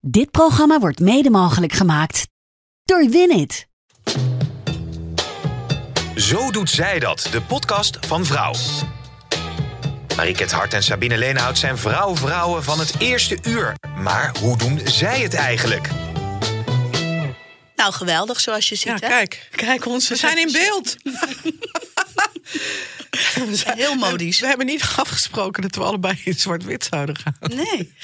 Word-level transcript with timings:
Dit 0.00 0.30
programma 0.30 0.78
wordt 0.78 1.00
mede 1.00 1.30
mogelijk 1.30 1.72
gemaakt 1.72 2.26
door 2.84 3.08
Winit. 3.10 3.66
Zo 6.16 6.50
doet 6.50 6.70
zij 6.70 6.98
dat, 6.98 7.28
de 7.30 7.42
podcast 7.42 7.98
van 8.06 8.26
Vrouw. 8.26 8.54
Mariket 10.16 10.50
Hart 10.52 10.74
en 10.74 10.82
Sabine 10.82 11.18
Leenhout 11.18 11.58
zijn 11.58 11.78
vrouw-vrouwen 11.78 12.64
van 12.64 12.78
het 12.78 12.94
eerste 12.98 13.38
uur. 13.42 13.74
Maar 13.96 14.36
hoe 14.40 14.56
doen 14.58 14.80
zij 14.84 15.20
het 15.20 15.34
eigenlijk? 15.34 15.88
Nou, 17.76 17.92
geweldig 17.92 18.40
zoals 18.40 18.68
je 18.68 18.74
ziet. 18.74 18.86
Ja, 18.86 18.92
hè? 18.94 19.08
kijk. 19.08 19.48
Kijk 19.56 19.86
ons 19.86 20.08
We 20.08 20.16
zijn 20.16 20.38
in 20.38 20.52
beeld. 20.52 20.96
We 23.34 23.56
zijn- 23.56 23.76
Heel 23.76 23.94
modisch. 23.94 24.40
We 24.40 24.46
hebben 24.46 24.66
niet 24.66 24.92
afgesproken 24.96 25.62
dat 25.62 25.74
we 25.74 25.82
allebei 25.82 26.20
in 26.24 26.34
zwart-wit 26.34 26.86
zouden 26.90 27.16
gaan. 27.18 27.36
Nee. 27.40 27.94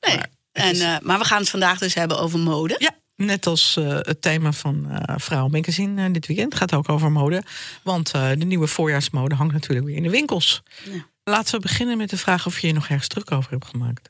nee. 0.00 0.16
Maar 0.16 0.28
en, 0.56 0.80
eh, 0.80 0.96
maar 1.02 1.18
we 1.18 1.24
gaan 1.24 1.40
het 1.40 1.50
vandaag 1.50 1.78
dus 1.78 1.94
hebben 1.94 2.18
over 2.18 2.38
mode. 2.38 2.74
Ja, 2.78 2.90
net 3.16 3.46
als 3.46 3.76
eh, 3.76 3.88
het 3.88 4.22
thema 4.22 4.52
van 4.52 4.90
eh 4.90 5.14
Vrouw 5.18 5.48
Magazine 5.48 6.10
dit 6.10 6.26
weekend 6.26 6.54
gaat 6.54 6.74
ook 6.74 6.88
over 6.88 7.12
mode. 7.12 7.42
Want 7.82 8.10
eh, 8.10 8.28
de 8.28 8.44
nieuwe 8.44 8.66
voorjaarsmode 8.66 9.34
hangt 9.34 9.52
natuurlijk 9.52 9.86
weer 9.86 9.96
in 9.96 10.02
de 10.02 10.10
winkels. 10.10 10.62
Ja. 10.84 11.06
Laten 11.24 11.54
we 11.54 11.60
beginnen 11.60 11.96
met 11.96 12.10
de 12.10 12.16
vraag 12.16 12.46
of 12.46 12.60
je 12.60 12.66
je 12.66 12.72
nog 12.72 12.88
ergens 12.88 13.08
druk 13.08 13.32
over 13.32 13.50
hebt 13.50 13.66
gemaakt. 13.66 14.08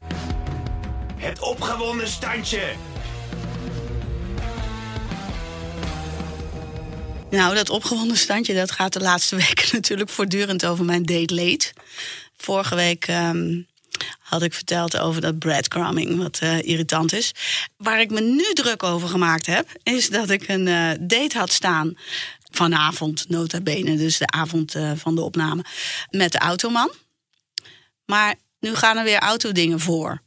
Het 1.16 1.40
opgewonden 1.40 2.08
standje. 2.08 2.72
Nou, 7.30 7.54
dat 7.54 7.70
opgewonden 7.70 8.16
standje 8.16 8.54
dat 8.54 8.70
gaat 8.70 8.92
de 8.92 9.00
laatste 9.00 9.36
weken 9.46 9.68
natuurlijk 9.72 10.10
voortdurend 10.10 10.66
over 10.66 10.84
mijn 10.84 11.02
date 11.02 11.34
late. 11.34 11.72
Vorige 12.36 12.74
week 12.74 13.06
ehm, 13.06 13.60
had 14.18 14.42
ik 14.42 14.54
verteld 14.54 14.98
over 14.98 15.20
dat 15.20 15.38
breadcrumbing, 15.38 16.16
wat 16.16 16.38
eh, 16.38 16.62
irritant 16.62 17.12
is. 17.12 17.32
Waar 17.76 18.00
ik 18.00 18.10
me 18.10 18.20
nu 18.20 18.52
druk 18.52 18.82
over 18.82 19.08
gemaakt 19.08 19.46
heb, 19.46 19.68
is 19.82 20.10
dat 20.10 20.30
ik 20.30 20.48
een 20.48 20.68
eh, 20.68 20.90
date 21.00 21.38
had 21.38 21.52
staan. 21.52 21.94
Vanavond, 22.50 23.28
nota 23.28 23.60
bene, 23.60 23.96
dus 23.96 24.18
de 24.18 24.26
avond 24.26 24.74
eh, 24.74 24.92
van 24.96 25.14
de 25.14 25.20
opname, 25.20 25.64
met 26.10 26.32
de 26.32 26.38
automan. 26.38 26.90
Maar 28.04 28.34
nu 28.60 28.74
gaan 28.74 28.96
er 28.96 29.04
weer 29.04 29.18
autodingen 29.18 29.80
voor. 29.80 30.22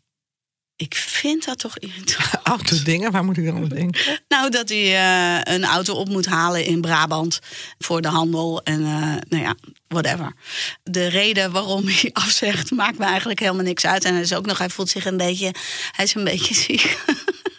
Ik 0.75 0.95
vind 0.95 1.45
dat 1.45 1.59
toch 1.59 1.77
irritant. 1.77 2.29
Autodingen, 2.43 3.11
waar 3.11 3.23
moet 3.23 3.37
ik 3.37 3.45
dan 3.45 3.55
aan 3.55 3.67
denken? 3.67 4.21
Nou, 4.27 4.49
dat 4.49 4.69
hij 4.69 5.43
een 5.43 5.65
auto 5.65 5.93
op 5.93 6.09
moet 6.09 6.25
halen 6.25 6.65
in 6.65 6.81
Brabant 6.81 7.39
voor 7.77 8.01
de 8.01 8.07
handel 8.07 8.63
en 8.63 8.81
nou 9.29 9.43
ja, 9.43 9.55
whatever. 9.89 10.33
De 10.83 11.07
reden 11.07 11.51
waarom 11.51 11.87
hij 11.87 12.09
afzegt 12.25 12.71
maakt 12.71 12.97
me 12.97 13.05
eigenlijk 13.05 13.39
helemaal 13.39 13.63
niks 13.63 13.85
uit. 13.85 14.05
En 14.05 14.13
hij 14.13 14.21
is 14.21 14.33
ook 14.33 14.45
nog, 14.45 14.57
hij 14.57 14.69
voelt 14.69 14.89
zich 14.89 15.05
een 15.05 15.17
beetje, 15.17 15.51
hij 15.91 16.05
is 16.05 16.15
een 16.15 16.23
beetje 16.23 16.53
ziek. 16.67 16.97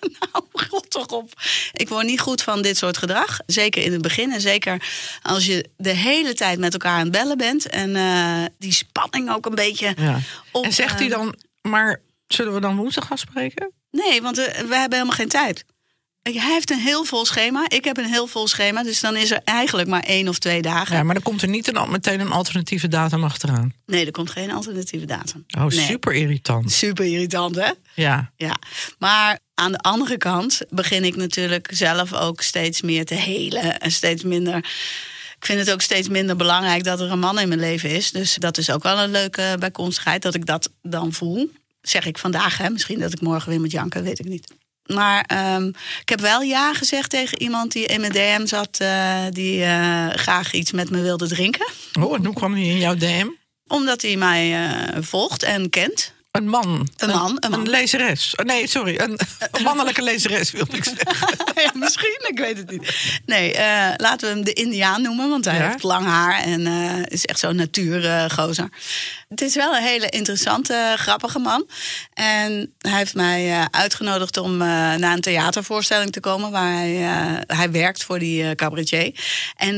nou, 0.00 0.44
god 0.68 0.90
toch 0.90 1.06
op. 1.06 1.32
Ik 1.72 1.88
word 1.88 2.06
niet 2.06 2.20
goed 2.20 2.42
van 2.42 2.62
dit 2.62 2.76
soort 2.76 2.98
gedrag. 2.98 3.38
Zeker 3.46 3.82
in 3.82 3.92
het 3.92 4.02
begin 4.02 4.32
en 4.32 4.40
zeker 4.40 4.82
als 5.22 5.46
je 5.46 5.68
de 5.76 5.94
hele 5.94 6.34
tijd 6.34 6.58
met 6.58 6.72
elkaar 6.72 6.92
aan 6.96 7.02
het 7.02 7.10
bellen 7.12 7.36
bent. 7.36 7.66
En 7.68 7.96
eh, 7.96 8.44
die 8.58 8.72
spanning 8.72 9.30
ook 9.32 9.46
een 9.46 9.54
beetje 9.54 9.94
Ja. 9.96 10.18
op... 10.52 10.64
En 10.64 10.72
zegt 10.72 10.98
hij 10.98 11.08
eh, 11.08 11.16
dan, 11.16 11.34
maar 11.62 12.00
zullen 12.26 12.54
we 12.54 12.60
dan 12.60 12.76
woensdag 12.76 13.06
gaan 13.06 13.18
spreken? 13.18 13.72
Nee, 13.90 14.22
want 14.22 14.38
eh, 14.38 14.44
we 14.46 14.74
hebben 14.76 14.98
helemaal 14.98 15.16
geen 15.16 15.28
tijd. 15.28 15.64
Hij 16.22 16.32
heeft 16.52 16.70
een 16.70 16.78
heel 16.78 17.04
vol 17.04 17.24
schema. 17.24 17.64
Ik 17.68 17.84
heb 17.84 17.96
een 17.96 18.04
heel 18.04 18.26
vol 18.26 18.48
schema. 18.48 18.82
Dus 18.82 19.00
dan 19.00 19.16
is 19.16 19.30
er 19.30 19.40
eigenlijk 19.44 19.88
maar 19.88 20.02
één 20.02 20.28
of 20.28 20.38
twee 20.38 20.62
dagen. 20.62 20.96
Ja, 20.96 21.02
maar 21.02 21.14
dan 21.14 21.22
komt 21.22 21.42
er 21.42 21.48
niet 21.48 21.76
een, 21.76 21.90
meteen 21.90 22.20
een 22.20 22.30
alternatieve 22.30 22.88
datum 22.88 23.24
achteraan. 23.24 23.72
Nee, 23.86 24.06
er 24.06 24.12
komt 24.12 24.30
geen 24.30 24.50
alternatieve 24.50 25.06
datum. 25.06 25.44
Oh, 25.58 25.66
Nee. 25.66 25.86
super 25.86 26.12
irritant. 26.12 26.72
Super 26.72 27.04
irritant, 27.04 27.56
hè? 27.56 27.70
Ja. 27.94 28.30
Ja. 28.36 28.56
Maar 28.98 29.38
aan 29.54 29.72
de 29.72 29.78
andere 29.78 30.16
kant 30.16 30.60
begin 30.70 31.04
ik 31.04 31.16
natuurlijk 31.16 31.68
zelf 31.72 32.12
ook 32.12 32.40
steeds 32.42 32.80
meer 32.82 33.04
te 33.04 33.14
helen. 33.14 33.78
En 33.80 33.92
steeds 33.92 34.22
minder. 34.22 34.56
Ik 35.36 35.46
vind 35.46 35.58
het 35.58 35.70
ook 35.70 35.82
steeds 35.82 36.08
minder 36.08 36.36
belangrijk 36.36 36.84
dat 36.84 37.00
er 37.00 37.10
een 37.10 37.18
man 37.18 37.38
in 37.38 37.48
mijn 37.48 37.60
leven 37.60 37.90
is. 37.90 38.10
Dus 38.10 38.34
dat 38.34 38.58
is 38.58 38.70
ook 38.70 38.82
wel 38.82 38.98
een 38.98 39.10
leuke 39.10 39.56
bijkomstigheid 39.58 40.22
dat 40.22 40.34
ik 40.34 40.46
dat 40.46 40.70
dan 40.82 41.12
voel. 41.12 41.50
Zeg 41.82 42.06
ik 42.06 42.18
vandaag, 42.18 42.58
hè? 42.58 42.70
Misschien 42.70 42.98
dat 42.98 43.12
ik 43.12 43.20
morgen 43.20 43.50
weer 43.50 43.60
moet 43.60 43.70
janken, 43.70 44.02
weet 44.02 44.18
ik 44.18 44.24
niet. 44.28 44.52
Maar 44.94 45.24
ehm, 45.26 45.66
ik 46.00 46.08
heb 46.08 46.20
wel 46.20 46.40
ja 46.40 46.74
gezegd 46.74 47.10
tegen 47.10 47.42
iemand 47.42 47.72
die 47.72 47.86
in 47.86 48.00
mijn 48.00 48.12
DM 48.12 48.46
zat, 48.46 48.78
eh, 48.80 49.24
die 49.30 49.62
eh, 49.62 50.08
graag 50.08 50.52
iets 50.52 50.72
met 50.72 50.90
me 50.90 51.00
wilde 51.02 51.28
drinken. 51.28 51.66
Oh, 52.00 52.14
en 52.14 52.24
hoe 52.24 52.34
kwam 52.34 52.52
hij 52.52 52.62
in 52.62 52.78
jouw 52.78 52.94
DM? 52.94 53.26
Omdat 53.66 54.02
hij 54.02 54.16
mij 54.16 54.68
eh, 54.68 55.02
volgt 55.02 55.42
en 55.42 55.70
kent. 55.70 56.12
Een 56.30 56.48
man. 56.48 56.88
Een 56.96 57.08
man, 57.08 57.36
een 57.40 57.50
man. 57.50 57.60
Een 57.60 57.68
lezeres. 57.68 58.34
Oh, 58.36 58.46
nee, 58.46 58.66
sorry. 58.66 58.98
Een, 58.98 59.18
een 59.52 59.62
mannelijke 59.62 60.02
lezeres 60.02 60.50
wilde 60.50 60.76
ik 60.76 60.84
zeggen. 60.84 61.06
ja, 61.62 61.70
misschien, 61.74 62.20
ik 62.28 62.38
weet 62.38 62.56
het 62.56 62.70
niet. 62.70 62.94
Nee, 63.26 63.52
eh, 63.54 63.88
laten 63.96 64.28
we 64.28 64.34
hem 64.34 64.44
de 64.44 64.52
Indiaan 64.52 65.02
noemen, 65.02 65.28
want 65.28 65.44
hij 65.44 65.58
Ja? 65.58 65.68
heeft 65.68 65.82
lang 65.82 66.06
haar 66.06 66.40
en 66.42 66.66
eh, 66.66 67.02
is 67.08 67.24
echt 67.24 67.38
zo'n 67.38 67.56
natuurgozer. 67.56 68.68
het 69.28 69.40
is 69.40 69.54
wel 69.54 69.76
een 69.76 69.82
hele 69.82 70.08
interessante, 70.08 70.94
grappige 70.96 71.38
man. 71.38 71.66
En 72.14 72.72
hij 72.78 72.96
heeft 72.98 73.14
mij 73.14 73.50
eh, 73.50 73.64
uitgenodigd 73.70 74.36
om 74.36 74.56
naar 74.56 75.12
een 75.12 75.20
theatervoorstelling 75.20 76.12
te 76.12 76.20
komen, 76.20 76.50
waar 76.50 76.72
hij, 76.72 76.94
hij 77.46 77.70
werkt 77.70 78.04
voor 78.04 78.18
die 78.18 78.54
cabaretier. 78.54 79.14
En 79.56 79.76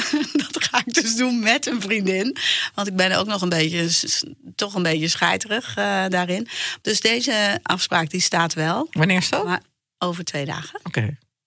dat 0.50 0.64
ga 0.70 0.82
ik 0.84 0.94
dus 0.94 1.16
doen 1.16 1.38
met 1.38 1.66
een 1.66 1.80
vriendin, 1.80 2.36
want 2.74 2.88
ik 2.88 2.96
ben 2.96 3.12
ook 3.18 3.26
nog 3.26 3.42
een 3.42 3.48
beetje, 3.48 3.88
toch 4.56 4.74
een 4.74 4.82
beetje 4.82 5.08
scheiterig 5.08 5.74
daarin. 6.08 6.48
Dus 6.82 7.00
deze 7.00 7.58
afspraak 7.62 8.10
die 8.10 8.20
staat 8.20 8.54
wel, 8.54 8.88
Wanneer 8.90 9.16
is 9.16 9.28
dat? 9.28 9.40
Oké. 9.40 9.48
maar 9.48 9.62
over 9.98 10.24
twee 10.24 10.44
dagen. 10.44 10.80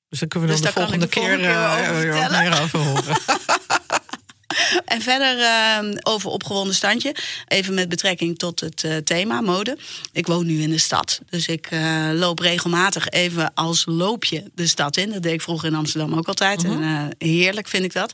Dus 0.10 0.20
dan 0.20 0.28
kunnen 0.28 0.50
we 0.50 0.56
Dus 0.56 0.64
dan 0.64 0.74
de 0.74 0.80
volgende 0.80 1.06
de 1.06 1.12
keer, 1.12 1.22
volgende 1.22 1.48
keer 1.48 1.56
eh, 1.56 2.20
over 2.20 2.32
meer 2.32 2.62
over 2.62 2.80
horen. 2.80 3.18
En 4.86 5.02
verder 5.02 5.40
eh, 5.40 6.00
over 6.04 6.30
opgewonden 6.30 6.76
standje. 6.76 7.16
Even 7.48 7.74
met 7.74 7.90
betrekking 7.90 8.38
tot 8.38 8.60
het 8.60 8.84
eh, 8.84 8.96
thema 8.98 9.42
mode. 9.42 9.78
Ik 10.12 10.28
woon 10.28 10.46
nu 10.46 10.62
in 10.62 10.70
de 10.70 10.78
stad. 10.78 11.20
Dus 11.30 11.48
ik 11.48 11.68
eh, 11.70 12.10
loop 12.14 12.40
regelmatig 12.40 13.08
even 13.10 13.52
als 13.54 13.84
loopje 13.86 14.44
de 14.56 14.68
stad 14.68 14.98
in. 14.98 15.12
Dat 15.12 15.22
deed 15.24 15.34
ik 15.34 15.42
vroeger 15.42 15.68
in 15.68 15.76
Amsterdam 15.76 16.14
ook 16.18 16.28
altijd. 16.28 16.64
En 16.64 16.82
eh, 16.84 17.28
heerlijk 17.30 17.68
vind 17.68 17.84
ik 17.84 17.94
dat. 17.94 18.14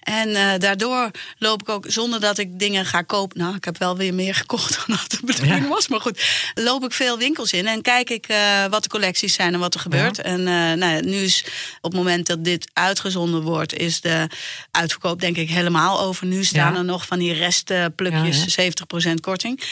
En 0.00 0.60
daardoor 0.60 1.10
loop 1.38 1.60
ik 1.62 1.68
ook 1.68 1.84
zonder 1.88 2.20
dat 2.20 2.38
ik 2.38 2.58
dingen 2.58 2.86
ga 2.86 3.02
kopen. 3.02 3.38
Nou, 3.38 3.56
ik 3.56 3.64
heb 3.64 3.78
wel 3.78 3.96
weer 3.96 4.14
meer 4.14 4.34
gekocht 4.42 4.76
dan 4.86 4.96
dat 4.96 5.10
de 5.10 5.26
bedoeling 5.26 5.62
Ja. 5.62 5.68
was. 5.68 5.88
Maar 5.88 6.00
goed, 6.00 6.24
loop 6.54 6.84
ik 6.84 6.92
veel 6.92 7.18
winkels 7.18 7.52
in 7.52 7.66
en 7.66 7.82
kijk 7.82 8.10
ik 8.10 8.26
wat 8.70 8.82
de 8.82 8.88
collecties 8.88 9.34
zijn 9.34 9.54
en 9.54 9.60
wat 9.60 9.74
er 9.74 9.80
gebeurt. 9.80 10.18
En 10.18 10.42
nou 10.78 11.02
nu 11.04 11.16
is 11.16 11.44
op 11.80 11.90
het 11.90 12.00
moment 12.00 12.26
dat 12.26 12.44
dit 12.44 12.70
uitgezonden 12.72 13.42
wordt, 13.42 13.74
is 13.74 14.00
de 14.00 14.26
uitverkoop 14.70 15.20
denk 15.20 15.36
ik 15.36 15.48
helemaal 15.50 15.71
over. 15.80 16.26
Nu 16.26 16.44
staan 16.44 16.72
Ja. 16.72 16.78
er 16.78 16.84
nog 16.84 17.06
van 17.06 17.18
die 17.18 17.32
restplukjes, 17.32 18.44
70% 18.54 19.20
korting. 19.20 19.62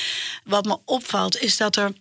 Wat 0.45 0.65
me 0.65 0.79
opvalt 0.85 1.39
is 1.41 1.57
dat 1.57 1.77
er 1.77 1.93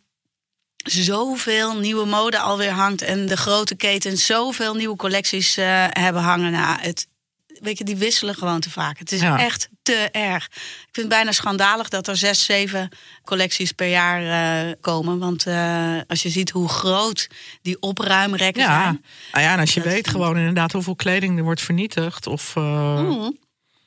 zoveel 0.84 1.78
nieuwe 1.80 2.06
mode 2.06 2.40
alweer 2.40 2.72
hangt. 2.72 3.02
En 3.02 3.26
de 3.26 3.38
grote 3.38 3.76
ketens 3.76 4.26
zoveel 4.26 4.76
nieuwe 4.76 4.96
collecties 4.96 5.58
eh, 5.58 5.86
hebben 5.90 6.22
hangen. 6.22 6.52
Nou, 6.52 6.80
het, 6.82 7.08
weet 7.62 7.78
je, 7.78 7.84
die 7.84 7.96
wisselen 7.96 8.36
gewoon 8.36 8.60
te 8.60 8.70
vaak. 8.70 8.98
Het 9.00 9.12
is 9.12 9.22
Ja. 9.22 9.40
echt 9.40 9.70
te 9.84 9.94
erg. 10.12 10.46
Ik 10.46 10.52
vind 10.92 10.96
het 10.96 11.08
bijna 11.10 11.32
schandalig 11.32 11.90
dat 11.90 12.08
er 12.08 12.18
zes, 12.18 12.44
zeven 12.46 12.90
collecties 13.24 13.72
per 13.72 13.88
jaar 13.90 14.22
eh, 14.68 14.74
komen. 14.82 15.20
Want 15.20 15.46
eh, 15.46 15.98
als 16.08 16.24
je 16.24 16.30
ziet 16.30 16.50
hoe 16.50 16.70
groot 16.70 17.28
die 17.62 17.82
opruimrekken 17.82 18.62
Ja. 18.64 18.82
zijn. 18.84 19.06
Nou 19.32 19.44
ja, 19.46 19.54
en 19.54 19.60
als 19.60 19.74
je 19.74 19.82
weet 19.82 20.08
gewoon 20.08 20.38
inderdaad 20.38 20.72
hoeveel 20.72 20.96
kleding 20.96 21.38
er 21.38 21.44
wordt 21.44 21.62
vernietigd. 21.62 22.28
Of, 22.28 22.56
Mm. 22.56 23.38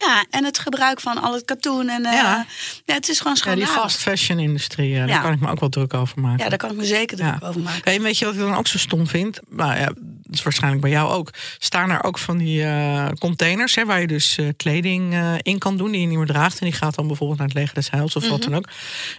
Ja, 0.07 0.25
en 0.31 0.45
het 0.45 0.59
gebruik 0.59 1.01
van 1.01 1.23
al 1.23 1.35
het 1.35 1.45
katoen. 1.45 1.89
En, 1.89 2.05
eh, 2.05 2.13
Ja. 2.13 2.47
ja. 2.85 2.95
het 2.95 3.09
is 3.09 3.21
gewoon 3.21 3.37
ja, 3.45 3.55
die 3.55 3.67
fast 3.67 3.97
fashion 3.97 4.39
industrie, 4.39 4.89
ja, 4.89 5.07
daar 5.07 5.23
kan 5.23 5.33
ik 5.33 5.41
me 5.41 5.49
ook 5.51 5.61
wel 5.61 5.69
druk 5.69 5.95
over 5.95 6.21
maken. 6.21 6.43
Ja, 6.45 6.49
daar 6.49 6.59
kan 6.59 6.71
ik 6.71 6.77
me 6.77 6.85
zeker 6.85 7.17
druk 7.17 7.45
over 7.45 7.61
maken. 7.61 7.81
Hey, 7.85 8.01
weet 8.01 8.19
je 8.19 8.25
wat 8.25 8.35
ik 8.35 8.41
dan 8.41 8.55
ook 8.55 8.67
zo 8.67 8.79
stom 8.79 9.07
vind? 9.07 9.41
Nou 9.49 9.77
ja, 9.79 9.85
dat 9.87 9.95
is 10.31 10.43
waarschijnlijk 10.43 10.83
bij 10.83 10.91
jou 10.91 11.11
ook, 11.13 11.31
staan 11.59 11.91
er 11.91 12.03
ook 12.05 12.19
van 12.19 12.39
die 12.39 12.65
eh, 12.65 13.09
containers 13.19 13.75
hè, 13.75 13.85
waar 13.85 14.01
je 14.01 14.07
dus 14.07 14.39
eh, 14.39 14.47
kleding 14.57 15.13
eh, 15.15 15.35
in 15.43 15.59
kan 15.59 15.77
doen 15.77 15.91
die 15.91 16.01
je 16.01 16.07
niet 16.07 16.17
meer 16.19 16.27
draagt. 16.27 16.59
En 16.59 16.67
die 16.67 16.75
gaat 16.75 16.95
dan 16.95 17.07
bijvoorbeeld 17.07 17.39
naar 17.39 17.49
het 17.49 17.57
leger 17.57 17.75
des 17.75 17.91
Heils 17.91 18.17
of 18.17 18.29
wat 18.29 18.41
Mhm. 18.41 18.49
dan 18.51 18.59
ook. 18.59 18.69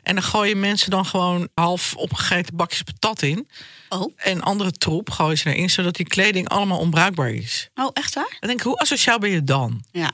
En 0.03 0.13
dan 0.15 0.23
gooien 0.23 0.59
mensen 0.59 0.89
dan 0.89 1.05
gewoon 1.05 1.47
half 1.53 1.93
opgegeten 1.95 2.55
bakjes 2.55 2.81
patat 2.81 3.21
in. 3.21 3.47
Oh, 3.89 4.13
En 4.17 4.41
andere 4.41 4.71
troep 4.71 5.09
gooien 5.09 5.37
ze 5.37 5.53
erin, 5.53 5.69
zodat 5.69 5.95
die 5.95 6.07
kleding 6.07 6.49
allemaal 6.49 6.77
onbruikbaar 6.79 7.29
is. 7.31 7.69
oh 7.75 7.89
echt 7.93 8.13
waar? 8.13 8.37
Dan 8.39 8.47
denk 8.49 8.59
ik, 8.59 8.65
hoe 8.65 8.77
asociaal 8.79 9.19
ben 9.19 9.29
je 9.29 9.43
dan? 9.43 9.83
Ja. 9.91 10.11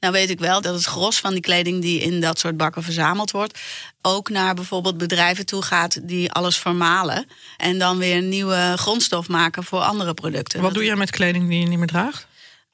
Nou 0.00 0.12
weet 0.12 0.30
ik 0.30 0.38
wel 0.38 0.60
dat 0.60 0.74
het 0.74 0.84
gros 0.84 1.18
van 1.18 1.32
die 1.32 1.40
kleding 1.42 1.82
die 1.82 2.00
in 2.00 2.20
dat 2.20 2.38
soort 2.38 2.56
bakken 2.56 2.82
verzameld 2.82 3.30
wordt... 3.30 3.58
ook 4.02 4.28
naar 4.28 4.54
bijvoorbeeld 4.54 4.98
bedrijven 4.98 5.46
toe 5.46 5.62
gaat 5.62 6.08
die 6.08 6.32
alles 6.32 6.56
vermalen... 6.58 7.26
en 7.56 7.78
dan 7.78 7.98
weer 7.98 8.22
nieuwe 8.22 8.72
grondstof 8.76 9.28
maken 9.28 9.64
voor 9.64 9.80
andere 9.80 10.14
producten. 10.14 10.58
Wat 10.60 10.68
Dat- 10.68 10.78
doe 10.78 10.84
jij 10.86 10.96
met 10.96 11.10
kleding 11.10 11.48
die 11.48 11.60
je 11.60 11.66
niet 11.66 11.78
meer 11.78 11.86
draagt? 11.86 12.26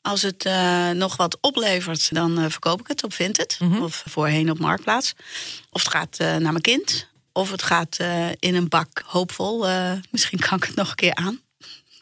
Als 0.02 0.22
het 0.22 0.44
eh, 0.44 0.90
nog 0.90 1.16
wat 1.16 1.38
oplevert, 1.40 2.14
dan 2.14 2.38
eh, 2.38 2.44
verkoop 2.50 2.80
ik 2.80 2.86
het 2.86 3.04
op 3.04 3.12
Vinted. 3.12 3.56
Mhm. 3.60 3.82
Of 3.82 4.02
voorheen 4.08 4.50
op 4.50 4.58
Marktplaats. 4.58 5.14
Of 5.70 5.82
het 5.82 5.90
gaat 5.90 6.16
eh, 6.18 6.26
naar 6.26 6.52
mijn 6.52 6.60
kind. 6.60 7.06
Of 7.32 7.50
het 7.50 7.62
gaat 7.62 7.96
in 8.38 8.54
een 8.54 8.68
bak 8.68 9.02
hoopvol. 9.06 9.66
Misschien 10.10 10.38
kan 10.38 10.56
ik 10.56 10.64
het 10.64 10.74
nog 10.74 10.88
een 10.90 10.94
keer 10.94 11.14
aan. 11.14 11.40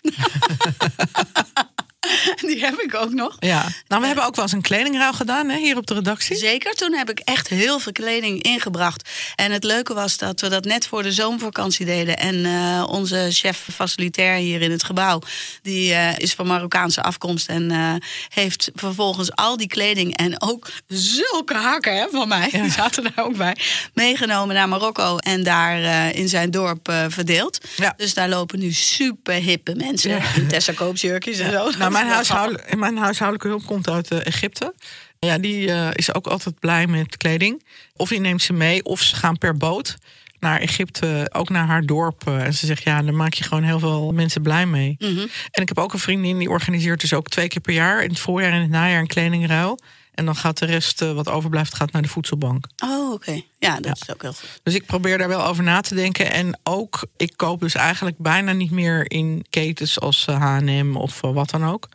Die 2.47 2.65
heb 2.65 2.79
ik 2.79 2.95
ook 2.95 3.13
nog. 3.13 3.37
Ja. 3.39 3.67
Nou, 3.89 4.01
we 4.01 4.07
hebben 4.07 4.25
ook 4.25 4.35
wel 4.35 4.45
eens 4.45 4.53
een 4.53 4.63
kledingruil 4.63 5.13
gedaan 5.13 5.49
hè, 5.49 5.59
hier 5.59 5.77
op 5.77 5.87
de 5.87 5.95
redactie. 5.95 6.37
Zeker, 6.37 6.75
toen 6.75 6.93
heb 6.93 7.11
ik 7.11 7.19
echt 7.19 7.49
heel 7.49 7.79
veel 7.79 7.93
kleding 7.93 8.43
ingebracht. 8.43 9.09
En 9.35 9.53
het 9.53 9.65
leuke 9.65 9.95
was 9.95 10.17
dat 10.17 10.41
we 10.41 10.49
dat 10.49 10.65
net 10.65 10.87
voor 10.87 11.03
de 11.03 11.13
zomervakantie 11.13 11.87
deden. 11.87 12.17
En 12.19 12.45
eh, 12.45 12.85
onze 12.89 13.29
chef 13.31 13.69
facilitair 13.73 14.37
hier 14.37 14.63
in 14.63 14.71
het 14.71 14.85
gebouw... 14.85 15.21
die 15.63 15.95
eh, 15.95 16.19
is 16.19 16.35
van 16.35 16.47
Marokkaanse 16.47 17.03
afkomst... 17.03 17.49
en 17.49 17.71
eh, 17.71 17.95
heeft 18.29 18.71
vervolgens 18.75 19.35
al 19.35 19.57
die 19.57 19.67
kleding 19.67 20.17
en 20.17 20.43
ook 20.43 20.69
zulke 20.87 21.55
hakken 21.55 21.97
hè, 21.97 22.07
van 22.11 22.29
mij... 22.29 22.49
die 22.51 22.71
zaten 22.71 23.03
daar 23.03 23.25
ook 23.25 23.37
bij, 23.37 23.57
meegenomen 23.95 24.55
naar 24.55 24.69
Marokko... 24.69 25.17
en 25.17 25.43
daar 25.43 26.15
in 26.15 26.29
zijn 26.29 26.51
dorp 26.51 26.93
verdeeld. 27.09 27.59
Ja. 27.77 27.95
Dus 27.97 28.15
daar 28.15 28.29
lopen 28.29 28.59
nu 28.59 28.73
super 28.73 29.35
hippe 29.35 29.75
mensen... 29.75 30.11
Ja. 30.11 30.35
in 30.35 30.49
Tessa 30.49 30.73
koopsjurkjes 30.73 31.39
en 31.39 31.53
zo. 31.53 31.71
Nou, 31.79 31.91
mijn, 31.99 32.15
huishouden, 32.15 32.79
mijn 32.79 32.97
huishoudelijke 32.97 33.49
hulp 33.49 33.67
komt 33.67 33.91
uit 33.91 34.11
eh, 34.11 34.27
Egypte. 34.27 34.75
Ja, 35.19 35.39
die 35.39 35.73
eh, 35.73 35.89
is 35.93 36.15
ook 36.15 36.27
altijd 36.27 36.59
blij 36.59 36.87
met 36.87 37.17
kleding. 37.17 37.65
Of 37.97 38.09
die 38.09 38.21
neemt 38.21 38.43
ze 38.43 38.53
mee, 38.53 38.85
of 38.85 39.01
ze 39.01 39.17
gaan 39.17 39.39
per 39.39 39.57
boot 39.57 39.97
naar 40.41 40.61
Egypte, 40.61 41.31
ook 41.33 41.49
naar 41.49 41.67
haar 41.67 41.83
dorp. 41.83 42.27
Eh, 42.27 42.45
en 42.45 42.55
ze 42.55 42.67
zegt, 42.67 42.83
ja, 42.83 43.03
daar 43.03 43.15
maak 43.15 43.35
je 43.35 43.45
gewoon 43.45 43.63
heel 43.63 43.79
veel 43.79 44.13
mensen 44.13 44.43
blij 44.43 44.67
mee. 44.67 44.97
Mhm. 44.99 45.27
En 45.51 45.63
ik 45.63 45.69
heb 45.69 45.79
ook 45.79 45.93
een 45.93 45.99
vriendin 45.99 46.39
die 46.39 46.51
organiseert 46.51 47.01
dus 47.01 47.13
ook 47.13 47.29
twee 47.29 47.49
keer 47.49 47.61
per 47.61 47.75
jaar... 47.75 48.03
in 48.03 48.09
het 48.09 48.19
voorjaar 48.19 48.53
en 48.53 48.61
het 48.61 48.71
najaar 48.71 49.01
een 49.01 49.07
kledingruil. 49.07 49.79
En 50.17 50.25
dan 50.25 50.37
gaat 50.37 50.59
de 50.59 50.67
rest 50.67 51.03
eh, 51.03 51.13
wat 51.13 51.29
overblijft 51.29 51.75
gaat 51.75 51.93
naar 51.93 52.03
de 52.03 52.09
voedselbank. 52.09 52.67
Oh, 52.85 53.13
oké. 53.13 53.41
Ja, 53.59 53.81
dat 53.81 53.97
is 54.03 54.11
ook 54.13 54.23
heel 54.23 54.33
goed. 54.33 54.61
Dus 54.63 54.75
ik 54.75 54.87
probeer 54.87 55.19
daar 55.19 55.29
wel 55.29 55.45
over 55.45 55.63
na 55.65 55.81
te 55.81 55.95
denken. 55.95 56.31
En 56.33 56.59
ook, 56.63 57.07
ik 57.17 57.33
koop 57.37 57.61
dus 57.61 57.75
eigenlijk 57.75 58.19
bijna 58.19 58.53
niet 58.53 58.71
meer 58.71 59.11
in 59.11 59.45
ketens 59.51 60.01
als 60.01 60.27
H&M 60.27 60.97
of 60.97 61.23
eh, 61.23 61.33
wat 61.33 61.51
dan 61.51 61.65
ook. 61.67 61.89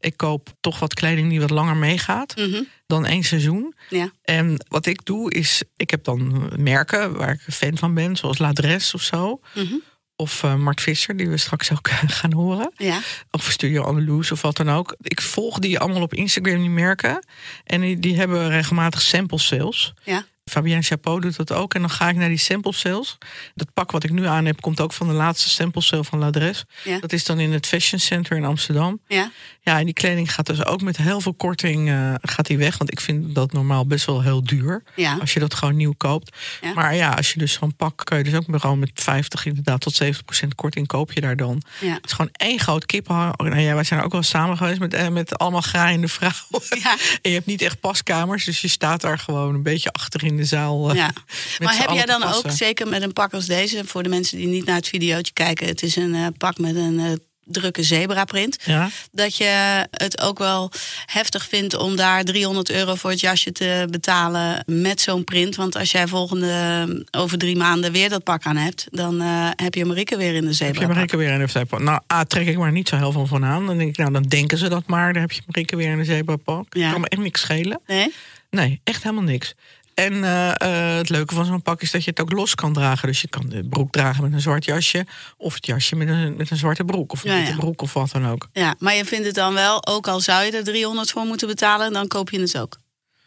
Ik 0.00 0.16
koop 0.16 0.48
toch 0.60 0.78
wat 0.78 0.94
kleding 0.94 1.28
die 1.28 1.40
wat 1.40 1.50
langer 1.50 1.76
meegaat 1.76 2.36
Mhm. 2.36 2.62
dan 2.86 3.06
één 3.06 3.22
seizoen. 3.22 3.74
Ja. 3.88 4.10
En 4.22 4.64
wat 4.68 4.86
ik 4.86 5.04
doe 5.04 5.32
is, 5.32 5.62
ik 5.76 5.90
heb 5.90 6.04
dan 6.04 6.50
merken 6.56 7.16
waar 7.16 7.32
ik 7.32 7.54
fan 7.54 7.78
van 7.78 7.94
ben, 7.94 8.16
zoals 8.16 8.38
L'Adresse 8.38 8.94
of 8.96 9.02
zo. 9.02 9.40
Mhm. 9.54 9.74
Of 10.16 10.42
eh, 10.42 10.54
Mart 10.54 10.80
Visser, 10.80 11.16
die 11.16 11.28
we 11.28 11.36
straks 11.36 11.72
ook 11.72 11.90
gaan 12.20 12.32
horen. 12.32 12.72
Ja. 12.76 13.00
Of 13.30 13.50
Studio 13.50 13.82
Andalous 13.82 14.32
of 14.32 14.42
wat 14.42 14.56
dan 14.56 14.70
ook. 14.70 14.96
Ik 15.00 15.20
volg 15.20 15.58
die 15.58 15.78
allemaal 15.78 16.02
op 16.02 16.14
Instagram, 16.14 16.60
die 16.60 16.70
merken. 16.70 17.24
En 17.64 17.80
die, 17.80 17.98
die 17.98 18.16
hebben 18.16 18.48
regelmatig 18.48 19.02
sample 19.02 19.38
sales. 19.38 19.92
Ja. 20.04 20.24
Fabienne 20.44 20.82
Chapeau 20.82 21.20
doet 21.20 21.36
dat 21.36 21.52
ook. 21.52 21.74
En 21.74 21.80
dan 21.80 21.90
ga 21.90 22.08
ik 22.08 22.16
naar 22.16 22.28
die 22.28 22.38
sample 22.38 22.72
sales. 22.72 23.18
Dat 23.54 23.72
pak 23.72 23.90
wat 23.90 24.04
ik 24.04 24.10
nu 24.10 24.26
aan 24.26 24.44
heb, 24.44 24.60
komt 24.60 24.80
ook 24.80 24.92
van 24.92 25.06
de 25.06 25.12
laatste 25.12 25.50
sample 25.50 25.82
sale 25.82 26.04
van 26.04 26.18
L'Adresse. 26.18 26.64
Ja. 26.84 26.98
Dat 26.98 27.12
is 27.12 27.24
dan 27.24 27.40
in 27.40 27.52
het 27.52 27.66
Fashion 27.66 28.00
Center 28.00 28.36
in 28.36 28.44
Amsterdam. 28.44 29.00
Ja. 29.06 29.30
Ja, 29.64 29.78
en 29.78 29.84
die 29.84 29.94
kleding 29.94 30.32
gaat 30.34 30.46
dus 30.46 30.64
ook 30.64 30.82
met 30.82 30.96
heel 30.96 31.20
veel 31.20 31.34
korting 31.34 31.88
eh, 31.90 32.14
gaat 32.22 32.46
die 32.46 32.58
weg. 32.58 32.78
Want 32.78 32.92
ik 32.92 33.00
vind 33.00 33.34
dat 33.34 33.52
normaal 33.52 33.86
best 33.86 34.06
wel 34.06 34.22
heel 34.22 34.44
duur. 34.44 34.82
Ja. 34.96 35.16
Als 35.20 35.32
je 35.32 35.40
dat 35.40 35.54
gewoon 35.54 35.76
nieuw 35.76 35.94
koopt. 35.96 36.36
Ja. 36.60 36.72
Maar 36.72 36.94
ja, 36.94 37.10
als 37.12 37.32
je 37.32 37.38
dus 37.38 37.52
zo'n 37.52 37.74
pak, 37.76 38.00
kun 38.04 38.18
je 38.18 38.24
dus 38.24 38.34
ook 38.34 38.44
gewoon 38.50 38.78
met 38.78 38.90
50 38.94 39.46
inderdaad 39.46 39.80
tot 39.80 39.94
70 39.94 40.24
procent 40.24 40.54
korting 40.54 40.86
koop 40.86 41.12
je 41.12 41.20
daar 41.20 41.36
dan. 41.36 41.62
Ja. 41.80 41.92
Het 41.94 42.04
is 42.04 42.12
gewoon 42.12 42.30
één 42.32 42.58
groot 42.58 42.86
kippenhang. 42.86 43.36
Nou 43.36 43.58
ja, 43.60 43.74
wij 43.74 43.84
zijn 43.84 44.02
ook 44.02 44.12
wel 44.12 44.22
samen 44.22 44.56
geweest 44.56 44.78
met, 44.78 44.94
eh, 44.94 45.08
met 45.08 45.38
allemaal 45.38 45.60
graaiende 45.60 46.08
vrouwen. 46.08 46.78
Ja. 46.82 46.96
En 47.22 47.30
je 47.30 47.36
hebt 47.36 47.46
niet 47.46 47.62
echt 47.62 47.80
paskamers, 47.80 48.44
dus 48.44 48.60
je 48.60 48.68
staat 48.68 49.00
daar 49.00 49.18
gewoon 49.18 49.54
een 49.54 49.62
beetje 49.62 49.92
achter 49.92 50.24
in 50.24 50.36
de 50.36 50.44
zaal. 50.44 50.90
eh, 50.90 50.96
Ja. 50.96 51.10
Maar 51.62 51.76
heb 51.78 51.90
jij 51.90 52.04
dan 52.06 52.22
ook, 52.22 52.44
zeker 52.50 52.88
met 52.88 53.02
een 53.02 53.12
pak 53.12 53.32
als 53.32 53.46
deze, 53.46 53.82
voor 53.84 54.02
de 54.02 54.08
mensen 54.08 54.36
die 54.38 54.46
niet 54.46 54.64
naar 54.64 54.76
het 54.76 54.88
videootje 54.88 55.32
kijken, 55.32 55.66
het 55.66 55.82
is 55.82 55.96
een 55.96 56.34
pak 56.38 56.58
met 56.58 56.76
een 56.76 57.20
drukke 57.44 57.82
zebraprint. 57.82 58.58
Ja. 58.64 58.88
Dat 59.12 59.36
je 59.36 59.86
het 59.90 60.20
ook 60.20 60.38
wel 60.38 60.70
heftig 61.06 61.48
vindt 61.48 61.76
om 61.76 61.96
daar 61.96 62.24
300 62.24 62.70
euro 62.70 62.94
voor 62.94 63.10
het 63.10 63.20
jasje 63.20 63.52
te 63.52 63.86
betalen 63.90 64.64
met 64.66 65.00
zo'n 65.00 65.24
print. 65.24 65.56
Want 65.56 65.76
als 65.76 65.90
jij 65.90 66.06
volgende 66.06 67.04
over 67.10 67.38
drie 67.38 67.56
maanden 67.56 67.92
weer 67.92 68.08
dat 68.08 68.24
pak 68.24 68.44
aan 68.44 68.56
hebt, 68.56 68.86
dan 68.90 69.20
eh, 69.20 69.48
heb 69.56 69.74
je 69.74 69.84
Marieke 69.84 70.16
weer 70.16 70.34
in 70.34 70.40
de 70.40 70.46
Heb 70.46 70.58
je 70.58 70.64
zebra. 70.64 70.86
Marieke 70.86 71.16
weer 71.16 71.32
in 71.32 71.38
de 71.38 71.46
zebrapak? 71.46 71.80
Nou, 71.80 72.00
A, 72.12 72.24
trek 72.24 72.46
ik 72.46 72.58
maar 72.58 72.72
niet 72.72 72.88
zo 72.88 72.96
heel 72.96 73.12
veel 73.12 73.26
van 73.26 73.44
aan. 73.44 73.66
Dan 73.66 73.78
denk 73.78 73.90
ik, 73.90 73.96
nou, 73.96 74.12
dan 74.12 74.22
denken 74.22 74.58
ze 74.58 74.68
dat 74.68 74.86
maar. 74.86 75.12
Dan 75.12 75.22
heb 75.22 75.32
je 75.32 75.42
Marieke 75.46 75.76
weer 75.76 75.90
in 75.90 75.98
de 75.98 76.04
zebrapak. 76.04 76.74
Ja. 76.74 76.90
Kan 76.90 77.00
me 77.00 77.08
echt 77.08 77.22
niks 77.22 77.40
schelen. 77.40 77.80
Nee? 77.86 78.12
Nee, 78.50 78.80
echt 78.84 79.02
helemaal 79.02 79.24
niks. 79.24 79.54
En 79.94 80.24
eh, 80.24 80.50
eh, 80.50 80.96
het 80.96 81.08
leuke 81.08 81.34
van 81.34 81.44
zo'n 81.44 81.62
pak 81.62 81.82
is 81.82 81.90
dat 81.90 82.04
je 82.04 82.10
het 82.10 82.20
ook 82.20 82.32
los 82.32 82.54
kan 82.54 82.72
dragen. 82.72 83.08
Dus 83.08 83.20
je 83.20 83.28
kan 83.28 83.48
de 83.48 83.64
broek 83.64 83.92
dragen 83.92 84.22
met 84.22 84.32
een 84.32 84.40
zwart 84.40 84.64
jasje. 84.64 85.06
Of 85.36 85.54
het 85.54 85.66
jasje 85.66 85.96
met 85.96 86.08
een, 86.08 86.36
met 86.36 86.50
een 86.50 86.56
zwarte 86.56 86.84
broek. 86.84 87.12
Of 87.12 87.24
een 87.24 87.30
Ja, 87.30 87.36
witte 87.36 87.50
ja. 87.52 87.58
broek 87.58 87.82
of 87.82 87.92
wat 87.92 88.10
dan 88.10 88.28
ook. 88.28 88.48
Ja, 88.52 88.74
maar 88.78 88.94
je 88.94 89.04
vindt 89.04 89.26
het 89.26 89.34
dan 89.34 89.54
wel, 89.54 89.86
ook 89.86 90.08
al 90.08 90.20
zou 90.20 90.44
je 90.44 90.50
er 90.50 90.64
300 90.64 91.10
voor 91.10 91.24
moeten 91.24 91.48
betalen, 91.48 91.92
dan 91.92 92.06
koop 92.08 92.30
je 92.30 92.40
het 92.40 92.58
ook. 92.58 92.78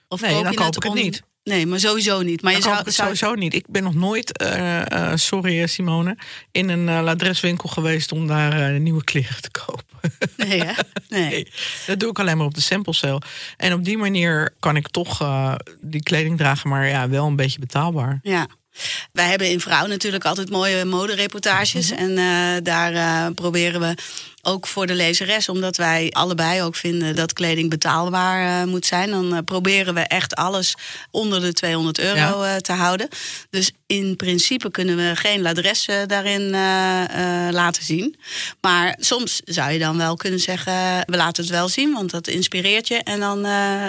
Of 0.07 0.21
Nee, 0.21 0.43
dan 0.43 0.51
je 0.51 0.57
koop 0.57 0.75
ik 0.75 0.83
het 0.83 0.93
niet. 0.93 1.23
Nee, 1.45 1.65
maar 1.65 1.79
sowieso 1.79 2.21
niet. 2.21 2.41
Maar 2.41 2.51
je 2.51 2.61
koop 2.61 2.73
zou, 2.73 2.91
sowieso 2.91 3.33
niet. 3.33 3.53
Ik 3.53 3.65
ben 3.67 3.83
nog 3.83 3.93
nooit, 3.93 4.37
eh, 4.37 4.91
eh, 4.91 5.15
sorry 5.15 5.61
eh, 5.61 5.67
Simone, 5.67 6.17
in 6.51 6.69
een 6.69 6.87
uh, 6.87 7.01
ladreswinkel 7.03 7.69
geweest 7.69 8.11
om 8.11 8.27
daar 8.27 8.79
nieuwe 8.79 9.03
kleren 9.03 9.41
te 9.41 9.51
kopen. 9.51 9.83
Nee, 10.37 10.63
hè? 10.63 10.73
Nee. 11.09 11.29
Nee, 11.29 11.51
dat 11.85 11.99
doe 11.99 12.09
ik 12.09 12.19
alleen 12.19 12.37
maar 12.37 12.45
op 12.45 12.53
de 12.53 12.61
sample 12.61 12.93
sale. 12.93 13.21
En 13.57 13.73
op 13.73 13.83
die 13.83 13.97
manier 13.97 14.53
kan 14.59 14.75
ik 14.75 14.87
toch 14.87 15.17
die 15.81 16.03
kleding 16.03 16.37
dragen, 16.37 16.69
maar 16.69 16.87
ja, 16.87 17.09
wel 17.09 17.25
een 17.27 17.35
beetje 17.35 17.59
betaalbaar. 17.59 18.19
Ja. 18.21 18.47
Wij 19.11 19.29
hebben 19.29 19.49
in 19.49 19.59
Vrouw 19.59 19.85
natuurlijk 19.85 20.25
altijd 20.25 20.49
mooie 20.49 20.85
modereportages. 20.85 21.91
Mhm. 21.91 21.99
En 21.99 22.17
eh, 22.17 22.63
daar 22.63 22.93
eh, 22.93 23.33
proberen 23.35 23.81
we 23.81 23.95
ook 24.45 24.67
voor 24.67 24.87
de 24.87 24.93
lezeres, 24.93 25.49
omdat 25.49 25.77
wij 25.77 26.09
allebei 26.11 26.61
ook 26.61 26.75
vinden 26.75 27.15
dat 27.15 27.33
kleding 27.33 27.69
betaalbaar 27.69 28.61
eh, 28.61 28.67
moet 28.67 28.85
zijn. 28.85 29.09
Dan 29.09 29.43
proberen 29.43 29.93
we 29.93 29.99
echt 29.99 30.35
alles 30.35 30.75
onder 31.11 31.41
de 31.41 31.53
200 31.53 31.99
euro 31.99 32.59
te 32.59 32.71
houden. 32.71 33.07
Dus 33.49 33.71
in 33.87 34.15
principe 34.15 34.71
kunnen 34.71 34.95
we 34.95 35.15
geen 35.15 35.41
ladres 35.41 35.85
eh, 35.87 35.97
daarin 36.07 36.49
laten 37.51 37.83
zien. 37.83 38.15
Maar 38.61 38.97
soms 38.99 39.41
zou 39.45 39.71
je 39.71 39.79
dan 39.79 39.97
wel 39.97 40.15
kunnen 40.15 40.39
zeggen, 40.39 40.73
we 41.05 41.17
laten 41.17 41.43
het 41.43 41.51
wel 41.51 41.67
zien, 41.67 41.93
want 41.93 42.11
dat 42.11 42.27
inspireert 42.27 42.87
je. 42.87 42.95
En 42.95 43.19
dan 43.19 43.41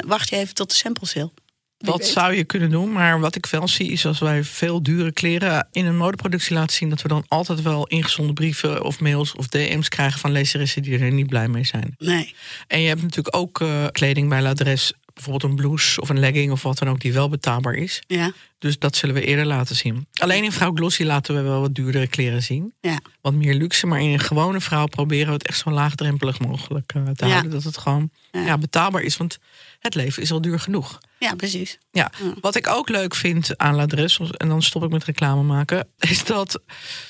wacht 0.06 0.28
je 0.28 0.36
even 0.36 0.54
tot 0.54 0.70
de 0.70 0.76
sample 0.76 1.06
sale. 1.06 1.30
Dat 1.78 1.98
weet. 1.98 2.06
zou 2.06 2.34
je 2.34 2.44
kunnen 2.44 2.70
doen, 2.70 2.92
maar 2.92 3.20
wat 3.20 3.34
ik 3.36 3.46
wel 3.46 3.68
zie 3.68 3.90
is 3.92 4.06
als 4.06 4.18
wij 4.18 4.44
veel 4.44 4.82
dure 4.82 5.12
kleren 5.12 5.68
in 5.72 5.86
een 5.86 5.96
modeproductie 5.96 6.54
laten 6.54 6.76
zien, 6.76 6.88
dat 6.90 7.02
we 7.02 7.08
dan 7.08 7.24
altijd 7.28 7.62
wel 7.62 7.86
ingezonden 7.86 8.34
brieven 8.34 8.84
of 8.84 9.00
mails 9.00 9.34
of 9.34 9.46
DM's 9.46 9.88
krijgen 9.88 10.20
van 10.20 10.32
lezeressen 10.32 10.82
die 10.82 10.98
er 10.98 11.12
niet 11.12 11.26
blij 11.26 11.48
mee 11.48 11.64
zijn. 11.64 11.94
Nee. 11.98 12.34
En 12.66 12.80
je 12.80 12.88
hebt 12.88 13.02
natuurlijk 13.02 13.36
ook 13.36 13.60
eh, 13.60 13.84
kleding 13.92 14.28
bij 14.28 14.42
L'Adres, 14.42 14.92
bijvoorbeeld 15.14 15.50
een 15.52 15.56
blouse 15.56 16.00
of 16.00 16.08
een 16.08 16.18
legging 16.18 16.52
of 16.52 16.62
wat 16.62 16.78
dan 16.78 16.88
ook, 16.88 17.00
die 17.00 17.12
wel 17.12 17.28
betaalbaar 17.28 17.74
is. 17.74 18.02
Ja. 18.06 18.32
Dus 18.58 18.78
dat 18.78 18.96
zullen 18.96 19.14
we 19.14 19.24
eerder 19.24 19.46
laten 19.46 19.76
zien. 19.76 20.06
Alleen 20.12 20.44
in 20.44 20.52
Vrouw 20.52 20.72
Glossy 20.74 21.02
laten 21.02 21.34
we 21.34 21.40
wel 21.40 21.60
wat 21.60 21.74
duurdere 21.74 22.06
kleren 22.06 22.42
zien. 22.42 22.72
Ja. 22.80 22.98
Wat 23.20 23.32
meer 23.34 23.54
luxe, 23.54 23.86
maar 23.86 24.00
in 24.00 24.12
een 24.12 24.18
gewone 24.20 24.60
vrouw 24.60 24.86
proberen 24.86 25.26
we 25.26 25.32
het 25.32 25.46
echt 25.46 25.58
zo 25.58 25.70
laagdrempelig 25.70 26.40
mogelijk 26.40 26.92
eh, 26.94 27.02
te 27.02 27.24
Ja. 27.26 27.30
houden. 27.30 27.50
Dat 27.50 27.62
het 27.64 27.78
gewoon 27.78 28.10
ja, 28.32 28.58
betaalbaar 28.58 29.02
is, 29.02 29.16
want 29.16 29.38
het 29.78 29.94
leven 29.94 30.22
is 30.22 30.32
al 30.32 30.40
duur 30.40 30.60
genoeg. 30.60 30.98
Ja, 31.18 31.34
precies. 31.34 31.78
Ja, 31.90 32.10
wat 32.40 32.54
ik 32.54 32.66
ook 32.66 32.88
leuk 32.88 33.14
vind 33.14 33.58
aan 33.58 33.74
L'Adres, 33.74 34.20
en 34.36 34.48
dan 34.48 34.62
stop 34.62 34.82
ik 34.82 34.90
met 34.90 35.04
reclame 35.04 35.42
maken, 35.42 35.88
is 36.10 36.24
dat, 36.24 36.60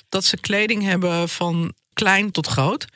dat 0.09 0.25
ze 0.25 0.37
kleding 0.37 0.83
hebben 0.83 1.29
van 1.29 1.75
klein 1.93 2.31
tot 2.31 2.47
groot. 2.47 2.87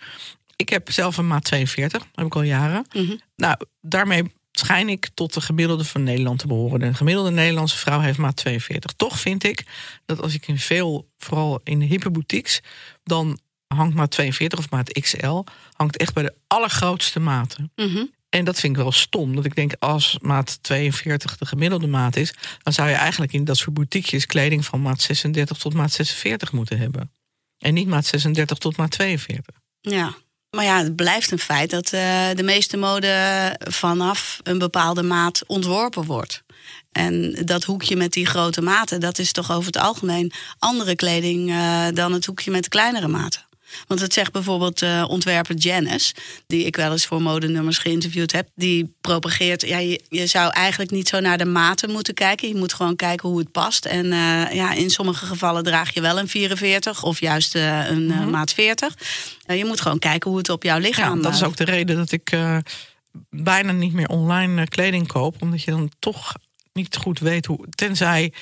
Ik 0.56 0.68
heb 0.68 0.90
zelf 0.90 1.16
een 1.16 1.26
maat 1.26 1.44
42, 1.44 2.06
heb 2.14 2.26
ik 2.26 2.34
al 2.34 2.42
jaren. 2.42 2.86
Mhm. 2.92 3.16
Nou, 3.36 3.56
daarmee 3.80 4.32
schijn 4.52 4.88
ik 4.88 5.08
tot 5.14 5.34
de 5.34 5.40
gemiddelde 5.40 5.84
van 5.84 6.02
Nederland 6.02 6.38
te 6.38 6.46
behoren. 6.46 6.80
De 6.80 6.94
gemiddelde 6.94 7.30
Nederlandse 7.30 7.78
vrouw 7.78 8.00
heeft 8.00 8.18
maat 8.18 8.36
42. 8.36 8.92
Toch 8.92 9.20
vind 9.20 9.44
ik 9.44 9.64
dat 10.06 10.20
als 10.22 10.34
ik 10.34 10.48
in 10.48 10.58
veel, 10.58 11.08
vooral 11.18 11.60
in 11.64 11.78
de 11.78 11.84
hippe 11.84 12.10
boutiques, 12.10 12.60
dan 13.02 13.38
hangt 13.66 13.94
maat 13.94 14.10
42 14.10 14.58
of 14.58 14.70
maat 14.70 14.92
XL, 14.92 15.44
hangt 15.72 15.96
echt 15.96 16.14
bij 16.14 16.22
de 16.22 16.34
allergrootste 16.46 17.20
maten. 17.20 17.72
Mhm. 17.76 18.04
En 18.30 18.44
dat 18.44 18.60
vind 18.60 18.76
ik 18.76 18.82
wel 18.82 18.92
stom. 18.92 19.34
Dat 19.34 19.44
ik 19.44 19.54
denk, 19.54 19.72
als 19.78 20.18
maat 20.20 20.58
42 20.62 21.36
de 21.36 21.46
gemiddelde 21.46 21.86
maat 21.86 22.16
is, 22.16 22.34
dan 22.62 22.72
zou 22.72 22.88
je 22.88 22.94
eigenlijk 22.94 23.32
in 23.32 23.44
dat 23.44 23.56
soort 23.56 23.74
boutiquejes 23.74 24.26
kleding 24.26 24.64
van 24.64 24.82
maat 24.82 25.00
36 25.00 25.56
tot 25.58 25.74
maat 25.74 25.92
46 25.92 26.52
moeten 26.52 26.78
hebben. 26.78 27.12
En 27.58 27.74
niet 27.74 27.88
maat 27.88 28.06
36 28.06 28.58
tot 28.58 28.76
maat 28.76 28.90
42. 28.90 29.54
Ja. 29.80 30.14
Maar 30.50 30.64
ja, 30.64 30.82
het 30.82 30.96
blijft 30.96 31.30
een 31.30 31.38
feit 31.38 31.70
dat 31.70 31.92
eh, 31.92 32.28
de 32.34 32.42
meeste 32.42 32.76
mode 32.76 33.56
vanaf 33.58 34.40
een 34.42 34.58
bepaalde 34.58 35.02
maat 35.02 35.42
ontworpen 35.46 36.04
wordt. 36.04 36.42
En 36.92 37.36
dat 37.44 37.64
hoekje 37.64 37.96
met 37.96 38.12
die 38.12 38.26
grote 38.26 38.60
maten, 38.62 39.00
dat 39.00 39.18
is 39.18 39.32
toch 39.32 39.52
over 39.52 39.66
het 39.66 39.76
algemeen 39.76 40.32
andere 40.58 40.96
kleding 40.96 41.50
eh, 41.50 41.86
dan 41.94 42.12
het 42.12 42.26
hoekje 42.26 42.50
met 42.50 42.62
de 42.62 42.68
kleinere 42.68 43.08
maten. 43.08 43.48
Want 43.86 44.00
het 44.00 44.12
zegt 44.12 44.32
bijvoorbeeld 44.32 44.82
eh, 44.82 45.04
ontwerper 45.08 45.54
Janice, 45.54 46.14
die 46.46 46.64
ik 46.64 46.76
wel 46.76 46.92
eens 46.92 47.06
voor 47.06 47.22
modenummers 47.22 47.78
geïnterviewd 47.78 48.32
heb, 48.32 48.48
die 48.54 48.94
propageert, 49.00 49.62
ja, 49.62 49.78
je, 49.78 50.00
je 50.08 50.26
zou 50.26 50.52
eigenlijk 50.52 50.90
niet 50.90 51.08
zo 51.08 51.20
naar 51.20 51.38
de 51.38 51.44
maten 51.44 51.90
moeten 51.90 52.14
kijken. 52.14 52.48
Je 52.48 52.54
moet 52.54 52.74
gewoon 52.74 52.96
kijken 52.96 53.28
hoe 53.28 53.38
het 53.38 53.52
past. 53.52 53.84
En 53.84 54.12
eh, 54.12 54.54
ja, 54.54 54.72
in 54.72 54.90
sommige 54.90 55.26
gevallen 55.26 55.62
draag 55.62 55.94
je 55.94 56.00
wel 56.00 56.18
een 56.18 56.28
44 56.28 57.02
of 57.02 57.20
juist 57.20 57.54
eh, 57.54 57.90
een 57.90 58.10
eh, 58.10 58.26
maat 58.26 58.52
40. 58.52 58.94
Eh, 59.46 59.58
je 59.58 59.64
moet 59.64 59.80
gewoon 59.80 59.98
kijken 59.98 60.30
hoe 60.30 60.38
het 60.38 60.48
op 60.48 60.62
jouw 60.62 60.78
lichaam 60.78 61.16
Ja, 61.16 61.22
dat 61.22 61.34
is 61.34 61.42
ook 61.42 61.56
de 61.56 61.64
reden 61.64 61.96
dat 61.96 62.12
ik 62.12 62.38
bijna 63.30 63.72
niet 63.72 63.92
meer 63.92 64.08
online 64.08 64.66
kleding 64.66 65.06
koop. 65.06 65.42
Omdat 65.42 65.62
je 65.62 65.70
dan 65.70 65.90
toch 65.98 66.34
niet 66.72 66.96
goed 66.96 67.18
weet 67.18 67.46
hoe. 67.46 67.66
Tenzij 67.70 68.32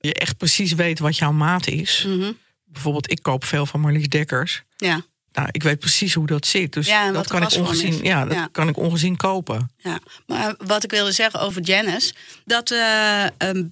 je 0.00 0.14
echt 0.14 0.36
precies 0.36 0.72
weet 0.72 0.98
wat 0.98 1.16
jouw 1.16 1.32
maat 1.32 1.66
is. 1.66 2.04
mhm. 2.08 2.32
Bijvoorbeeld, 2.76 3.10
ik 3.10 3.22
koop 3.22 3.44
veel 3.44 3.66
van 3.66 3.80
Marlies 3.80 4.08
Dekkers. 4.08 4.62
Ja, 4.76 5.04
Nou, 5.32 5.48
ik 5.50 5.62
weet 5.62 5.78
precies 5.78 6.14
hoe 6.14 6.26
dat 6.26 6.46
zit. 6.46 6.72
Dus 6.72 6.86
Ja, 6.86 7.12
dat 7.12 7.26
kan 7.26 7.42
ik 7.42 7.52
ongezien, 7.52 8.02
ja, 8.04 8.24
dat 8.24 8.34
Ja. 8.34 8.48
kan 8.52 8.68
ik 8.68 8.76
ongezien 8.76 9.16
kopen. 9.16 9.70
ja. 9.78 9.98
Maar 10.26 10.54
wat 10.66 10.84
ik 10.84 10.90
wilde 10.90 11.12
zeggen 11.12 11.40
over 11.40 11.62
Janice, 11.62 12.14
dat 12.44 12.70
eh, 12.70 13.24
ehm, 13.24 13.64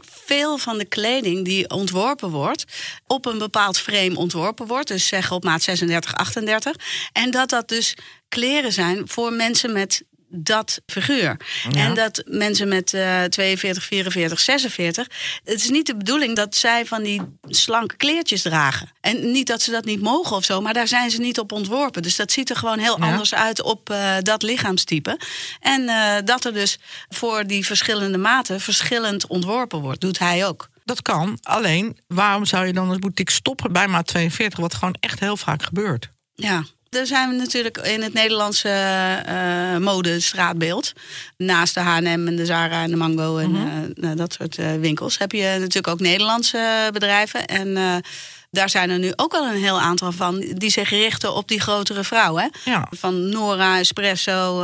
veel 0.00 0.58
van 0.58 0.78
de 0.78 0.84
kleding 0.84 1.44
die 1.44 1.68
ontworpen 1.70 2.30
wordt, 2.30 2.64
op 3.06 3.26
een 3.26 3.38
bepaald 3.38 3.78
frame 3.78 4.16
ontworpen 4.16 4.66
wordt. 4.66 4.88
Dus 4.88 5.06
zeg 5.06 5.30
op 5.32 5.44
maat 5.44 5.62
36, 5.62 6.14
38. 6.14 6.76
En 7.12 7.30
dat 7.30 7.48
dat 7.48 7.68
dus 7.68 7.94
kleren 8.28 8.72
zijn 8.72 9.08
voor 9.08 9.32
mensen 9.32 9.72
met 9.72 10.02
dat 10.32 10.80
figuur. 10.86 11.36
En 11.72 11.94
dat 11.94 12.22
mensen 12.26 12.68
met 12.68 12.94
eh 12.94 13.22
42, 13.24 13.84
44, 13.84 14.40
46. 14.40 15.06
Het 15.44 15.54
is 15.62 15.68
niet 15.68 15.86
de 15.86 15.96
bedoeling 15.96 16.36
dat 16.36 16.54
zij 16.56 16.86
van 16.86 17.02
die 17.02 17.22
slanke 17.48 17.96
kleertjes 17.96 18.42
dragen. 18.42 18.90
En 19.00 19.30
niet 19.30 19.46
dat 19.46 19.62
ze 19.62 19.70
dat 19.70 19.84
niet 19.84 20.02
mogen 20.02 20.36
of 20.36 20.44
zo, 20.44 20.60
maar 20.60 20.74
daar 20.74 20.88
zijn 20.88 21.10
ze 21.10 21.20
niet 21.20 21.38
op 21.38 21.52
ontworpen. 21.52 22.02
Dus 22.02 22.16
dat 22.16 22.32
ziet 22.32 22.50
er 22.50 22.56
gewoon 22.56 22.78
heel 22.78 22.98
Ja. 22.98 23.06
anders 23.06 23.34
uit 23.34 23.62
op 23.62 23.90
eh, 23.90 24.16
dat 24.22 24.42
lichaamstype. 24.42 25.18
En 25.60 25.88
eh, 25.88 26.14
dat 26.24 26.44
er 26.44 26.52
dus 26.52 26.78
voor 27.08 27.46
die 27.46 27.66
verschillende 27.66 28.18
maten 28.18 28.60
verschillend 28.60 29.26
ontworpen 29.26 29.80
wordt, 29.80 30.00
doet 30.00 30.18
hij 30.18 30.46
ook. 30.46 30.68
Dat 30.84 31.02
kan. 31.02 31.38
Alleen, 31.42 31.98
waarom 32.06 32.44
zou 32.44 32.66
je 32.66 32.72
dan 32.72 32.88
als 32.88 32.98
boutique 32.98 33.32
stoppen 33.34 33.72
bij 33.72 33.88
maat 33.88 34.06
42? 34.06 34.58
Wat 34.58 34.74
gewoon 34.74 34.96
echt 35.00 35.20
heel 35.20 35.36
vaak 35.36 35.62
gebeurt. 35.62 36.08
Ja. 36.34 36.64
Daar 36.90 37.06
zijn 37.06 37.30
we 37.30 37.36
natuurlijk 37.36 37.76
in 37.78 38.02
het 38.02 38.12
Nederlandse 38.12 38.68
eh 38.68 39.76
modestraatbeeld. 39.76 40.92
Naast 41.36 41.74
de 41.74 41.80
H&M 41.80 42.04
en 42.06 42.36
de 42.36 42.46
Zara 42.46 42.82
en 42.82 42.90
de 42.90 42.96
Mango 42.96 43.36
en 43.38 43.54
eh, 43.54 44.02
nou, 44.02 44.16
dat 44.16 44.32
soort 44.32 44.58
eh, 44.58 44.74
winkels... 44.74 45.18
heb 45.18 45.32
je 45.32 45.56
natuurlijk 45.58 45.88
ook 45.88 46.00
Nederlandse 46.00 46.88
bedrijven. 46.92 47.46
En 47.46 48.02
daar 48.50 48.70
zijn 48.70 48.90
er 48.90 48.98
nu 48.98 49.12
ook 49.16 49.32
al 49.34 49.46
een 49.48 49.60
heel 49.62 49.80
aantal 49.80 50.12
van... 50.12 50.40
die 50.54 50.70
zich 50.70 50.90
richten 50.90 51.34
op 51.34 51.48
die 51.48 51.60
grotere 51.60 52.04
vrouwen. 52.04 52.50
Ja. 52.64 52.88
Van 52.90 53.28
Nora, 53.28 53.78
Espresso. 53.78 54.62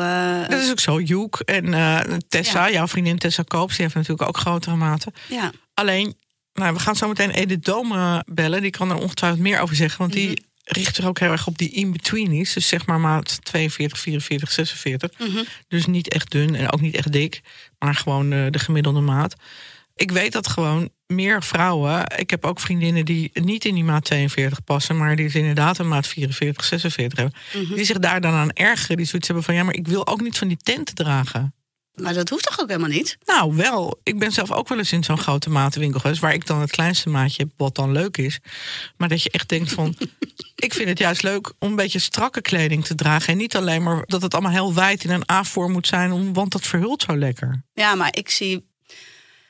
Dat 0.48 0.62
is 0.62 0.70
ook 0.70 0.80
zo. 0.80 1.00
Joek 1.00 1.40
en 1.40 1.64
Tessa, 2.28 2.66
Ja. 2.66 2.72
jouw 2.72 2.86
vriendin 2.88 3.18
Tessa 3.18 3.42
Koops, 3.42 3.74
die 3.74 3.82
heeft 3.82 3.94
natuurlijk 3.94 4.28
ook 4.28 4.36
grotere 4.38 4.76
maten. 4.76 5.12
ja. 5.28 5.50
Alleen, 5.74 6.14
nou, 6.54 6.74
we 6.74 6.78
gaan 6.80 6.96
zo 6.96 7.08
meteen 7.08 7.30
Edith 7.30 7.64
Dome 7.64 8.24
bellen. 8.26 8.62
Die 8.62 8.70
kan 8.70 8.90
er 8.90 8.96
ongetwijfeld 8.96 9.42
meer 9.42 9.60
over 9.60 9.76
zeggen. 9.76 9.98
Want 9.98 10.12
die 10.12 10.44
richt 10.68 10.96
er 10.96 11.06
ook 11.06 11.18
heel 11.18 11.30
erg 11.30 11.46
op 11.46 11.58
die 11.58 11.70
in-betweenies. 11.70 12.52
Dus 12.52 12.68
zeg 12.68 12.86
maar 12.86 13.00
maat 13.00 13.44
42, 13.44 13.98
44, 13.98 14.52
46. 14.52 15.10
Dus 15.68 15.86
niet 15.86 16.08
echt 16.08 16.30
dun 16.30 16.54
en 16.54 16.72
ook 16.72 16.80
niet 16.80 16.94
echt 16.94 17.12
dik. 17.12 17.40
Maar 17.78 17.94
gewoon 17.94 18.32
eh, 18.32 18.46
de 18.50 18.58
gemiddelde 18.58 19.00
maat. 19.00 19.34
Ik 19.94 20.10
weet 20.10 20.32
dat 20.32 20.48
gewoon 20.48 20.90
meer 21.06 21.42
vrouwen... 21.42 22.04
Ik 22.16 22.30
heb 22.30 22.44
ook 22.44 22.60
vriendinnen 22.60 23.04
die 23.04 23.30
niet 23.32 23.64
in 23.64 23.74
die 23.74 23.84
maat 23.84 24.04
42 24.04 24.64
passen... 24.64 24.96
maar 24.96 25.16
die 25.16 25.32
inderdaad 25.32 25.78
een 25.78 25.88
maat 25.88 26.06
44, 26.06 26.64
46 26.64 27.18
hebben. 27.18 27.38
Die 27.74 27.84
zich 27.84 27.98
daar 27.98 28.20
dan 28.20 28.32
aan 28.32 28.52
ergeren. 28.52 28.96
Die 28.96 29.06
zoiets 29.06 29.26
hebben 29.26 29.44
van... 29.44 29.54
ja, 29.54 29.62
maar 29.62 29.74
ik 29.74 29.88
wil 29.88 30.06
ook 30.06 30.20
niet 30.20 30.38
van 30.38 30.48
die 30.48 30.56
tenten 30.56 30.94
dragen. 30.94 31.54
Maar 32.02 32.14
dat 32.14 32.28
hoeft 32.28 32.44
toch 32.44 32.60
ook 32.60 32.68
helemaal 32.68 32.88
niet? 32.88 33.18
Nou, 33.24 33.54
wel. 33.54 34.00
Ik 34.02 34.18
ben 34.18 34.32
zelf 34.32 34.52
ook 34.52 34.68
wel 34.68 34.78
eens 34.78 34.92
in 34.92 35.04
zo'n 35.04 35.18
grote 35.18 35.50
matenwinkel 35.50 36.00
geweest... 36.00 36.20
waar 36.20 36.34
ik 36.34 36.46
dan 36.46 36.60
het 36.60 36.70
kleinste 36.70 37.08
maatje 37.08 37.42
heb, 37.42 37.52
wat 37.56 37.74
dan 37.74 37.92
leuk 37.92 38.16
is. 38.16 38.40
Maar 38.96 39.08
dat 39.08 39.22
je 39.22 39.30
echt 39.30 39.48
denkt 39.48 39.72
van... 39.72 39.96
ik 40.66 40.74
vind 40.74 40.88
het 40.88 40.98
juist 40.98 41.22
leuk 41.22 41.52
om 41.58 41.68
een 41.68 41.76
beetje 41.76 41.98
strakke 41.98 42.40
kleding 42.40 42.84
te 42.84 42.94
dragen... 42.94 43.32
en 43.32 43.38
niet 43.38 43.56
alleen 43.56 43.82
maar 43.82 44.02
dat 44.06 44.22
het 44.22 44.32
allemaal 44.32 44.52
heel 44.52 44.74
wijd 44.74 45.04
in 45.04 45.10
een 45.10 45.30
A-vorm 45.30 45.72
moet 45.72 45.86
zijn... 45.86 46.32
want 46.32 46.52
dat 46.52 46.66
verhult 46.66 47.02
zo 47.02 47.16
lekker. 47.16 47.64
Ja, 47.72 47.94
maar 47.94 48.16
ik 48.16 48.30
zie 48.30 48.64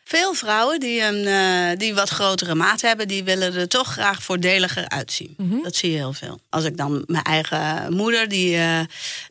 veel 0.08 0.34
vrouwen 0.34 0.80
die 0.80 1.02
een 1.02 1.24
eh, 1.26 1.78
die 1.78 1.94
wat 1.94 2.08
grotere 2.08 2.54
maat 2.54 2.80
hebben, 2.80 3.08
die 3.08 3.24
willen 3.24 3.54
er 3.54 3.68
toch 3.68 3.92
graag 3.92 4.22
voordeliger 4.22 4.88
uitzien. 4.88 5.34
Mhm. 5.36 5.62
Dat 5.62 5.76
zie 5.76 5.90
je 5.90 5.96
heel 5.96 6.12
veel. 6.12 6.40
Als 6.48 6.64
ik 6.64 6.76
dan 6.76 7.04
mijn 7.06 7.22
eigen 7.24 7.92
moeder, 7.96 8.28
die 8.28 8.56
eh, 8.56 8.80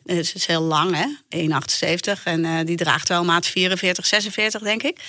het 0.06 0.32
is 0.34 0.46
heel 0.46 0.62
lang, 0.62 0.96
hè, 0.96 1.06
1,78 2.16 2.22
en 2.24 2.44
eh, 2.44 2.58
die 2.64 2.76
draagt 2.76 3.08
wel 3.08 3.24
maat 3.24 3.46
44, 3.46 4.06
46, 4.06 4.62
denk 4.62 4.82
ik. 4.82 5.00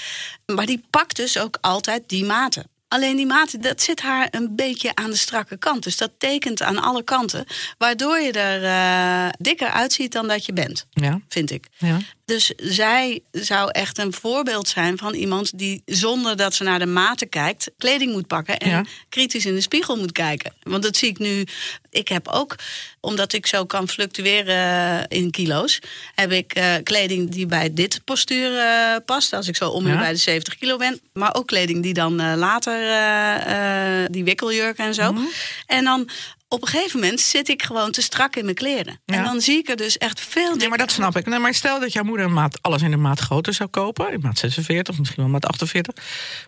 Maar 0.46 0.66
die 0.66 0.84
pakt 0.90 1.16
dus 1.16 1.38
ook 1.40 1.58
altijd 1.62 2.04
die 2.08 2.26
maten. 2.26 2.64
Alleen 2.88 3.16
die 3.16 3.26
maten, 3.26 3.62
dat 3.62 3.82
zit 3.82 4.02
haar 4.02 4.28
een 4.32 4.56
beetje 4.56 4.96
aan 4.96 5.10
de 5.10 5.18
strakke 5.18 5.58
kant. 5.58 5.84
Dus 5.84 5.98
dat 5.98 6.12
tekent 6.18 6.62
aan 6.62 6.80
alle 6.82 7.04
kanten. 7.04 7.46
Waardoor 7.78 8.18
je 8.20 8.32
er 8.32 9.32
dikker 9.40 9.70
uitziet 9.70 10.12
dan 10.12 10.28
dat 10.28 10.46
je 10.46 10.54
bent, 10.54 10.86
Ja, 10.92 11.20
vind 11.30 11.52
ik. 11.52 11.68
ja. 11.78 11.98
Dus 12.28 12.52
zij 12.58 13.22
zou 13.32 13.70
echt 13.72 13.98
een 13.98 14.14
voorbeeld 14.14 14.68
zijn 14.68 14.98
van 14.98 15.14
iemand 15.14 15.58
die 15.58 15.82
zonder 15.86 16.38
dat 16.38 16.54
ze 16.54 16.64
naar 16.64 16.80
de 16.80 16.86
maten 16.86 17.30
kijkt, 17.30 17.70
kleding 17.78 18.12
moet 18.12 18.28
pakken 18.28 18.58
en 18.58 18.70
Ja. 18.70 18.84
kritisch 19.10 19.46
in 19.46 19.56
de 19.56 19.62
spiegel 19.62 19.96
moet 19.98 20.12
kijken. 20.12 20.54
Want 20.64 20.84
dat 20.84 20.98
zie 20.98 21.10
ik 21.10 21.18
nu. 21.20 21.44
Ik 21.90 22.08
heb 22.08 22.28
ook, 22.28 22.56
omdat 23.00 23.34
ik 23.34 23.48
zo 23.48 23.66
kan 23.66 23.88
fluctueren 23.90 25.08
in 25.08 25.32
kilo's, 25.32 25.80
heb 26.16 26.32
ik 26.32 26.54
eh, 26.54 26.74
kleding 26.84 27.30
die 27.30 27.46
bij 27.46 27.74
dit 27.74 28.02
postuur 28.04 28.58
eh, 28.58 28.96
past. 29.06 29.34
Als 29.34 29.48
ik 29.48 29.56
zo 29.56 29.70
om 29.70 29.86
en 29.86 29.92
Ja. 29.94 30.00
bij 30.00 30.12
de 30.12 30.18
70 30.18 30.58
kilo 30.58 30.78
ben. 30.78 31.00
Maar 31.14 31.36
ook 31.36 31.48
kleding 31.48 31.84
die 31.84 31.94
dan 31.94 32.20
eh, 32.20 32.34
later, 32.36 32.82
eh, 32.82 34.04
eh, 34.04 34.10
die 34.12 34.24
wikkeljurken 34.24 34.86
en 34.86 34.94
zo. 34.94 35.12
Mhm. 35.12 35.24
En 35.66 35.84
dan. 35.84 36.10
Op 36.50 36.62
een 36.62 36.68
gegeven 36.68 37.00
moment 37.00 37.20
zit 37.20 37.50
ik 37.50 37.64
gewoon 37.64 37.92
te 37.92 38.02
strak 38.02 38.36
in 38.36 38.44
mijn 38.44 38.56
kleren. 38.56 39.00
En 39.06 39.24
dan 39.24 39.42
zie 39.42 39.58
ik 39.58 39.70
er 39.70 39.76
dus 39.76 39.98
echt 39.98 40.20
veel 40.20 40.56
Nee, 40.56 40.70
maar 40.70 40.78
dat 40.78 40.92
snap 40.92 41.18
ik. 41.18 41.26
Nee, 41.26 41.40
maar 41.40 41.54
stel 41.54 41.80
dat 41.80 41.94
jouw 41.94 42.04
moeder 42.04 42.26
een 42.26 42.34
maat, 42.34 42.62
alles 42.62 42.82
in 42.82 42.92
een 42.92 43.02
maat 43.02 43.20
groter 43.20 43.54
zou 43.54 43.70
kopen. 43.70 44.12
In 44.12 44.20
maat 44.22 44.38
46 44.38 44.94
of 44.94 45.00
misschien 45.00 45.24
wel 45.24 45.32
maat 45.32 45.46
48. 45.46 45.94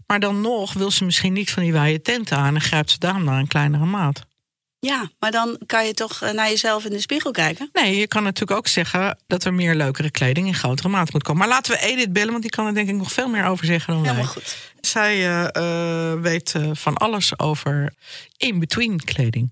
Maar 0.08 0.20
dan 0.20 0.42
nog 0.42 0.74
wil 0.74 0.92
ze 0.92 1.06
misschien 1.06 1.34
niet 1.34 1.52
van 1.52 1.64
die 1.64 1.72
wijde 1.72 2.02
tenten 2.02 2.38
aan... 2.38 2.56
en 2.56 2.62
grijpt 2.62 2.92
ze 2.92 3.00
daarom 3.00 3.24
naar 3.24 3.40
een 3.40 3.48
kleinere 3.48 3.86
maat. 3.86 4.28
Ja, 4.80 5.10
maar 5.20 5.32
dan 5.32 5.60
kan 5.66 5.86
je 5.86 5.94
toch 5.94 6.22
eh, 6.22 6.32
naar 6.32 6.50
jezelf 6.50 6.86
in 6.86 6.92
de 6.92 7.00
spiegel 7.00 7.32
kijken. 7.32 7.70
Nee, 7.74 7.98
je 7.98 8.08
kan 8.08 8.24
natuurlijk 8.24 8.60
ook 8.60 8.68
zeggen 8.68 9.18
dat 9.28 9.44
er 9.44 9.54
meer 9.54 9.76
leukere 9.76 10.12
kleding 10.12 10.48
in 10.48 10.54
grotere 10.54 10.90
maat 10.90 11.14
moet 11.14 11.24
komen. 11.24 11.40
Maar 11.40 11.50
laten 11.50 11.72
we 11.72 11.80
Edith 11.80 12.14
bellen, 12.14 12.32
want 12.32 12.42
die 12.42 12.52
kan 12.52 12.66
er 12.66 12.74
denk 12.74 12.90
ik 12.90 12.96
nog 12.96 13.12
veel 13.12 13.28
meer 13.28 13.46
over 13.46 13.66
zeggen 13.66 13.94
dan 13.94 14.02
wij. 14.02 14.12
Helemaal 14.12 14.34
goed. 14.34 14.58
Zij 14.82 15.14
eh, 15.16 16.12
eh, 16.12 16.22
weet 16.22 16.54
van 16.74 16.98
alles 16.98 17.40
over 17.40 17.94
in-between 18.38 19.04
kleding. 19.04 19.52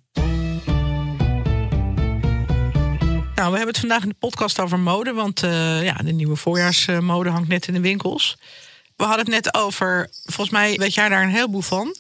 Nou, 3.38 3.51
we 3.51 3.56
hebben 3.58 3.75
het 3.75 3.86
vandaag 3.86 4.03
in 4.03 4.10
de 4.10 4.15
podcast 4.20 4.60
over 4.60 4.79
mode, 4.79 5.13
want 5.13 5.44
eh, 5.44 5.84
ja, 5.84 5.94
de 5.94 6.12
nieuwe 6.12 6.36
voorjaarsmode 6.36 7.29
hangt 7.29 7.48
net 7.48 7.67
in 7.67 7.74
de 7.74 7.79
winkels. 7.79 8.38
We 8.96 9.03
hadden 9.03 9.25
het 9.25 9.44
net 9.44 9.53
over, 9.53 10.10
volgens 10.24 10.50
mij 10.50 10.77
weet 10.77 10.94
jij 10.94 11.10
daar 11.10 11.24
een 11.24 11.29
heleboel 11.29 11.62
van. 11.62 11.96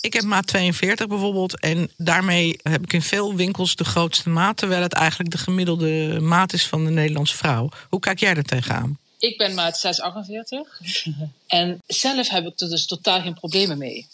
Ik 0.00 0.12
heb 0.12 0.22
maat 0.22 0.46
42 0.46 1.06
bijvoorbeeld 1.06 1.60
en 1.60 1.90
daarmee 1.96 2.58
heb 2.62 2.82
ik 2.82 2.92
in 2.92 3.02
veel 3.02 3.34
winkels 3.34 3.76
de 3.76 3.84
grootste 3.84 4.28
maat, 4.28 4.56
terwijl 4.56 4.82
het 4.82 4.92
eigenlijk 4.92 5.30
de 5.30 5.38
gemiddelde 5.38 6.20
maat 6.20 6.52
is 6.52 6.66
van 6.66 6.84
de 6.84 6.90
Nederlandse 6.90 7.36
vrouw. 7.36 7.68
Hoe 7.88 8.00
kijk 8.00 8.20
jij 8.20 8.34
er 8.34 8.44
tegenaan? 8.44 8.98
Ik 9.18 9.36
ben 9.36 9.54
maat 9.54 9.78
648. 9.78 10.80
en 11.46 11.82
zelf 11.86 12.28
heb 12.28 12.46
ik 12.46 12.60
er 12.60 12.68
dus 12.68 12.86
totaal 12.86 13.20
geen 13.20 13.34
problemen 13.34 13.78
mee. 13.78 14.06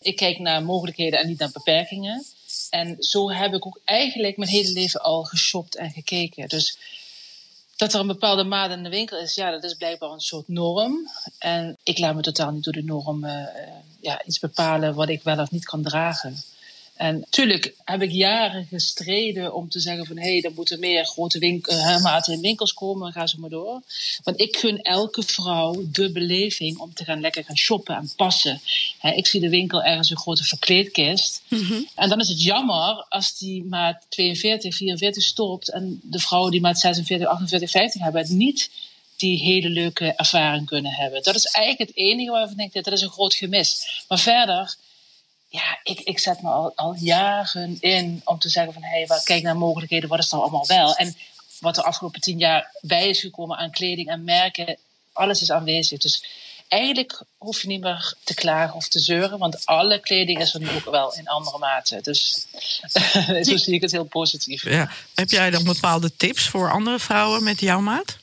Ik 0.00 0.16
kijk 0.16 0.38
naar 0.38 0.62
mogelijkheden 0.62 1.18
en 1.18 1.26
niet 1.26 1.38
naar 1.38 1.50
beperkingen. 1.52 2.24
En 2.74 2.96
zo 2.98 3.30
heb 3.30 3.54
ik 3.54 3.66
ook 3.66 3.80
eigenlijk 3.84 4.36
mijn 4.36 4.50
hele 4.50 4.72
leven 4.72 5.02
al 5.02 5.24
geshopt 5.24 5.76
en 5.76 5.90
gekeken. 5.90 6.48
Dus 6.48 6.78
dat 7.76 7.94
er 7.94 8.00
een 8.00 8.06
bepaalde 8.06 8.44
maat 8.44 8.70
in 8.70 8.82
de 8.82 8.88
winkel 8.88 9.18
is, 9.18 9.34
ja, 9.34 9.50
dat 9.50 9.64
is 9.64 9.74
blijkbaar 9.74 10.10
een 10.10 10.20
soort 10.20 10.48
norm. 10.48 11.10
En 11.38 11.76
ik 11.82 11.98
laat 11.98 12.14
me 12.14 12.22
totaal 12.22 12.50
niet 12.50 12.64
door 12.64 12.72
de 12.72 12.82
norm 12.82 13.24
eh, 13.24 13.42
eh, 13.42 13.68
ja, 14.00 14.24
iets 14.24 14.38
bepalen 14.38 14.94
wat 14.94 15.08
ik 15.08 15.22
wel 15.22 15.38
of 15.38 15.50
niet 15.50 15.64
kan 15.64 15.82
dragen. 15.82 16.42
En 16.94 17.18
natuurlijk 17.18 17.74
heb 17.84 18.02
ik 18.02 18.10
jaren 18.10 18.66
gestreden 18.66 19.54
om 19.54 19.68
te 19.68 19.80
zeggen 19.80 20.06
van... 20.06 20.16
hé, 20.16 20.30
hey, 20.30 20.42
er 20.42 20.52
moeten 20.54 20.80
meer 20.80 21.04
grote 21.04 21.38
winkel, 21.38 21.72
uh, 21.72 22.02
maten 22.02 22.32
in 22.32 22.40
winkels 22.40 22.74
komen, 22.74 23.12
ga 23.12 23.26
zo 23.26 23.38
maar 23.38 23.50
door. 23.50 23.82
Want 24.22 24.40
ik 24.40 24.56
gun 24.56 24.82
elke 24.82 25.22
vrouw 25.22 25.84
de 25.92 26.12
beleving 26.12 26.78
om 26.78 26.94
te 26.94 27.04
gaan 27.04 27.20
lekker 27.20 27.44
gaan 27.44 27.56
shoppen 27.56 27.96
en 27.96 28.10
passen. 28.16 28.60
ik 29.14 29.26
zie 29.26 29.40
de 29.40 29.48
winkel 29.48 29.82
ergens 29.82 30.10
een 30.10 30.16
grote 30.16 30.44
verkleedkist. 30.44 31.42
Mm 31.48 31.88
En 31.94 32.08
dan 32.08 32.20
is 32.20 32.28
het 32.28 32.42
jammer 32.42 33.06
als 33.08 33.38
die 33.38 33.64
maat 33.64 34.06
42, 34.08 34.76
44 34.76 35.22
stopt... 35.22 35.70
en 35.70 36.00
de 36.02 36.18
vrouwen 36.18 36.50
die 36.50 36.60
maat 36.60 36.78
46, 36.78 37.26
48, 37.26 37.70
50 37.70 38.00
hebben... 38.00 38.36
niet 38.36 38.70
die 39.16 39.38
hele 39.38 39.68
leuke 39.68 40.12
ervaring 40.12 40.66
kunnen 40.66 40.92
hebben. 40.92 41.22
Dat 41.22 41.34
is 41.34 41.44
eigenlijk 41.44 41.90
het 41.90 41.98
enige 41.98 42.30
waarvan 42.30 42.58
ik 42.58 42.72
denk, 42.72 42.84
dat 42.84 42.94
is 42.94 43.02
een 43.02 43.10
groot 43.10 43.34
gemis. 43.34 44.02
Maar 44.08 44.18
verder 44.18 44.76
ja, 45.54 45.78
ik, 45.82 46.00
ik 46.00 46.18
zet 46.18 46.42
me 46.42 46.48
al, 46.74 46.94
jaren 46.98 47.76
in 47.80 48.20
om 48.24 48.38
te 48.38 48.48
zeggen 48.48 48.72
van 48.72 48.82
hé, 48.82 49.04
hey, 49.06 49.20
kijk 49.24 49.42
naar 49.42 49.56
mogelijkheden, 49.56 50.08
wat 50.08 50.18
is 50.18 50.32
er 50.32 50.38
allemaal 50.38 50.66
wel? 50.66 50.94
En 50.94 51.16
wat 51.60 51.74
de 51.74 51.82
afgelopen 51.82 52.20
tien 52.20 52.38
jaar 52.38 52.70
bij 52.80 53.08
is 53.08 53.20
gekomen 53.20 53.56
aan 53.56 53.70
kleding 53.70 54.08
en 54.08 54.24
merken, 54.24 54.76
alles 55.12 55.42
is 55.42 55.50
aanwezig. 55.50 55.98
Dus 55.98 56.24
eigenlijk 56.68 57.22
hoef 57.38 57.62
je 57.62 57.68
niet 57.68 57.80
meer 57.80 58.14
te 58.24 58.34
klagen 58.34 58.74
of 58.74 58.88
te 58.88 58.98
zeuren, 58.98 59.38
want 59.38 59.66
alle 59.66 60.00
kleding 60.00 60.40
is 60.40 60.54
er 60.54 60.60
nu 60.60 60.70
ook 60.70 60.90
wel 60.90 61.14
in 61.14 61.28
andere 61.28 61.58
maten. 61.58 62.02
Dus 62.02 62.46
zo 63.48 63.56
zie 63.56 63.74
ik 63.74 63.80
het 63.80 63.92
heel 63.92 64.04
positief. 64.04 64.64
Ja. 64.64 64.90
Heb 65.14 65.30
jij 65.30 65.50
dan 65.50 65.64
bepaalde 65.64 66.16
tips 66.16 66.48
voor 66.48 66.70
andere 66.70 66.98
vrouwen 66.98 67.42
met 67.42 67.60
jouw 67.60 67.80
maat? 67.80 68.16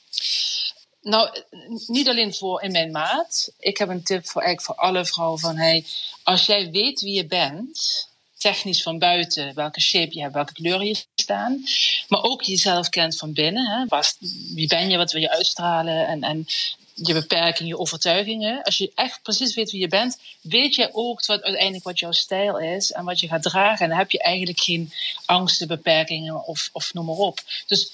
Nou, 1.01 1.43
niet 1.87 2.07
alleen 2.07 2.33
voor 2.33 2.61
in 2.61 2.71
mijn 2.71 2.91
maat. 2.91 3.51
Ik 3.59 3.77
heb 3.77 3.89
een 3.89 4.03
tip 4.03 4.27
voor, 4.27 4.41
eigenlijk 4.41 4.79
voor 4.79 4.87
alle 4.87 5.05
vrouwen 5.05 5.39
van... 5.39 5.57
Hey, 5.57 5.85
als 6.23 6.45
jij 6.45 6.71
weet 6.71 7.01
wie 7.01 7.13
je 7.13 7.25
bent, 7.25 8.07
technisch 8.37 8.83
van 8.83 8.99
buiten... 8.99 9.53
welke 9.53 9.81
shape 9.81 10.13
je 10.15 10.21
hebt, 10.21 10.33
welke 10.33 10.53
kleuren 10.53 10.87
je 10.87 11.05
staan... 11.15 11.63
maar 12.07 12.23
ook 12.23 12.41
jezelf 12.41 12.89
kent 12.89 13.17
van 13.17 13.33
binnen. 13.33 13.65
Hè? 13.65 14.01
Wie 14.53 14.67
ben 14.67 14.89
je, 14.89 14.97
wat 14.97 15.11
wil 15.11 15.21
je 15.21 15.31
uitstralen... 15.31 16.07
en, 16.07 16.23
en 16.23 16.47
je 16.93 17.13
beperkingen, 17.13 17.71
je 17.71 17.79
overtuigingen. 17.79 18.63
Als 18.63 18.77
je 18.77 18.91
echt 18.95 19.21
precies 19.21 19.55
weet 19.55 19.71
wie 19.71 19.81
je 19.81 19.87
bent, 19.87 20.17
weet 20.41 20.75
je 20.75 20.89
ook 20.93 21.25
wat 21.25 21.41
uiteindelijk 21.41 21.83
wat 21.83 21.99
jouw 21.99 22.11
stijl 22.11 22.59
is 22.59 22.91
en 22.91 23.05
wat 23.05 23.19
je 23.19 23.27
gaat 23.27 23.43
dragen. 23.43 23.83
En 23.83 23.89
dan 23.89 23.97
heb 23.97 24.11
je 24.11 24.21
eigenlijk 24.21 24.59
geen 24.59 24.93
angsten, 25.25 25.67
beperkingen 25.67 26.45
of, 26.45 26.69
of 26.71 26.93
noem 26.93 27.05
maar 27.05 27.15
op. 27.15 27.39
Dus 27.67 27.91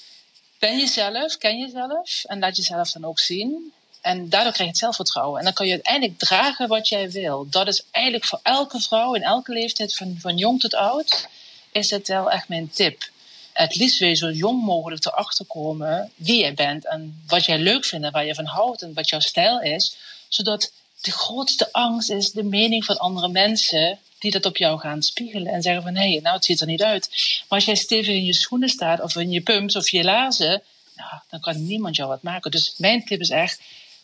ben 0.58 0.78
jezelf, 0.78 1.36
ken 1.36 1.58
jezelf 1.58 2.24
en 2.24 2.38
laat 2.38 2.56
jezelf 2.56 2.90
dan 2.90 3.04
ook 3.04 3.18
zien. 3.18 3.72
En 4.00 4.28
daardoor 4.28 4.52
krijg 4.52 4.58
je 4.58 4.66
het 4.66 4.78
zelfvertrouwen. 4.78 5.38
En 5.38 5.44
dan 5.44 5.54
kan 5.54 5.66
je 5.66 5.72
uiteindelijk 5.72 6.18
dragen 6.18 6.68
wat 6.68 6.88
jij 6.88 7.10
wil. 7.10 7.46
Dat 7.50 7.66
is 7.66 7.82
eigenlijk 7.90 8.24
voor 8.24 8.40
elke 8.42 8.80
vrouw 8.80 9.14
in 9.14 9.22
elke 9.22 9.52
leeftijd, 9.52 9.94
van, 9.94 10.16
van 10.20 10.36
jong 10.36 10.60
tot 10.60 10.74
oud, 10.74 11.28
is 11.72 11.90
het 11.90 12.08
wel 12.08 12.30
echt 12.30 12.48
mijn 12.48 12.70
tip. 12.70 13.10
Het 13.52 13.74
liefst 13.74 13.98
je 13.98 14.14
zo 14.14 14.30
jong 14.30 14.62
mogelijk 14.62 15.04
erachter 15.04 15.46
komen 15.46 16.12
wie 16.14 16.40
jij 16.40 16.54
bent 16.54 16.86
en 16.86 17.22
wat 17.26 17.44
jij 17.44 17.58
leuk 17.58 17.84
vindt 17.84 18.06
en 18.06 18.12
waar 18.12 18.24
je 18.24 18.34
van 18.34 18.44
houdt 18.44 18.82
en 18.82 18.94
wat 18.94 19.08
jouw 19.08 19.20
stijl 19.20 19.60
is. 19.60 19.96
Zodat 20.28 20.72
de 21.00 21.10
grootste 21.10 21.72
angst 21.72 22.10
is 22.10 22.32
de 22.32 22.42
mening 22.42 22.84
van 22.84 22.96
andere 22.96 23.28
mensen 23.28 23.98
die 24.18 24.30
dat 24.30 24.46
op 24.46 24.56
jou 24.56 24.78
gaan 24.78 25.02
spiegelen 25.02 25.52
en 25.52 25.62
zeggen 25.62 25.82
van 25.82 25.94
hé, 25.94 26.10
hey, 26.10 26.20
nou 26.22 26.34
het 26.34 26.44
ziet 26.44 26.60
er 26.60 26.66
niet 26.66 26.82
uit. 26.82 27.08
Maar 27.48 27.58
als 27.58 27.64
jij 27.64 27.74
stevig 27.74 28.14
in 28.14 28.24
je 28.24 28.32
schoenen 28.32 28.68
staat 28.68 29.00
of 29.00 29.16
in 29.16 29.30
je 29.30 29.40
pumps 29.40 29.76
of 29.76 29.88
je 29.88 30.04
lazen, 30.04 30.62
nou, 30.96 31.10
dan 31.30 31.40
kan 31.40 31.66
niemand 31.66 31.96
jou 31.96 32.08
wat 32.08 32.22
maken. 32.22 32.50
Dus 32.50 32.74
mijn 32.76 33.04
tip 33.04 33.20
is 33.20 33.30
echt, 33.30 33.60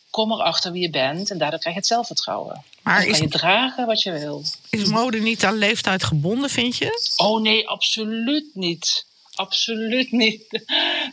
kom 0.09 0.31
erachter 0.31 0.71
wie 0.71 0.81
je 0.81 0.89
bent 0.89 1.31
en 1.31 1.37
daardoor 1.37 1.59
krijg 1.59 1.75
je 1.75 1.81
het 1.81 1.89
zelfvertrouwen. 1.89 2.63
Maar 2.81 3.01
dan 3.01 3.11
kan 3.11 3.21
je 3.21 3.27
dragen 3.27 3.85
wat 3.85 4.01
je 4.01 4.11
wil. 4.11 4.43
Is 4.69 4.85
mode 4.85 5.19
niet 5.19 5.43
aan 5.43 5.57
leeftijd 5.57 6.03
gebonden, 6.03 6.49
vind 6.49 6.77
je? 6.77 7.13
Oh 7.15 7.41
nee, 7.41 7.67
absoluut 7.67 8.45
niet. 8.53 9.05
Absoluut 9.33 10.11
niet. 10.11 10.43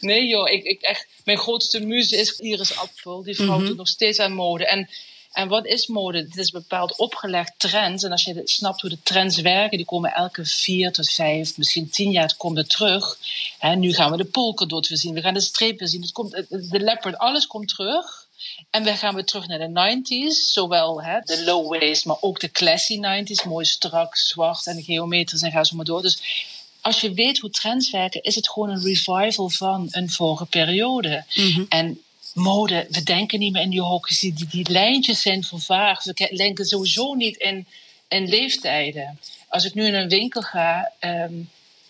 Nee 0.00 0.26
joh, 0.26 0.50
ik, 0.50 0.64
ik 0.64 0.82
echt, 0.82 1.06
mijn 1.24 1.38
grootste 1.38 1.80
muze 1.80 2.16
is 2.16 2.38
Iris 2.38 2.76
Apfel. 2.76 3.22
Die 3.22 3.34
vrouw 3.34 3.58
mm 3.58 3.66
doet 3.66 3.76
nog 3.76 3.88
steeds 3.88 4.18
aan 4.18 4.32
mode. 4.32 4.66
En 4.66 4.88
en 5.32 5.48
wat 5.48 5.66
is 5.66 5.86
mode? 5.86 6.18
Het 6.18 6.36
is 6.36 6.50
bepaald 6.50 6.96
opgelegd 6.96 7.52
trends. 7.56 8.04
En 8.04 8.10
als 8.10 8.24
je 8.24 8.40
snapt 8.44 8.80
hoe 8.80 8.90
de 8.90 9.02
trends 9.02 9.40
werken, 9.40 9.76
die 9.76 9.86
komen 9.86 10.12
elke 10.12 10.44
vier 10.44 10.92
tot 10.92 11.10
vijf, 11.10 11.56
misschien 11.56 11.90
tien 11.90 12.10
jaar 12.10 12.34
er 12.54 12.66
terug. 12.66 13.18
En 13.58 13.78
nu 13.78 13.94
gaan 13.94 14.10
we 14.10 14.16
de 14.16 14.24
polkadot 14.24 14.88
weer 14.88 14.98
zien, 14.98 15.14
we 15.14 15.20
gaan 15.20 15.34
de 15.34 15.40
strepen 15.40 15.88
zien. 15.88 16.00
Het 16.00 16.12
komt, 16.12 16.30
de 16.48 16.80
leopard, 16.80 17.18
alles 17.18 17.46
komt 17.46 17.68
terug. 17.68 18.26
En 18.70 18.84
we 18.84 18.96
gaan 18.96 19.14
weer 19.14 19.24
terug 19.24 19.46
naar 19.46 19.58
de 19.58 20.00
90s. 20.02 20.52
Zowel 20.52 21.02
hè, 21.02 21.20
de 21.20 21.44
low 21.44 21.78
waist, 21.78 22.04
maar 22.04 22.16
ook 22.20 22.40
de 22.40 22.50
classy 22.50 23.00
90s. 23.00 23.46
Mooi 23.48 23.64
strak, 23.64 24.16
zwart 24.16 24.66
en 24.66 24.82
geometrisch 24.82 25.42
en 25.42 25.50
ga 25.50 25.64
zo 25.64 25.76
maar 25.76 25.84
door. 25.84 26.02
Dus 26.02 26.22
als 26.80 27.00
je 27.00 27.12
weet 27.12 27.38
hoe 27.38 27.50
trends 27.50 27.90
werken, 27.90 28.22
is 28.22 28.34
het 28.34 28.48
gewoon 28.48 28.70
een 28.70 28.82
revival 28.82 29.48
van 29.48 29.88
een 29.90 30.10
vorige 30.10 30.46
periode. 30.46 31.24
Mhm. 31.34 31.64
En 31.68 32.02
mode, 32.34 32.86
we 32.90 33.02
denken 33.02 33.38
niet 33.38 33.52
meer 33.52 33.62
in 33.62 33.70
die 33.70 33.80
hokjes. 33.80 34.20
Die, 34.20 34.46
die 34.50 34.70
lijntjes 34.70 35.20
zijn 35.20 35.44
vervaagd. 35.44 36.04
We 36.04 36.32
denken 36.36 36.64
sowieso 36.64 37.14
niet 37.14 37.36
in, 37.36 37.66
in 38.08 38.28
leeftijden. 38.28 39.18
Als 39.48 39.64
ik 39.64 39.74
nu 39.74 39.86
in 39.86 39.94
een 39.94 40.08
winkel 40.08 40.42
ga, 40.42 40.92
ehm, 40.98 41.34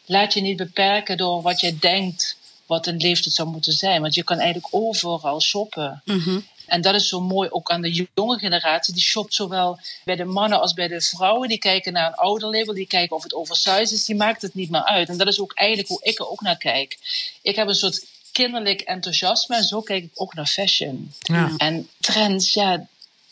laat 0.06 0.34
je 0.34 0.40
niet 0.40 0.56
beperken 0.56 1.16
door 1.16 1.42
wat 1.42 1.60
je 1.60 1.78
denkt 1.78 2.36
wat 2.66 2.86
een 2.86 2.96
leeftijd 2.96 3.34
zou 3.34 3.48
moeten 3.48 3.72
zijn. 3.72 4.00
Want 4.00 4.14
je 4.14 4.24
kan 4.24 4.38
eigenlijk 4.38 4.74
overal 4.74 5.40
shoppen. 5.40 6.02
Mhm. 6.04 6.40
En 6.66 6.80
dat 6.80 6.94
is 6.94 7.08
zo 7.08 7.20
mooi 7.20 7.48
ook 7.50 7.70
aan 7.70 7.82
de 7.82 8.06
jonge 8.14 8.38
generatie. 8.38 8.94
Die 8.94 9.02
shopt 9.02 9.34
zowel 9.34 9.78
bij 10.04 10.16
de 10.16 10.24
mannen 10.24 10.60
als 10.60 10.74
bij 10.74 10.88
de 10.88 11.00
vrouwen. 11.00 11.48
Die 11.48 11.58
kijken 11.58 11.92
naar 11.92 12.06
een 12.06 12.14
ouder 12.14 12.50
label, 12.50 12.74
die 12.74 12.86
kijken 12.86 13.16
of 13.16 13.22
het 13.22 13.34
oversized 13.34 13.90
is. 13.90 14.04
Die 14.04 14.16
maakt 14.16 14.42
het 14.42 14.54
niet 14.54 14.70
meer 14.70 14.84
uit. 14.84 15.08
En 15.08 15.18
dat 15.18 15.26
is 15.26 15.40
ook 15.40 15.52
eigenlijk 15.54 15.88
hoe 15.88 16.02
ik 16.02 16.18
er 16.18 16.30
ook 16.30 16.40
naar 16.40 16.56
kijk. 16.56 16.98
Ik 17.42 17.56
heb 17.56 17.68
een 17.68 17.74
soort 17.74 18.06
kinderlijk 18.32 18.80
enthousiasme. 18.80 19.56
En 19.56 19.64
zo 19.64 19.80
kijk 19.80 20.04
ik 20.04 20.10
ook 20.14 20.34
naar 20.34 20.46
fashion. 20.46 21.12
Ja. 21.20 21.54
En 21.56 21.88
trends, 22.00 22.52
ja, 22.52 22.86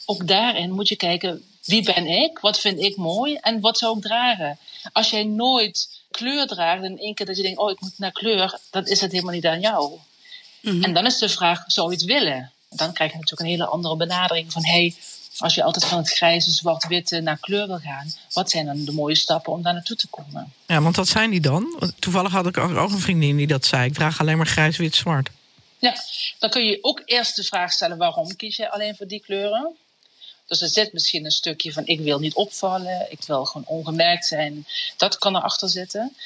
ook 0.05 0.27
daarin 0.27 0.71
moet 0.71 0.89
je 0.89 0.97
kijken, 0.97 1.43
wie 1.65 1.83
ben 1.83 2.07
ik? 2.07 2.39
Wat 2.39 2.61
vind 2.61 2.81
ik 2.81 2.97
mooi? 2.97 3.35
En 3.35 3.61
wat 3.61 3.79
zou 3.79 3.97
ik 3.97 4.03
dragen? 4.03 4.59
Als 4.93 5.11
jij 5.11 5.25
nooit 5.25 5.89
kleur 6.11 6.47
draagt 6.47 6.83
en 6.83 6.99
één 6.99 7.15
keer 7.15 7.27
dat 7.27 7.37
je 7.37 7.43
denkt, 7.43 7.59
oh, 7.59 7.71
ik 7.71 7.81
moet 7.81 7.99
naar 7.99 8.13
kleur, 8.13 8.59
dan 8.71 8.87
is 8.87 9.01
het 9.01 9.13
helemaal 9.13 9.35
niet 9.35 9.47
aan 9.47 9.61
jou. 9.61 9.99
Mhm. 10.61 10.85
En 10.85 10.95
dan 10.95 11.07
is 11.07 11.19
de 11.19 11.29
vraag, 11.29 11.65
zou 11.67 11.91
je 11.91 11.97
het 11.97 12.05
willen? 12.05 12.53
Dan 12.69 12.93
krijg 12.93 13.11
je 13.11 13.19
natuurlijk 13.19 13.49
een 13.49 13.57
hele 13.57 13.71
andere 13.71 13.97
benadering 13.97 14.53
van, 14.53 14.65
hey, 14.65 14.95
als 15.41 15.55
je 15.55 15.63
altijd 15.63 15.85
van 15.85 15.99
het 15.99 16.11
grijze, 16.11 16.51
zwart-witte 16.51 17.21
naar 17.21 17.39
kleur 17.39 17.67
wil 17.67 17.79
gaan, 17.79 18.13
wat 18.33 18.51
zijn 18.51 18.67
dan 18.67 18.85
de 18.85 18.93
mooie 18.93 19.15
stappen 19.15 19.53
om 19.53 19.63
daar 19.63 19.73
naartoe 19.73 19.97
te 19.97 20.09
komen? 20.09 20.53
Ja, 20.67 20.83
want 20.83 20.97
wat 20.97 21.09
zijn 21.09 21.31
die 21.31 21.41
dan? 21.41 21.93
Toevallig 21.99 22.33
had 22.33 22.47
ik 22.47 22.59
ook 22.59 22.91
een 22.91 22.99
vriendin 22.99 23.37
die 23.37 23.47
dat 23.47 23.65
zei. 23.65 23.87
Ik 23.87 23.95
draag 23.95 24.21
alleen 24.21 24.37
maar 24.37 24.47
grijs, 24.47 24.77
wit, 24.77 24.95
zwart. 24.95 25.31
Ja, 25.79 25.95
dan 26.39 26.51
kun 26.51 26.65
je 26.65 26.79
ook 26.83 27.03
eerst 27.05 27.37
de 27.37 27.45
vraag 27.45 27.73
stellen: 27.73 27.97
waarom 27.97 28.37
kies 28.37 28.57
je 28.57 28.71
alleen 28.71 28.97
voor 28.97 29.07
die 29.07 29.21
kleuren? 29.21 29.77
Dus 30.47 30.61
er 30.61 30.69
zit 30.69 30.93
misschien 30.93 31.25
een 31.25 31.31
stukje 31.31 31.73
van: 31.73 31.87
ik 31.87 32.01
wil 32.01 32.19
niet 32.19 32.35
opvallen, 32.35 33.07
ik 33.11 33.21
wil 33.27 33.45
gewoon 33.45 33.67
ongemerkt 33.67 34.27
zijn. 34.27 34.67
Dat 34.97 35.19
kan 35.19 35.37
erachter 35.37 35.69
zitten. 35.69 36.17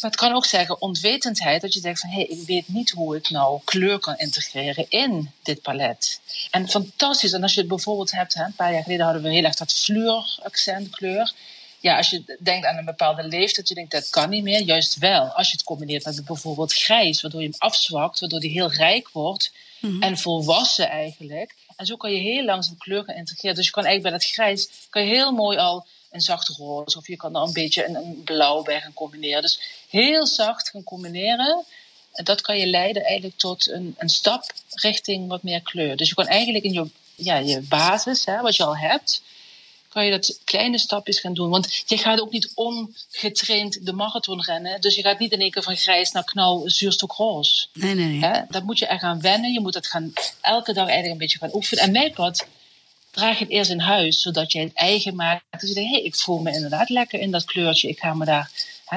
Maar 0.00 0.10
het 0.10 0.20
kan 0.20 0.32
ook 0.32 0.44
zeggen 0.44 0.80
onwetendheid, 0.80 1.60
dat 1.60 1.74
je 1.74 1.80
denkt 1.80 2.00
van 2.00 2.10
hé, 2.10 2.16
hey, 2.16 2.24
ik 2.24 2.46
weet 2.46 2.68
niet 2.68 2.90
hoe 2.90 3.16
ik 3.16 3.30
nou 3.30 3.60
kleur 3.64 3.98
kan 3.98 4.16
integreren 4.16 4.86
in 4.88 5.30
dit 5.42 5.62
palet. 5.62 6.20
En 6.50 6.68
fantastisch, 6.68 7.32
en 7.32 7.42
als 7.42 7.54
je 7.54 7.60
het 7.60 7.68
bijvoorbeeld 7.68 8.10
hebt, 8.10 8.34
hè, 8.34 8.44
een 8.44 8.54
paar 8.54 8.72
jaar 8.72 8.82
geleden 8.82 9.04
hadden 9.04 9.22
we 9.22 9.32
heel 9.32 9.44
erg 9.44 9.54
dat 9.54 9.72
fluor-accent 9.72 10.90
kleur. 10.90 11.32
Ja, 11.80 11.96
als 11.96 12.10
je 12.10 12.36
denkt 12.40 12.66
aan 12.66 12.76
een 12.76 12.84
bepaalde 12.84 13.22
leeftijd, 13.22 13.68
je 13.68 13.74
denkt 13.74 13.90
dat 13.90 14.10
kan 14.10 14.30
niet 14.30 14.42
meer, 14.42 14.60
juist 14.60 14.98
wel. 14.98 15.24
Als 15.24 15.46
je 15.50 15.56
het 15.56 15.64
combineert 15.64 16.04
met 16.04 16.24
bijvoorbeeld 16.24 16.72
grijs, 16.72 17.20
waardoor 17.22 17.40
je 17.40 17.48
hem 17.48 17.58
afzwakt, 17.58 18.20
waardoor 18.20 18.40
die 18.40 18.50
heel 18.50 18.72
rijk 18.72 19.08
wordt 19.12 19.52
mhm. 19.80 20.02
en 20.02 20.18
volwassen 20.18 20.88
eigenlijk. 20.88 21.54
En 21.76 21.86
zo 21.86 21.96
kan 21.96 22.12
je 22.12 22.18
heel 22.18 22.44
langzaam 22.44 22.76
kleur 22.76 23.04
gaan 23.04 23.14
integreren. 23.14 23.56
Dus 23.56 23.66
je 23.66 23.72
kan 23.72 23.84
eigenlijk 23.84 24.14
bij 24.14 24.24
dat 24.24 24.34
grijs, 24.34 24.86
kan 24.90 25.02
je 25.02 25.08
heel 25.08 25.32
mooi 25.32 25.58
al 25.58 25.86
een 26.10 26.20
zacht 26.20 26.48
roze. 26.48 26.98
Of 26.98 27.06
je 27.06 27.16
kan 27.16 27.36
er 27.36 27.42
een 27.42 27.52
beetje 27.52 27.86
een, 27.86 27.94
een, 27.94 28.22
blauw 28.24 28.62
bij 28.62 28.80
gaan 28.80 28.92
combineren. 28.92 29.42
Dus 29.42 29.60
heel 29.88 30.26
zacht 30.26 30.68
gaan 30.68 30.84
combineren. 30.84 31.64
En 32.12 32.24
dat 32.24 32.40
kan 32.40 32.58
je 32.58 32.66
leiden 32.66 33.04
eigenlijk 33.04 33.38
tot 33.38 33.68
een, 33.70 33.94
een 33.98 34.08
stap 34.08 34.52
richting 34.70 35.28
wat 35.28 35.42
meer 35.42 35.62
kleur. 35.62 35.96
Dus 35.96 36.08
je 36.08 36.14
kan 36.14 36.26
eigenlijk 36.26 36.64
in 36.64 36.72
je, 36.72 36.90
ja, 37.14 37.36
je 37.36 37.60
basis, 37.60 38.24
hè, 38.24 38.40
wat 38.40 38.56
je 38.56 38.64
al 38.64 38.76
hebt, 38.76 39.22
kan 39.88 40.04
je 40.04 40.10
dat 40.10 40.40
kleine 40.44 40.78
stapjes 40.78 41.20
gaan 41.20 41.34
doen. 41.34 41.50
Want 41.50 41.82
je 41.86 41.98
gaat 41.98 42.20
ook 42.20 42.32
niet 42.32 42.52
ongetraind 42.54 43.86
de 43.86 43.92
marathon 43.92 44.42
rennen. 44.42 44.80
Dus 44.80 44.94
je 44.94 45.02
gaat 45.02 45.18
niet 45.18 45.32
in 45.32 45.40
één 45.40 45.50
keer 45.50 45.62
van 45.62 45.76
grijs 45.76 46.12
naar 46.12 46.24
knauw 46.24 46.68
zuurstok 46.68 47.16
Nee, 47.18 47.94
nee, 47.94 47.94
nee. 47.94 48.20
Hè? 48.20 48.40
Dat 48.48 48.62
moet 48.62 48.78
je 48.78 48.86
er 48.86 48.98
gaan 48.98 49.20
wennen. 49.20 49.52
Je 49.52 49.60
moet 49.60 49.74
het 49.74 49.86
gaan, 49.86 50.12
elke 50.40 50.72
dag 50.72 50.84
eigenlijk 50.84 51.12
een 51.12 51.18
beetje 51.18 51.38
gaan 51.38 51.54
oefenen. 51.54 51.84
En 51.84 51.92
mijn 51.92 52.12
pad 52.12 52.46
draag 53.18 53.38
het 53.38 53.50
eerst 53.50 53.70
in 53.70 53.80
huis, 53.80 54.20
zodat 54.20 54.52
je 54.52 54.60
het 54.60 54.74
eigen 54.74 55.14
maakt. 55.14 55.44
Dus 55.60 55.68
je 55.68 55.74
denkt, 55.74 55.90
hé, 55.90 55.96
hey, 55.96 56.06
ik 56.06 56.16
voel 56.16 56.38
me 56.38 56.52
inderdaad 56.52 56.88
lekker 56.88 57.20
in 57.20 57.30
dat 57.30 57.44
kleurtje. 57.44 57.88
Ik 57.88 57.98
ga 57.98 58.14
me 58.14 58.24
daar 58.24 58.50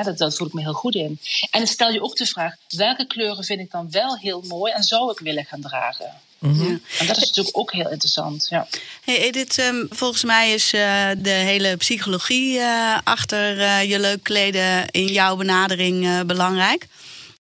dat, 0.04 0.18
dat 0.18 0.36
voel 0.36 0.48
ik 0.48 0.54
me 0.54 0.62
heel 0.62 0.74
goed 0.74 0.96
in. 0.96 1.20
En 1.52 1.60
dan 1.60 1.68
stel 1.68 1.90
je 1.90 2.02
ook 2.02 2.18
de 2.18 2.26
vraag: 2.26 2.56
welke 2.68 3.08
kleuren 3.08 3.44
vind 3.44 3.60
ik 3.60 3.72
dan 3.72 3.92
wel 3.92 4.18
heel 4.18 4.44
mooi 4.48 4.74
en 4.74 4.84
zou 4.84 5.12
ik 5.12 5.20
willen 5.20 5.46
gaan 5.46 5.62
dragen? 5.62 6.14
Mhm. 6.40 6.64
ja. 6.64 6.80
En 7.00 7.08
dat 7.08 7.18
is 7.18 7.26
natuurlijk 7.26 7.58
ook 7.58 7.72
heel 7.72 7.90
interessant. 7.90 8.48
Ja. 8.50 8.68
Hey 9.04 9.18
Edith, 9.18 9.58
um, 9.58 9.88
volgens 9.90 10.24
mij 10.24 10.54
is 10.54 10.74
uh, 10.74 11.10
de 11.18 11.30
hele 11.30 11.78
psychologie 11.78 12.58
uh, 12.58 12.98
achter 13.04 13.58
uh, 13.58 13.90
je 13.90 14.00
leuk 14.00 14.24
kleden 14.24 14.90
in 14.90 15.06
jouw 15.08 15.36
benadering 15.36 16.26
belangrijk. 16.26 16.88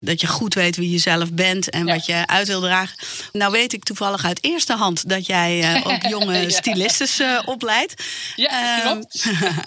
Dat 0.03 0.21
je 0.21 0.27
goed 0.27 0.55
weet 0.55 0.77
wie 0.77 0.91
je 0.91 0.99
zelf 0.99 1.33
bent 1.33 1.71
en 1.71 1.87
ja. 1.87 1.95
wat 1.95 2.07
je 2.07 2.27
uit 2.27 2.47
wil 2.47 2.61
dragen. 2.61 2.97
Nou 3.33 3.53
weet 3.53 3.73
ik 3.73 3.85
toevallig 3.85 4.25
uit 4.25 4.45
eerste 4.45 4.75
hand 4.75 5.09
dat 5.09 5.27
jij 5.27 5.59
uh, 5.59 5.87
ook 5.93 6.07
jonge 6.07 6.39
ja. 6.39 6.49
stylistes 6.49 7.21
uh, 7.21 7.41
opleidt. 7.45 7.95
Ja, 8.37 8.81
klopt. 8.81 9.25
Uh, 9.27 9.59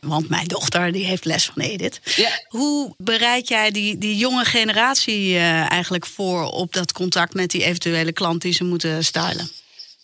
want 0.00 0.28
mijn 0.28 0.46
dochter 0.46 0.92
die 0.92 1.04
heeft 1.04 1.24
les 1.24 1.44
van 1.44 1.62
Edith. 1.62 2.00
Ja. 2.16 2.30
Hoe 2.48 2.94
bereid 2.98 3.48
jij 3.48 3.70
die, 3.70 3.98
die 3.98 4.16
jonge 4.16 4.44
generatie 4.44 5.34
eh, 5.34 5.70
eigenlijk 5.70 6.06
voor 6.06 6.44
op 6.44 6.72
dat 6.72 6.92
contact 6.92 7.34
met 7.34 7.50
die 7.50 7.64
eventuele 7.64 8.12
klant 8.12 8.42
die 8.42 8.52
ze 8.52 8.64
moeten 8.64 9.04
stylen? 9.04 9.50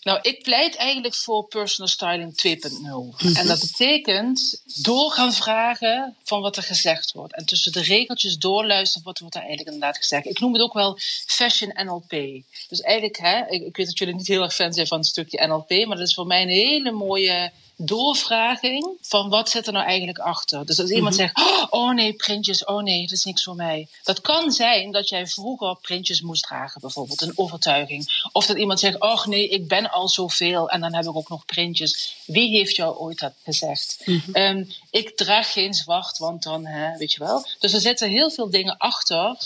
Nou, 0.02 0.18
ik 0.22 0.42
pleit 0.42 0.76
eigenlijk 0.76 1.14
voor 1.14 1.46
personal 1.48 1.88
styling 1.88 2.32
2.0. 2.46 2.70
Mm 2.80 3.12
-hmm. 3.16 3.36
En 3.36 3.46
dat 3.46 3.60
betekent 3.60 4.62
door 4.82 5.10
gaan 5.10 5.32
vragen 5.32 6.16
van 6.24 6.40
wat 6.40 6.56
er 6.56 6.62
gezegd 6.62 7.12
wordt. 7.12 7.34
En 7.34 7.46
tussen 7.46 7.72
de 7.72 7.82
regeltjes 7.82 8.38
doorluisteren 8.38 9.04
wat 9.04 9.18
wordt 9.18 9.34
er 9.34 9.40
eigenlijk 9.40 9.70
inderdaad 9.70 9.96
gezegd. 9.96 10.26
Ik 10.26 10.40
noem 10.40 10.52
het 10.52 10.62
ook 10.62 10.72
wel 10.72 10.98
fashion 11.26 11.72
NLP. 11.84 12.42
Dus 12.68 12.80
eigenlijk, 12.80 13.18
hè, 13.18 13.46
ik, 13.48 13.62
ik 13.62 13.76
weet 13.76 13.86
dat 13.86 13.98
jullie 13.98 14.14
niet 14.14 14.26
heel 14.26 14.42
erg 14.42 14.54
fan 14.54 14.72
zijn 14.72 14.86
van 14.86 14.98
het 14.98 15.06
stukje 15.06 15.46
NLP, 15.46 15.70
maar 15.70 15.96
dat 15.96 16.06
is 16.06 16.14
voor 16.14 16.26
mij 16.26 16.42
een 16.42 16.48
hele 16.48 16.90
mooie 16.90 17.52
doorvraging 17.86 18.96
van 19.00 19.28
wat 19.28 19.48
zit 19.48 19.66
er 19.66 19.72
nou 19.72 19.86
eigenlijk 19.86 20.18
achter. 20.18 20.66
Dus 20.66 20.80
als 20.80 20.90
iemand 20.90 21.16
mm-hmm. 21.16 21.32
zegt, 21.34 21.70
oh 21.72 21.90
nee, 21.90 22.12
printjes, 22.12 22.64
oh 22.64 22.82
nee, 22.82 23.00
dat 23.00 23.10
is 23.10 23.24
niks 23.24 23.44
voor 23.44 23.54
mij. 23.54 23.88
Dat 24.02 24.20
kan 24.20 24.52
zijn 24.52 24.90
dat 24.90 25.08
jij 25.08 25.26
vroeger 25.26 25.76
printjes 25.76 26.20
moest 26.20 26.42
dragen, 26.42 26.80
bijvoorbeeld, 26.80 27.20
een 27.20 27.38
overtuiging. 27.38 28.28
Of 28.32 28.46
dat 28.46 28.56
iemand 28.56 28.80
zegt, 28.80 29.00
oh 29.00 29.26
nee, 29.26 29.48
ik 29.48 29.68
ben 29.68 29.90
al 29.90 30.08
zoveel 30.08 30.70
en 30.70 30.80
dan 30.80 30.94
heb 30.94 31.04
ik 31.04 31.16
ook 31.16 31.28
nog 31.28 31.44
printjes. 31.44 32.16
Wie 32.24 32.50
heeft 32.50 32.76
jou 32.76 32.96
ooit 32.96 33.18
dat 33.18 33.32
gezegd? 33.44 34.02
Mm-hmm. 34.04 34.36
Um, 34.36 34.68
ik 34.90 35.16
draag 35.16 35.52
geen 35.52 35.74
zwart, 35.74 36.18
want 36.18 36.42
dan, 36.42 36.66
hè, 36.66 36.96
weet 36.96 37.12
je 37.12 37.18
wel. 37.18 37.46
Dus 37.58 37.72
er 37.72 37.80
zitten 37.80 38.08
heel 38.08 38.30
veel 38.30 38.50
dingen 38.50 38.76
achter 38.76 39.36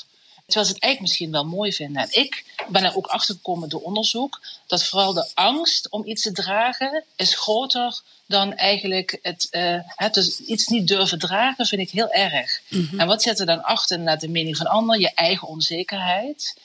Terwijl 0.47 0.67
ze 0.67 0.73
het 0.73 0.83
eigenlijk 0.83 1.01
misschien 1.01 1.31
wel 1.31 1.45
mooi 1.45 1.73
vinden. 1.73 2.03
En 2.03 2.09
ik 2.11 2.45
ben 2.69 2.85
er 2.85 2.97
ook 2.97 3.07
achter 3.07 3.35
gekomen 3.35 3.69
door 3.69 3.81
onderzoek 3.81 4.41
dat 4.67 4.85
vooral 4.85 5.13
de 5.13 5.31
angst 5.35 5.89
om 5.91 6.07
iets 6.07 6.23
te 6.23 6.33
dragen 6.33 7.05
is 7.17 7.35
groter 7.35 8.01
dan 8.27 8.55
eigenlijk 8.55 9.19
het, 9.23 9.49
uh, 9.51 9.81
het 9.85 10.15
dus 10.15 10.41
iets 10.41 10.67
niet 10.67 10.89
durven 10.89 11.19
dragen, 11.19 11.67
vind 11.67 11.81
ik 11.81 11.91
heel 11.91 12.11
erg. 12.11 12.61
Mm-hmm. 12.69 13.01
En 13.01 13.07
wat 13.07 13.23
zit 13.23 13.39
er 13.39 13.47
dan 13.47 13.63
achter 13.63 13.99
naar 13.99 14.19
de 14.19 14.29
mening 14.29 14.57
van 14.57 14.67
anderen? 14.67 15.01
Je 15.01 15.15
eigen 15.15 15.49
onzekerheid. 15.49 16.57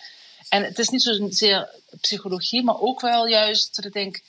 En 0.49 0.63
het 0.63 0.79
is 0.79 0.89
niet 0.89 1.01
zozeer 1.01 1.69
psychologie, 2.01 2.63
maar 2.63 2.79
ook 2.79 3.01
wel 3.01 3.27
juist 3.27 3.75
dat 3.75 3.85
ik 3.85 3.93
denk. 3.93 4.21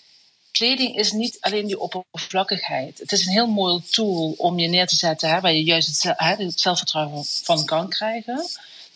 Kleding 0.51 0.97
is 0.97 1.13
niet 1.13 1.37
alleen 1.41 1.67
die 1.67 1.81
oppervlakkigheid. 1.81 2.99
Het 2.99 3.13
is 3.13 3.27
een 3.27 3.33
heel 3.33 3.47
mooi 3.47 3.83
tool 3.91 4.35
om 4.37 4.59
je 4.59 4.69
neer 4.69 4.87
te 4.87 4.97
zetten, 4.97 5.29
hè, 5.29 5.41
waar 5.41 5.53
je 5.53 5.65
juist 5.65 5.87
het, 5.87 6.19
hè, 6.19 6.45
het 6.45 6.61
zelfvertrouwen 6.61 7.25
van 7.25 7.65
kan 7.65 7.89
krijgen. 7.89 8.49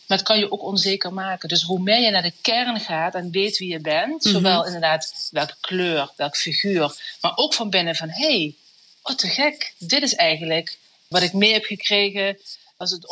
Maar 0.07 0.17
het 0.17 0.27
kan 0.27 0.39
je 0.39 0.51
ook 0.51 0.63
onzeker 0.63 1.13
maken. 1.13 1.49
Dus 1.49 1.61
hoe 1.61 1.79
meer 1.79 2.01
je 2.01 2.11
naar 2.11 2.21
de 2.21 2.33
kern 2.41 2.79
gaat 2.79 3.15
en 3.15 3.31
weet 3.31 3.57
wie 3.57 3.71
je 3.71 3.79
bent, 3.79 4.25
mm-hmm. 4.25 4.31
zowel 4.31 4.65
inderdaad 4.65 5.29
welke 5.31 5.55
kleur, 5.61 6.11
welke 6.15 6.37
figuur, 6.37 6.95
maar 7.21 7.31
ook 7.35 7.53
van 7.53 7.69
binnen 7.69 7.95
van 7.95 8.09
hé, 8.09 8.27
hey, 8.27 8.55
wat 9.01 9.17
te 9.17 9.27
gek, 9.27 9.73
dit 9.77 10.01
is 10.01 10.15
eigenlijk 10.15 10.77
wat 11.07 11.21
ik 11.21 11.33
mee 11.33 11.53
heb 11.53 11.63
gekregen. 11.63 12.37
Als 12.77 12.91
het, 12.91 13.03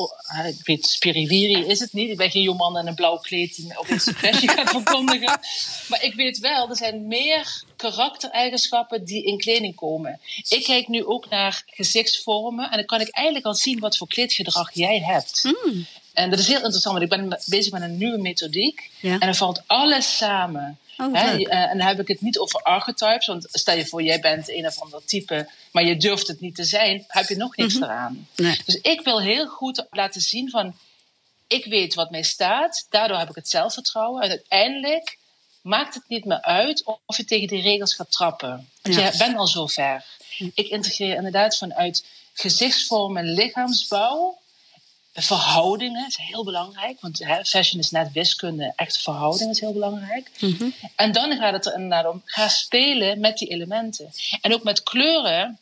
ik 0.59 0.65
weet, 0.65 0.85
spiriviri 0.85 1.65
is 1.65 1.79
het 1.79 1.93
niet. 1.93 2.09
Ik 2.09 2.17
ben 2.17 2.31
geen 2.31 2.41
jongman 2.41 2.77
in 2.77 2.87
een 2.87 2.95
blauw 2.95 3.17
kleed 3.17 3.55
die 3.55 3.79
op 3.79 3.89
een 3.89 3.99
suppressie 3.99 4.49
gaat 4.49 4.69
verkondigen. 4.81 5.39
Maar 5.87 6.03
ik 6.03 6.13
weet 6.13 6.39
wel, 6.39 6.69
er 6.69 6.75
zijn 6.75 7.07
meer 7.07 7.63
karaktereigenschappen 7.75 9.05
die 9.05 9.23
in 9.23 9.37
kleding 9.37 9.75
komen. 9.75 10.19
Ik 10.47 10.63
kijk 10.63 10.87
nu 10.87 11.05
ook 11.05 11.29
naar 11.29 11.63
gezichtsvormen 11.65 12.71
en 12.71 12.77
dan 12.77 12.85
kan 12.85 13.01
ik 13.01 13.09
eigenlijk 13.09 13.45
al 13.45 13.55
zien 13.55 13.79
wat 13.79 13.97
voor 13.97 14.07
kleedgedrag 14.07 14.73
jij 14.73 14.99
hebt. 14.99 15.43
Mm. 15.43 15.85
En 16.13 16.29
dat 16.29 16.39
is 16.39 16.47
heel 16.47 16.55
interessant, 16.55 16.99
want 16.99 17.11
ik 17.11 17.19
ben 17.19 17.39
bezig 17.45 17.71
met 17.71 17.81
een 17.81 17.97
nieuwe 17.97 18.17
methodiek. 18.17 18.91
Ja. 18.99 19.13
En 19.19 19.27
er 19.27 19.35
valt 19.35 19.61
alles 19.67 20.17
samen. 20.17 20.77
Oh, 20.97 21.13
Hè? 21.13 21.43
En 21.47 21.77
dan 21.77 21.87
heb 21.87 21.99
ik 21.99 22.07
het 22.07 22.21
niet 22.21 22.39
over 22.39 22.61
archetypes. 22.61 23.25
Want 23.25 23.47
stel 23.51 23.77
je 23.77 23.85
voor, 23.85 24.03
jij 24.03 24.19
bent 24.19 24.49
een 24.49 24.65
of 24.65 24.81
ander 24.81 25.05
type, 25.05 25.49
maar 25.71 25.83
je 25.83 25.97
durft 25.97 26.27
het 26.27 26.39
niet 26.39 26.55
te 26.55 26.63
zijn, 26.63 27.05
heb 27.07 27.27
je 27.27 27.35
nog 27.35 27.55
niks 27.55 27.73
mm-hmm. 27.73 27.89
eraan. 27.89 28.27
Nee. 28.35 28.59
Dus 28.65 28.75
ik 28.75 29.01
wil 29.03 29.21
heel 29.21 29.47
goed 29.47 29.85
laten 29.91 30.21
zien 30.21 30.49
van, 30.49 30.75
ik 31.47 31.65
weet 31.65 31.93
wat 31.93 32.11
mij 32.11 32.23
staat, 32.23 32.85
daardoor 32.89 33.17
heb 33.17 33.29
ik 33.29 33.35
het 33.35 33.49
zelfvertrouwen. 33.49 34.21
En 34.21 34.29
uiteindelijk 34.29 35.17
maakt 35.61 35.93
het 35.93 36.03
niet 36.07 36.25
meer 36.25 36.41
uit 36.41 36.83
of 37.05 37.17
je 37.17 37.25
tegen 37.25 37.47
die 37.47 37.61
regels 37.61 37.93
gaat 37.93 38.11
trappen. 38.11 38.69
Want 38.81 38.95
Ja. 38.95 39.05
je 39.05 39.17
bent 39.17 39.37
al 39.37 39.47
zo 39.47 39.67
ver. 39.67 40.05
Ik 40.53 40.67
integreer 40.67 41.15
inderdaad 41.15 41.57
vanuit 41.57 42.05
gezichtsvorm 42.33 43.17
en 43.17 43.33
lichaamsbouw 43.33 44.37
verhoudingen 45.13 46.07
is 46.07 46.17
heel 46.17 46.43
belangrijk. 46.43 47.01
Want 47.01 47.19
hè, 47.19 47.45
fashion 47.45 47.79
is 47.79 47.91
net 47.91 48.11
wiskunde. 48.11 48.73
Echt 48.75 48.97
verhouding 48.97 49.49
is 49.49 49.59
heel 49.59 49.73
belangrijk. 49.73 50.31
Mhm. 50.39 50.69
En 50.95 51.11
dan 51.11 51.37
gaat 51.37 51.53
het 51.53 51.65
er 51.65 51.73
inderdaad 51.73 52.13
om. 52.13 52.21
Ga 52.25 52.47
spelen 52.47 53.19
met 53.19 53.37
die 53.37 53.47
elementen. 53.47 54.11
En 54.41 54.53
ook 54.53 54.63
met 54.63 54.83
kleuren. 54.83 55.59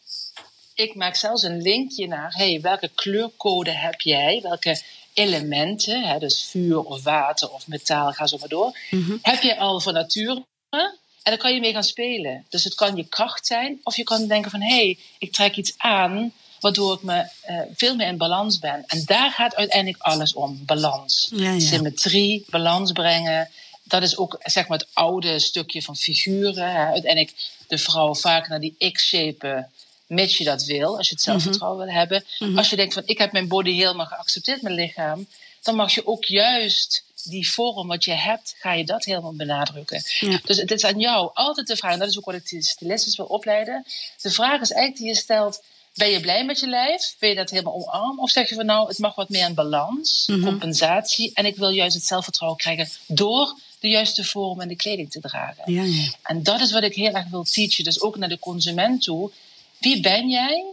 Ik 0.74 0.96
maak 0.96 1.16
zelfs 1.16 1.44
een 1.44 1.62
linkje 1.62 2.08
naar. 2.08 2.34
Hey, 2.34 2.62
welke 2.62 2.90
kleurcode 2.96 3.72
heb 3.72 4.02
jij? 4.02 4.40
Welke 4.42 4.82
elementen? 5.14 6.04
Hè, 6.04 6.20
dus 6.20 6.44
vuur 6.44 6.84
of 6.84 7.04
water 7.04 7.50
of 7.52 7.68
metaal. 7.68 8.12
Ga 8.12 8.28
zo 8.28 8.38
maar 8.38 8.50
door. 8.50 8.78
Mhm. 8.90 9.18
Heb 9.22 9.42
je 9.42 9.58
al 9.58 9.80
van 9.80 9.94
nature? 9.94 10.44
En 10.70 11.32
dan 11.32 11.38
kan 11.38 11.54
je 11.54 11.60
mee 11.60 11.74
gaan 11.74 11.84
spelen. 11.84 12.46
Dus 12.50 12.64
het 12.64 12.76
kan 12.76 12.96
je 12.96 13.08
kracht 13.08 13.48
zijn. 13.48 13.80
Of 13.84 13.96
je 13.96 14.04
kan 14.04 14.28
denken 14.28 14.52
van... 14.52 14.62
Hé, 14.62 14.76
hey, 14.76 14.98
ik 15.18 15.32
trek 15.32 15.56
iets 15.56 15.74
aan 15.78 16.34
waardoor 16.62 16.94
ik 16.94 17.02
me 17.04 17.26
uh, 17.50 17.60
veel 17.76 17.96
meer 17.96 18.08
in 18.08 18.18
balans 18.18 18.60
ben. 18.60 18.84
En 18.88 19.04
daar 19.06 19.32
gaat 19.32 19.56
uiteindelijk 19.56 20.04
alles 20.04 20.34
om, 20.34 20.66
balans. 20.66 21.30
Ja, 21.36 21.52
ja. 21.52 21.60
Symmetrie, 21.60 22.46
balans 22.50 22.92
brengen. 22.92 23.50
Dat 23.84 24.02
is 24.04 24.18
ook 24.18 24.38
zeg 24.44 24.68
maar, 24.68 24.78
het 24.78 24.88
oude 24.94 25.40
stukje 25.40 25.82
van 25.82 25.96
figuren. 25.96 26.72
Hè. 26.72 26.86
Uiteindelijk 26.86 27.34
de 27.68 27.78
vrouw 27.78 28.16
vaak 28.16 28.48
naar 28.48 28.60
die 28.60 28.92
X-shape, 28.92 29.68
mits 30.08 30.38
je 30.38 30.44
dat 30.44 30.64
wil, 30.64 30.98
als 30.98 31.08
je 31.08 31.14
het 31.14 31.24
zelfvertrouwen 31.24 31.86
Mhm. 31.86 31.88
wil 31.88 32.00
hebben. 32.00 32.58
Als 32.58 32.70
je 32.70 32.76
denkt 32.76 32.94
van 32.94 33.04
ik 33.06 33.18
heb 33.18 33.32
mijn 33.32 33.48
body 33.48 33.72
helemaal 33.74 34.06
geaccepteerd, 34.06 34.62
mijn 34.62 34.76
lichaam, 34.76 35.28
dan 35.62 35.76
mag 35.76 35.94
je 35.94 36.08
ook 36.08 36.26
juist 36.26 37.04
die 37.24 37.52
vorm 37.52 37.88
wat 37.88 38.04
je 38.04 38.14
hebt, 38.14 38.56
ga 38.60 38.74
je 38.74 38.86
dat 38.86 39.06
helemaal 39.06 39.34
benadrukken. 39.36 40.04
Ja. 40.20 40.40
Dus 40.46 40.58
het 40.58 40.72
is 40.72 40.84
aan 40.84 41.00
jou 41.00 41.32
altijd 41.34 41.68
de 41.68 41.76
vraag, 41.76 41.94
en 41.94 42.00
dat 42.00 42.10
is 42.10 42.18
ook 42.18 42.26
wat 42.26 42.36
ik 42.36 42.50
de 42.50 42.62
stylistes 42.64 43.16
wil 43.16 43.26
opleiden. 43.26 43.86
De 44.22 44.32
vraag 44.32 44.62
is 44.62 44.72
eigenlijk 44.72 44.98
die 44.98 45.08
je 45.08 45.16
stelt, 45.16 45.62
ben 45.94 46.10
je 46.10 46.20
blij 46.20 46.46
met 46.46 46.60
je 46.60 46.68
lijf? 46.68 47.16
Wil 47.20 47.30
je 47.30 47.36
dat 47.36 47.50
helemaal 47.50 47.74
omarmen? 47.74 48.18
Of 48.24 48.30
zeg 48.30 48.50
je 48.50 48.56
van 48.56 48.66
nou, 48.66 48.88
het 48.88 48.98
mag 49.00 49.16
wat 49.16 49.30
meer 49.30 49.48
in 49.48 49.54
balans, 49.54 50.24
Mhm. 50.28 50.46
compensatie. 50.46 51.32
En 51.34 51.46
ik 51.46 51.56
wil 51.56 51.70
juist 51.70 51.96
het 51.96 52.06
zelfvertrouwen 52.06 52.60
krijgen 52.60 52.90
door 53.08 53.56
de 53.80 53.88
juiste 53.90 54.24
vorm 54.24 54.62
en 54.62 54.68
de 54.68 54.76
kleding 54.76 55.12
te 55.12 55.20
dragen. 55.20 55.74
Ja, 55.74 55.84
ja. 55.84 56.12
En 56.24 56.44
dat 56.44 56.60
is 56.62 56.72
wat 56.72 56.84
ik 56.84 56.96
heel 56.96 57.12
erg 57.14 57.28
wil 57.30 57.44
teachen. 57.44 57.84
Dus 57.84 58.02
ook 58.02 58.18
naar 58.18 58.30
de 58.30 58.40
consument 58.40 59.04
toe. 59.04 59.32
Wie 59.78 60.00
ben 60.02 60.30
jij? 60.30 60.64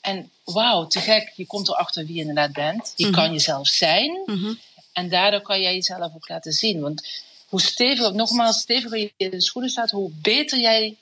En 0.00 0.30
wauw, 0.44 0.86
te 0.86 1.00
gek, 1.00 1.32
je 1.36 1.46
komt 1.46 1.68
erachter 1.68 2.06
wie 2.06 2.14
je 2.14 2.20
inderdaad 2.20 2.52
bent. 2.52 2.92
Je 2.96 3.10
kan 3.10 3.32
jezelf 3.32 3.66
zijn. 3.68 4.20
Mhm. 4.26 4.52
En 4.92 5.08
daardoor 5.08 5.40
kan 5.42 5.60
jij 5.60 5.74
jezelf 5.74 6.14
ook 6.14 6.28
laten 6.28 6.52
zien. 6.52 6.80
Want 6.80 7.02
hoe 7.48 7.60
steviger, 7.60 8.14
nogmaals, 8.14 8.58
steviger 8.60 8.98
je 8.98 9.12
in 9.16 9.30
de 9.30 9.40
schoenen 9.40 9.70
staat, 9.70 9.90
hoe 9.90 10.10
beter 10.22 10.58
jij 10.58 10.96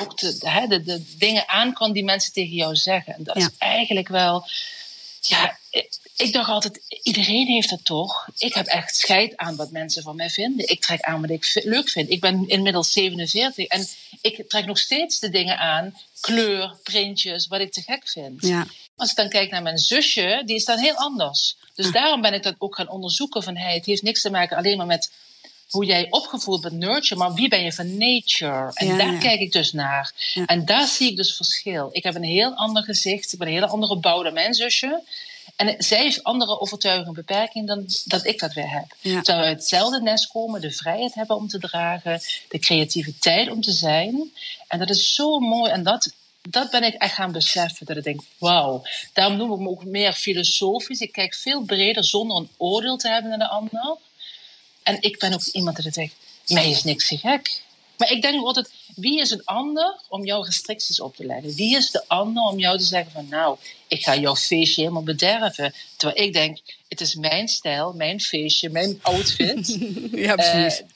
ook 0.00 0.18
de, 0.18 0.38
de, 0.68 0.82
de 0.82 1.16
dingen 1.16 1.48
aan 1.48 1.72
kan 1.72 1.92
die 1.92 2.04
mensen 2.04 2.32
tegen 2.32 2.54
jou 2.54 2.76
zeggen. 2.76 3.14
En 3.14 3.24
dat 3.24 3.36
Ja. 3.36 3.46
is 3.46 3.50
eigenlijk 3.58 4.08
wel. 4.08 4.46
Ja, 5.20 5.58
ik, 6.16 6.32
dacht 6.32 6.50
altijd, 6.50 6.80
iedereen 7.02 7.46
heeft 7.46 7.70
dat 7.70 7.84
toch? 7.84 8.28
Ik 8.38 8.54
heb 8.54 8.66
echt 8.66 8.96
scheid 8.96 9.36
aan 9.36 9.56
wat 9.56 9.70
mensen 9.70 10.02
van 10.02 10.16
mij 10.16 10.30
vinden. 10.30 10.68
Ik 10.68 10.80
trek 10.80 11.00
aan 11.00 11.20
wat 11.20 11.30
ik 11.30 11.60
leuk 11.64 11.88
vind. 11.88 12.10
Ik 12.10 12.20
ben 12.20 12.48
inmiddels 12.48 12.92
47 12.92 13.66
en 13.66 13.86
ik 14.20 14.48
trek 14.48 14.66
nog 14.66 14.78
steeds 14.78 15.18
de 15.18 15.28
dingen 15.28 15.58
aan. 15.58 15.98
Kleur, 16.20 16.76
printjes, 16.82 17.46
wat 17.46 17.60
ik 17.60 17.72
te 17.72 17.82
gek 17.82 18.08
vind. 18.08 18.46
Ja. 18.46 18.66
Als 18.96 19.10
ik 19.10 19.16
dan 19.16 19.28
kijk 19.28 19.50
naar 19.50 19.62
mijn 19.62 19.78
zusje, 19.78 20.42
die 20.44 20.56
is 20.56 20.64
dan 20.64 20.78
heel 20.78 20.96
anders. 20.96 21.56
Dus 21.74 21.92
daarom 21.92 22.20
ben 22.20 22.34
ik 22.34 22.42
dat 22.42 22.54
ook 22.58 22.74
gaan 22.74 22.88
onderzoeken. 22.88 23.42
Van, 23.42 23.56
hey, 23.56 23.74
het 23.74 23.86
heeft 23.86 24.02
niks 24.02 24.20
te 24.22 24.30
maken 24.30 24.56
alleen 24.56 24.76
maar 24.76 24.86
met 24.86 25.10
hoe 25.70 25.84
jij 25.84 26.06
opgevoed 26.10 26.60
bent, 26.60 26.74
nurture, 26.74 27.20
maar 27.20 27.32
wie 27.32 27.48
ben 27.48 27.62
je 27.62 27.72
van 27.72 27.96
nature? 27.96 28.70
En 28.74 28.86
Ja, 28.86 28.96
daar 28.96 29.12
ja. 29.12 29.18
kijk 29.18 29.40
ik 29.40 29.52
dus 29.52 29.72
naar. 29.72 30.12
Ja. 30.34 30.46
En 30.46 30.64
daar 30.64 30.86
zie 30.86 31.10
ik 31.10 31.16
dus 31.16 31.36
verschil. 31.36 31.88
Ik 31.92 32.02
heb 32.02 32.14
een 32.14 32.22
heel 32.22 32.54
ander 32.54 32.82
gezicht, 32.82 33.32
ik 33.32 33.38
ben 33.38 33.48
een 33.48 33.54
hele 33.54 33.66
andere 33.66 33.96
bouw 33.96 34.22
dan 34.22 34.32
mijn 34.32 34.54
zusje. 34.54 35.02
En 35.56 35.74
zij 35.78 35.98
heeft 36.02 36.24
andere 36.24 36.60
overtuigingen 36.60 37.08
en 37.08 37.14
beperkingen 37.14 37.66
dan 37.66 37.86
dat 38.04 38.26
ik 38.26 38.38
dat 38.38 38.52
weer 38.52 38.70
heb. 38.70 38.94
Ja. 39.00 39.20
Terwijl 39.20 39.38
we 39.38 39.46
uit 39.48 39.58
hetzelfde 39.58 40.00
nest 40.00 40.26
komen, 40.26 40.60
de 40.60 40.70
vrijheid 40.70 41.14
hebben 41.14 41.36
om 41.36 41.48
te 41.48 41.58
dragen, 41.58 42.20
de 42.48 42.58
creativiteit 42.58 43.50
om 43.50 43.60
te 43.60 43.72
zijn. 43.72 44.32
En 44.68 44.78
dat 44.78 44.90
is 44.90 45.14
zo 45.14 45.38
mooi. 45.38 45.70
En 45.70 45.82
dat 45.82 46.12
dat 46.50 46.70
ben 46.70 46.82
ik 46.82 46.94
echt 46.94 47.14
gaan 47.14 47.32
beseffen. 47.32 47.86
Dat 47.86 47.96
ik 47.96 48.04
denk, 48.04 48.20
wauw. 48.38 48.82
Daarom 49.12 49.36
noem 49.36 49.52
ik 49.52 49.58
me 49.58 49.68
ook 49.68 49.84
meer 49.84 50.12
filosofisch. 50.12 51.00
Ik 51.00 51.12
kijk 51.12 51.34
veel 51.34 51.62
breder 51.62 52.04
zonder 52.04 52.36
een 52.36 52.48
oordeel 52.56 52.96
te 52.96 53.08
hebben 53.08 53.30
naar 53.30 53.38
de 53.38 53.48
ander. 53.48 53.96
En 54.88 54.96
ik 55.00 55.18
ben 55.18 55.32
ook 55.32 55.44
iemand 55.44 55.82
die 55.82 55.92
zegt, 55.92 56.14
mij 56.46 56.70
is 56.70 56.84
niks 56.84 57.08
te 57.08 57.16
gek. 57.16 57.60
Maar 57.96 58.10
ik 58.10 58.22
denk 58.22 58.44
altijd, 58.44 58.70
wie 58.94 59.20
is 59.20 59.30
een 59.30 59.44
ander 59.44 60.00
om 60.08 60.24
jouw 60.24 60.42
restricties 60.42 61.00
op 61.00 61.16
te 61.16 61.24
leggen? 61.24 61.54
Wie 61.54 61.76
is 61.76 61.90
de 61.90 62.04
ander 62.06 62.42
om 62.42 62.58
jou 62.58 62.78
te 62.78 62.84
zeggen 62.84 63.12
van, 63.12 63.28
nou, 63.28 63.58
ik 63.88 64.02
ga 64.04 64.16
jouw 64.16 64.36
feestje 64.36 64.80
helemaal 64.80 65.02
bederven. 65.02 65.74
Terwijl 65.96 66.26
ik 66.26 66.32
denk, 66.32 66.58
het 66.88 67.00
is 67.00 67.14
mijn 67.14 67.48
stijl, 67.48 67.92
mijn 67.92 68.20
feestje, 68.20 68.70
mijn 68.70 68.98
outfit. 69.02 69.78
Ja, 70.12 70.34
precies. 70.34 70.80
Eh, 70.80 70.86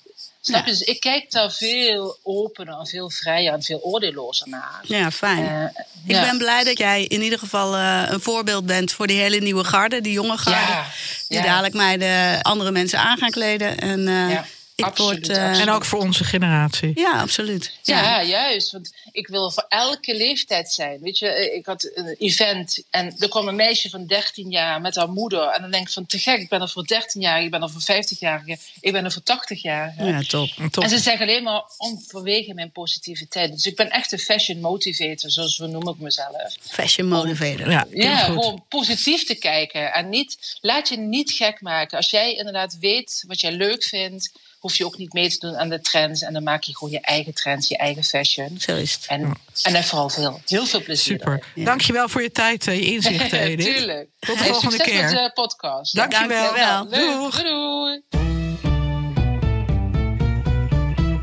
snap 0.44 0.64
je? 0.64 0.70
Dus 0.70 0.80
ik 0.80 1.00
kijk 1.00 1.30
daar 1.30 1.50
veel 1.50 2.18
opener 2.22 2.78
en 2.78 2.86
veel 2.86 3.10
vrijer 3.10 3.52
en 3.52 3.62
veel 3.62 3.80
oordeellozer 3.82 4.48
naar. 4.48 4.80
ja, 4.82 5.10
fijn. 5.10 5.46
Eh, 5.74 5.82
Ik 6.06 6.14
ja. 6.14 6.22
ben 6.24 6.38
blij 6.38 6.64
dat 6.64 6.78
jij 6.78 7.04
in 7.04 7.22
ieder 7.22 7.38
geval 7.38 7.74
eh, 7.76 8.02
een 8.08 8.20
voorbeeld 8.20 8.66
bent 8.66 8.92
voor 8.92 9.06
die 9.06 9.20
hele 9.20 9.38
nieuwe 9.40 9.64
garde, 9.64 10.00
die 10.00 10.12
jonge 10.12 10.36
garde. 10.38 10.72
Ja, 10.72 10.84
Die 11.28 11.42
dadelijk 11.42 11.74
mij 11.74 11.96
de 11.96 12.38
andere 12.42 12.70
mensen 12.70 12.98
aan 12.98 13.18
gaan 13.18 13.30
kleden. 13.30 13.78
En 13.78 14.08
eh, 14.08 14.30
Ja, 14.30 14.44
ik 14.82 14.88
absoluut, 14.90 15.26
word. 15.26 15.36
eh, 15.38 15.44
absoluut. 15.44 15.68
En 15.68 15.74
ook 15.74 15.84
voor 15.84 15.98
onze 16.00 16.24
generatie. 16.24 16.92
Ja, 16.94 17.20
absoluut. 17.20 17.72
Ja, 17.82 18.22
juist. 18.22 18.70
Want 18.72 18.92
ik 19.12 19.26
wil 19.28 19.50
voor 19.50 19.64
elke 19.68 20.16
leeftijd 20.16 20.72
zijn. 20.72 21.00
Weet 21.00 21.18
je, 21.18 21.26
eh, 21.28 21.56
ik 21.56 21.66
had 21.66 21.90
een 21.94 22.14
event 22.18 22.82
en 22.90 23.14
er 23.18 23.28
kwam 23.28 23.48
een 23.48 23.56
meisje 23.56 23.90
van 23.90 24.06
13 24.06 24.50
jaar 24.50 24.80
met 24.80 24.94
haar 24.96 25.08
moeder. 25.08 25.48
En 25.48 25.60
dan 25.62 25.70
denk 25.70 25.86
ik 25.86 25.92
van 25.92 26.06
te 26.06 26.18
gek, 26.18 26.40
ik 26.40 26.48
ben 26.48 26.60
er 26.60 26.68
voor 26.68 26.86
13 26.86 27.20
jaar, 27.20 27.42
ik 27.42 27.50
ben 27.50 27.62
er 27.62 27.70
voor 27.70 27.80
50 27.82 28.18
jaar, 28.20 28.42
ik 28.80 28.92
ben 28.92 29.04
er 29.04 29.12
voor 29.12 29.22
80 29.22 29.62
jaar. 29.62 29.94
Ja, 29.98 30.20
top. 30.22 30.48
Top. 30.70 30.84
En 30.84 30.90
ze 30.90 30.98
zeggen 30.98 31.26
alleen 31.26 31.42
maar 31.42 31.62
om 31.78 32.02
vanwege 32.08 32.54
mijn 32.54 32.70
positiviteit. 32.70 33.52
Dus 33.52 33.66
ik 33.66 33.76
ben 33.76 33.90
echt 33.90 34.12
een 34.12 34.18
fashion 34.18 34.60
motivator, 34.60 35.30
zoals 35.30 35.58
we 35.58 35.66
noemen 35.66 35.92
ik 35.94 36.00
mezelf. 36.00 36.54
Fashion 36.60 37.08
motivator. 37.08 37.70
Ja, 37.70 37.86
Ja, 37.90 38.16
goed. 38.16 38.26
gewoon 38.26 38.64
positief 38.68 39.24
te 39.24 39.34
kijken. 39.34 39.92
En 39.92 40.08
niet, 40.08 40.58
laat 40.60 40.88
je 40.88 40.96
niet 40.98 41.30
gek 41.30 41.60
maken. 41.60 41.96
Als 41.96 42.10
jij 42.10 42.34
inderdaad 42.34 42.76
weet 42.80 43.24
wat 43.26 43.40
jij 43.40 43.52
leuk 43.52 43.84
vindt, 43.84 44.32
hoef 44.62 44.76
je 44.76 44.84
ook 44.84 44.98
niet 44.98 45.12
mee 45.12 45.28
te 45.28 45.38
doen 45.38 45.56
aan 45.56 45.68
de 45.68 45.80
trends. 45.80 46.22
En 46.22 46.32
dan 46.32 46.42
maak 46.42 46.62
je 46.62 46.76
gewoon 46.76 46.92
je 46.92 47.00
eigen 47.00 47.34
trends, 47.34 47.68
je 47.68 47.76
eigen 47.76 48.04
fashion. 48.04 48.56
Zo 48.60 48.76
is 48.76 48.92
het. 48.92 49.06
En, 49.06 49.32
en 49.62 49.72
dan 49.72 49.84
vooral 49.84 50.08
veel, 50.08 50.40
heel 50.46 50.66
veel 50.66 50.82
plezier. 50.82 51.18
Super. 51.18 51.44
Dankjewel 51.54 52.08
voor 52.08 52.22
je 52.22 52.30
tijd, 52.30 52.66
eh, 52.66 52.74
je 52.74 52.92
inzichten. 52.92 53.38
Edith. 53.48 53.66
Tuurlijk. 53.76 54.08
Tot 54.18 54.38
de 54.38 54.44
volgende 54.44 54.76
succes 54.76 54.92
keer. 54.92 55.02
met 55.02 55.12
de 55.12 55.30
podcast. 55.34 55.94
Dankjewel. 55.96 56.54
Dankjewel. 56.54 56.86
Leuk. 56.88 57.12
Doeg. 57.12 57.42
Doei, 57.42 58.00
doei. 58.10 58.20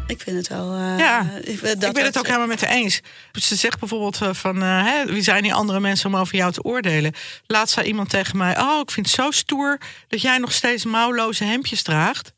Ik 0.08 0.22
vind 0.22 0.38
het 0.38 0.48
wel. 0.48 0.74
eh, 0.76 0.98
Ja, 0.98 1.30
ik, 1.44 1.62
dat, 1.62 1.84
ik 1.84 1.94
ben 1.94 2.04
het 2.06 2.18
ook 2.18 2.26
helemaal 2.26 2.48
met 2.48 2.62
haar 2.62 2.70
eens. 2.76 3.02
Ze 3.32 3.56
zegt 3.56 3.80
bijvoorbeeld 3.80 4.22
eh, 4.22 4.34
van, 4.34 4.62
eh, 4.64 4.86
hè, 4.86 5.06
wie 5.06 5.22
zijn 5.22 5.44
die 5.44 5.54
andere 5.54 5.80
mensen 5.80 6.14
om 6.14 6.16
over 6.20 6.36
jou 6.36 6.52
te 6.52 6.64
oordelen? 6.64 7.14
Laatst 7.48 7.74
zei 7.74 7.88
iemand 7.88 8.10
tegen 8.10 8.38
mij, 8.38 8.60
oh, 8.60 8.80
ik 8.80 8.92
vind 8.92 9.06
het 9.06 9.16
zo 9.16 9.32
stoer 9.32 9.78
dat 10.08 10.22
jij 10.22 10.38
nog 10.38 10.52
steeds 10.52 10.86
mouwloze 10.86 11.44
hemdjes 11.44 11.82
draagt. 11.84 12.32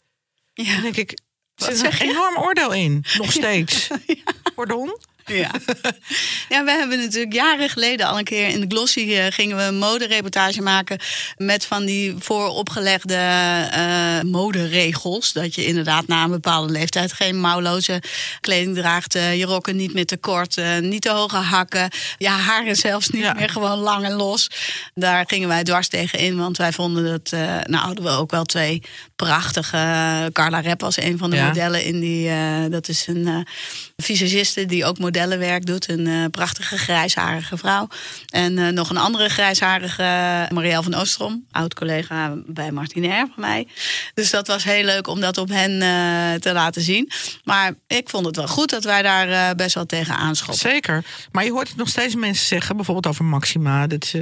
Ja. 0.63 0.73
Dan 0.73 0.81
denk 0.81 0.95
ik, 0.95 1.19
er 1.55 1.75
zit 1.75 2.01
een 2.01 2.09
enorm 2.09 2.37
oordeel 2.37 2.73
in, 2.73 3.03
nog 3.17 3.31
steeds. 3.31 3.87
Pardon? 4.55 4.97
Ja. 5.37 5.51
ja, 6.49 6.63
we 6.63 6.71
hebben 6.71 6.99
natuurlijk 6.99 7.33
jaren 7.33 7.69
geleden 7.69 8.05
al 8.07 8.17
een 8.17 8.23
keer 8.23 8.47
in 8.47 8.59
de 8.59 8.65
Glossy 8.75 9.13
eh, 9.13 9.25
gingen 9.29 9.57
we 9.57 9.63
een 9.63 9.77
modereportage 9.77 10.61
maken 10.61 10.99
met 11.37 11.65
van 11.65 11.85
die 11.85 12.15
vooropgelegde 12.19 13.15
eh 13.71 14.21
moderegels. 14.21 15.33
Dat 15.33 15.55
je 15.55 15.65
inderdaad 15.65 16.07
na 16.07 16.23
een 16.23 16.29
bepaalde 16.29 16.71
leeftijd 16.73 17.13
geen 17.13 17.39
mouwloze 17.39 18.01
kleding 18.39 18.75
draagt, 18.75 19.15
eh, 19.15 19.37
je 19.37 19.45
rokken 19.45 19.75
niet 19.75 19.93
meer 19.93 20.05
te 20.05 20.17
kort, 20.17 20.61
niet 20.81 21.01
te 21.01 21.09
hoge 21.09 21.35
hakken, 21.37 21.89
je 22.17 22.27
haren 22.27 22.75
zelfs 22.75 23.09
niet 23.09 23.21
Ja. 23.21 23.33
meer 23.33 23.49
gewoon 23.49 23.77
lang 23.77 24.05
en 24.05 24.13
los. 24.13 24.47
Daar 24.93 25.23
gingen 25.27 25.47
wij 25.47 25.63
dwars 25.63 25.87
tegen 25.87 26.19
in, 26.19 26.37
want 26.37 26.57
wij 26.57 26.71
vonden 26.71 27.03
dat, 27.03 27.31
nou 27.67 27.75
hadden 27.85 28.03
we 28.03 28.09
ook 28.09 28.31
wel 28.31 28.43
twee 28.43 28.81
prachtige. 29.15 30.29
Carla 30.33 30.59
Rep 30.59 30.81
was 30.81 30.97
een 30.97 31.17
van 31.17 31.29
de 31.29 31.35
Ja. 31.35 31.47
modellen 31.47 31.83
in 31.83 31.99
die, 31.99 32.29
dat 32.69 32.87
is 32.87 33.07
een 33.07 33.47
visagiste 33.97 34.65
die 34.65 34.85
ook 34.85 34.99
modellenwerk 35.21 35.65
doet. 35.65 35.89
Een 35.89 36.07
eh, 36.07 36.25
prachtige 36.31 36.77
grijsharige 36.77 37.57
vrouw. 37.57 37.87
En 38.29 38.57
eh, 38.57 38.67
nog 38.67 38.89
een 38.89 38.97
andere 38.97 39.29
grijsharige, 39.29 40.03
Marielle 40.53 40.83
van 40.83 40.93
Oostrom. 40.93 41.45
Oud-collega 41.51 42.33
bij 42.45 42.71
Martinair 42.71 43.27
van 43.33 43.43
mij. 43.43 43.67
Dus 44.13 44.29
dat 44.29 44.47
was 44.47 44.63
heel 44.63 44.83
leuk 44.83 45.07
om 45.07 45.19
dat 45.19 45.37
op 45.37 45.49
hen 45.49 45.81
eh, 45.81 46.39
te 46.39 46.53
laten 46.53 46.81
zien. 46.81 47.11
Maar 47.43 47.73
ik 47.87 48.09
vond 48.09 48.25
het 48.25 48.35
wel 48.35 48.47
goed 48.47 48.69
dat 48.69 48.83
wij 48.83 49.01
daar 49.01 49.55
best 49.55 49.75
wel 49.75 49.85
tegen 49.85 50.15
aanschoppen. 50.15 50.69
Zeker. 50.69 51.03
Maar 51.31 51.43
je 51.43 51.51
hoort 51.51 51.67
het 51.67 51.77
nog 51.77 51.89
steeds 51.89 52.15
mensen 52.15 52.45
zeggen, 52.47 52.75
bijvoorbeeld 52.75 53.07
over 53.07 53.25
Maxima, 53.25 53.87
dat 53.87 54.05
ze 54.05 54.17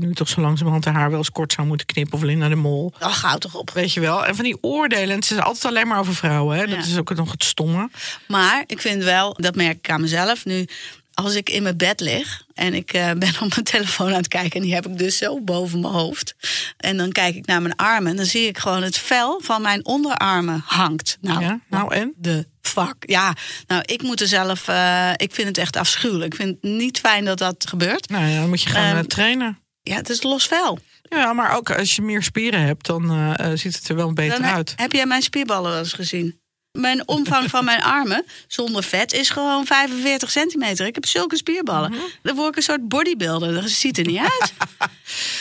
nu 0.00 0.14
toch 0.14 0.28
zo 0.28 0.40
langzamerhand 0.40 0.84
haar 0.84 1.08
wel 1.10 1.18
eens 1.18 1.30
kort 1.30 1.52
zou 1.52 1.66
moeten 1.66 1.86
knippen 1.86 2.14
of 2.14 2.22
Linda 2.22 2.48
de 2.48 2.54
Mol. 2.54 2.92
Ach, 2.98 3.22
houd 3.22 3.40
toch 3.40 3.54
op. 3.54 3.70
Weet 3.70 3.92
je 3.92 4.00
wel? 4.00 4.26
En 4.26 4.34
van 4.34 4.44
die 4.44 4.58
oordelen. 4.60 5.08
En 5.10 5.14
het 5.20 5.30
is 5.30 5.38
altijd 5.38 5.64
alleen 5.64 5.86
maar 5.88 5.98
over 5.98 6.14
vrouwen. 6.14 6.56
Hè? 6.56 6.66
Dat 6.66 6.84
Ja. 6.84 6.90
is 6.90 6.98
ook 6.98 7.14
nog 7.14 7.30
het 7.30 7.44
stomme. 7.44 7.88
Maar 8.28 8.64
ik 8.66 8.80
vind 8.80 9.02
wel, 9.04 9.36
dat 9.40 9.54
merk 9.54 9.76
ik 9.76 9.90
aan 9.90 10.00
mezelf 10.00 10.33
nu. 10.44 10.66
Als 11.14 11.34
ik 11.34 11.50
in 11.50 11.62
mijn 11.62 11.76
bed 11.76 12.00
lig 12.00 12.42
en 12.54 12.74
ik 12.74 12.92
eh, 12.92 13.10
ben 13.22 13.28
op 13.40 13.48
mijn 13.50 13.64
telefoon 13.64 14.06
aan 14.08 14.12
het 14.12 14.28
kijken... 14.28 14.52
en 14.60 14.62
die 14.66 14.74
heb 14.74 14.86
ik 14.86 14.98
dus 14.98 15.16
zo 15.18 15.40
boven 15.40 15.80
mijn 15.80 15.92
hoofd. 15.92 16.34
En 16.76 16.96
dan 16.96 17.12
kijk 17.12 17.34
ik 17.34 17.46
naar 17.46 17.62
mijn 17.62 17.76
armen 17.76 18.10
en 18.10 18.16
dan 18.16 18.26
zie 18.26 18.46
ik 18.46 18.58
gewoon 18.58 18.82
het 18.82 18.98
vel 18.98 19.40
van 19.44 19.62
mijn 19.62 19.84
onderarmen 19.84 20.62
hangt. 20.66 21.18
Nou, 21.20 21.40
Ja, 21.40 21.60
nou 21.68 21.94
en? 21.94 22.12
de 22.16 22.46
fuck. 22.60 22.94
Ja, 22.98 23.34
nou, 23.66 23.82
ik 23.84 24.02
moet 24.02 24.20
er 24.20 24.26
zelf... 24.28 24.68
eh, 24.68 25.10
ik 25.16 25.34
vind 25.34 25.48
het 25.48 25.58
echt 25.58 25.76
afschuwelijk. 25.76 26.32
Ik 26.32 26.40
vind 26.40 26.56
het 26.60 26.70
niet 26.70 26.98
fijn 26.98 27.24
dat 27.24 27.38
dat 27.38 27.64
gebeurt. 27.68 28.08
Nou 28.08 28.24
ja, 28.26 28.40
dan 28.40 28.48
moet 28.48 28.62
je 28.62 28.68
gaan 28.68 28.84
Ehm, 28.88 28.96
eh, 28.96 29.04
trainen. 29.04 29.58
Ja, 29.82 29.96
het 29.96 30.08
is 30.10 30.22
los 30.22 30.46
vel. 30.46 30.78
Ja, 31.08 31.32
maar 31.32 31.56
ook 31.56 31.70
als 31.70 31.96
je 31.96 32.02
meer 32.02 32.22
spieren 32.22 32.60
hebt, 32.60 32.86
dan 32.86 33.36
ziet 33.54 33.74
het 33.74 33.88
er 33.88 33.96
wel 33.96 34.12
beter 34.12 34.40
Dan 34.42 34.50
uit. 34.50 34.72
heb 34.76 34.92
jij 34.92 35.06
mijn 35.06 35.22
spierballen 35.22 35.70
wel 35.70 35.78
eens 35.80 35.92
gezien? 35.92 36.40
Mijn 36.80 37.08
omvang 37.08 37.50
van 37.50 37.64
mijn 37.64 37.82
armen 37.82 38.24
zonder 38.46 38.82
vet 38.82 39.12
is 39.12 39.30
gewoon 39.30 39.66
45 39.66 40.30
centimeter. 40.30 40.86
Ik 40.86 40.94
heb 40.94 41.06
zulke 41.06 41.36
spierballen. 41.36 41.90
Mhm. 41.90 42.00
Dan 42.22 42.36
word 42.36 42.48
ik 42.48 42.56
een 42.56 42.62
soort 42.62 42.88
bodybuilder. 42.88 43.54
Dat 43.54 43.70
ziet 43.70 43.98
er 43.98 44.06
niet 44.06 44.18
uit. 44.18 44.52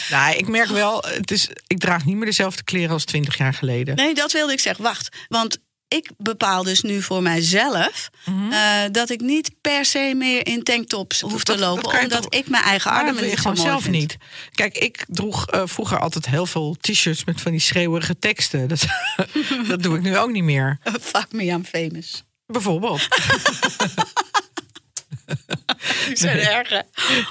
Nou, 0.10 0.36
ik 0.36 0.48
merk 0.48 0.70
wel, 0.70 1.04
het 1.08 1.32
is, 1.32 1.50
ik 1.68 1.80
draag 1.80 2.06
niet 2.06 2.16
meer 2.16 2.26
dezelfde 2.26 2.64
kleren 2.64 2.92
als 2.92 3.06
20 3.06 3.38
jaar 3.38 3.54
geleden. 3.54 3.96
Nee, 3.96 4.14
dat 4.14 4.32
wilde 4.32 4.54
ik 4.54 4.60
zeggen. 4.60 4.84
Wacht. 4.84 5.16
Want 5.28 5.58
ik 5.96 6.10
bepaal 6.18 6.64
dus 6.64 6.82
nu 6.82 7.02
voor 7.02 7.22
mijzelf 7.22 8.10
eh, 8.52 8.82
dat 8.92 9.10
ik 9.10 9.22
niet 9.22 9.52
per 9.62 9.86
se 9.86 10.14
meer 10.18 10.48
in 10.48 10.64
tanktops 10.64 11.22
hoef 11.22 11.44
te 11.44 11.52
Mhm. 11.52 11.62
lopen. 11.62 11.84
dat 11.92 12.02
omdat 12.04 12.22
toch- 12.24 12.34
ik 12.40 12.50
mijn 12.50 12.64
eigen 12.64 12.92
Maar 12.94 13.04
armen 13.06 13.24
niet 13.24 13.38
gewoon 13.40 13.58
zelf 13.58 13.82
vind. 13.84 13.96
niet. 13.96 14.18
Kijk, 14.52 14.78
ik 14.78 15.06
droeg 15.08 15.48
eh, 15.48 15.62
vroeger 15.66 16.00
altijd 16.00 16.26
heel 16.26 16.46
veel 16.46 16.76
t-shirts 16.82 17.24
met 17.26 17.42
van 17.42 17.52
die 17.52 17.60
schreeuwerige 17.62 18.18
teksten. 18.20 18.68
Dat, 18.68 18.86
dat 19.68 19.84
doe 19.84 19.96
ik 19.96 20.02
nu 20.02 20.18
ook 20.18 20.32
niet 20.32 20.44
meer. 20.44 20.80
Fuck 21.02 21.28
me, 21.32 21.44
I'm 21.44 21.66
famous. 21.66 22.24
Bijvoorbeeld. 22.48 23.08
Zijn 26.14 26.38
erg, 26.40 26.70
hè? 26.70 26.80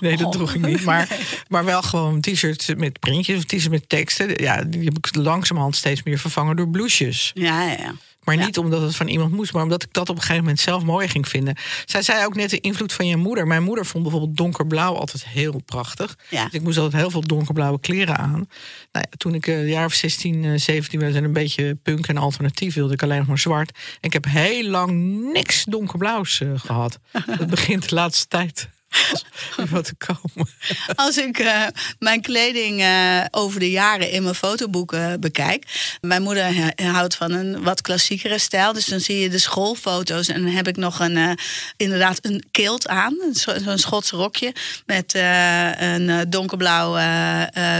Nee, 0.01 0.17
dat 0.17 0.33
droeg 0.33 0.55
ik 0.55 0.61
niet. 0.67 0.85
Maar, 0.85 1.09
maar 1.49 1.65
wel 1.65 1.83
gewoon 1.83 2.21
t-shirts 2.21 2.75
met 2.77 2.99
printjes 3.01 3.37
of 3.37 3.45
t-shirts 3.45 3.69
met 3.69 3.89
teksten. 3.89 4.43
Ja, 4.43 4.63
die 4.65 4.85
heb 4.85 4.97
ik 4.99 5.15
langzamerhand 5.17 5.77
steeds 5.77 6.03
meer 6.03 6.19
vervangen 6.19 6.57
door 6.57 6.69
blouses. 6.69 7.31
Ja, 7.35 7.63
ja, 7.63 7.77
ja. 7.79 7.95
Maar 8.25 8.37
Ja. 8.37 8.45
niet 8.45 8.59
omdat 8.59 8.83
het 8.83 8.97
van 8.97 9.09
iemand 9.09 9.33
moest, 9.33 9.53
maar 9.53 9.63
omdat 9.63 9.83
ik 9.83 9.93
dat 9.93 10.09
op 10.09 10.15
een 10.15 10.21
gegeven 10.21 10.43
moment 10.43 10.61
zelf 10.61 10.83
mooi 10.83 11.09
ging 11.09 11.29
vinden. 11.29 11.57
Zij 11.85 12.03
zei 12.03 12.25
ook 12.25 12.35
net 12.35 12.51
de 12.51 12.61
invloed 12.61 12.93
van 12.93 13.07
je 13.07 13.17
moeder. 13.17 13.47
Mijn 13.47 13.63
moeder 13.63 13.87
vond 13.87 14.03
bijvoorbeeld 14.03 14.37
donkerblauw 14.37 14.95
altijd 14.95 15.27
heel 15.27 15.61
prachtig. 15.65 16.17
Ja. 16.29 16.45
Dus 16.45 16.53
ik 16.53 16.63
moest 16.63 16.79
altijd 16.79 17.03
heel 17.03 17.11
veel 17.11 17.21
donkerblauwe 17.21 17.81
kleren 17.81 18.17
aan. 18.19 18.31
Nou 18.31 18.47
ja, 18.93 19.05
toen 19.17 19.35
ik 19.35 19.47
een 19.47 19.67
jaar 19.67 19.85
of 19.87 19.93
16, 19.93 20.45
eh, 20.45 20.59
17 20.59 21.01
was 21.01 21.15
en 21.15 21.25
een 21.25 21.33
beetje 21.33 21.75
punk 21.83 22.07
en 22.09 22.17
alternatief 22.17 22.75
wilde 22.75 22.93
ik 22.93 23.03
alleen 23.03 23.19
nog 23.19 23.27
maar 23.27 23.39
zwart. 23.39 23.71
En 23.77 23.99
ik 24.01 24.13
heb 24.13 24.25
heel 24.29 24.69
lang 24.69 24.93
niks 25.33 25.65
donkerblauws 25.65 26.41
eh, 26.41 26.49
gehad. 26.57 26.99
Dat 27.39 27.47
begint 27.51 27.89
de 27.89 27.95
laatste 27.95 28.27
tijd 28.29 28.69
wat 29.71 29.93
komen. 29.99 30.49
Als 30.95 31.17
ik 31.17 31.39
eh, 31.39 31.67
mijn 31.99 32.21
kleding 32.21 32.81
eh, 32.81 33.25
over 33.31 33.61
de 33.61 33.71
jaren 33.71 34.11
in 34.11 34.23
mijn 34.23 34.35
fotoboeken 34.35 35.21
bekijk. 35.21 35.97
Mijn 36.01 36.23
moeder 36.23 36.75
houdt 36.83 37.15
van 37.15 37.33
een 37.33 37.63
wat 37.63 37.81
klassiekere 37.81 38.39
stijl. 38.39 38.73
Dus 38.73 38.87
dan 38.87 39.01
zie 39.01 39.19
je 39.19 39.29
de 39.29 39.39
schoolfoto's. 39.39 40.29
En 40.29 40.43
dan 40.43 40.53
heb 40.53 40.69
ik 40.69 40.77
nog 40.77 41.01
een, 41.01 41.17
eh, 41.17 41.31
inderdaad 41.77 42.19
een 42.23 42.45
kilt 42.51 42.89
aan. 42.89 43.17
Zo'n 43.33 43.79
Schots 43.79 44.11
rokje. 44.11 44.55
Met 44.87 45.15
een 45.15 46.31
donkerblauw 46.31 46.97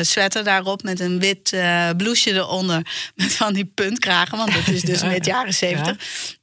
sweater 0.03 0.45
daarop. 0.45 0.83
Met 0.83 1.01
een 1.01 1.19
wit 1.19 1.57
blouseje 1.97 2.35
eronder. 2.35 2.87
Met 3.15 3.33
van 3.33 3.53
die 3.53 3.65
puntkragen. 3.65 4.39
Want 4.39 4.53
dat 4.53 4.69
is 4.69 4.81
dus 4.81 5.01
Ja, 5.01 5.07
met 5.07 5.25
jaren 5.25 5.55
zeventig. 5.55 5.97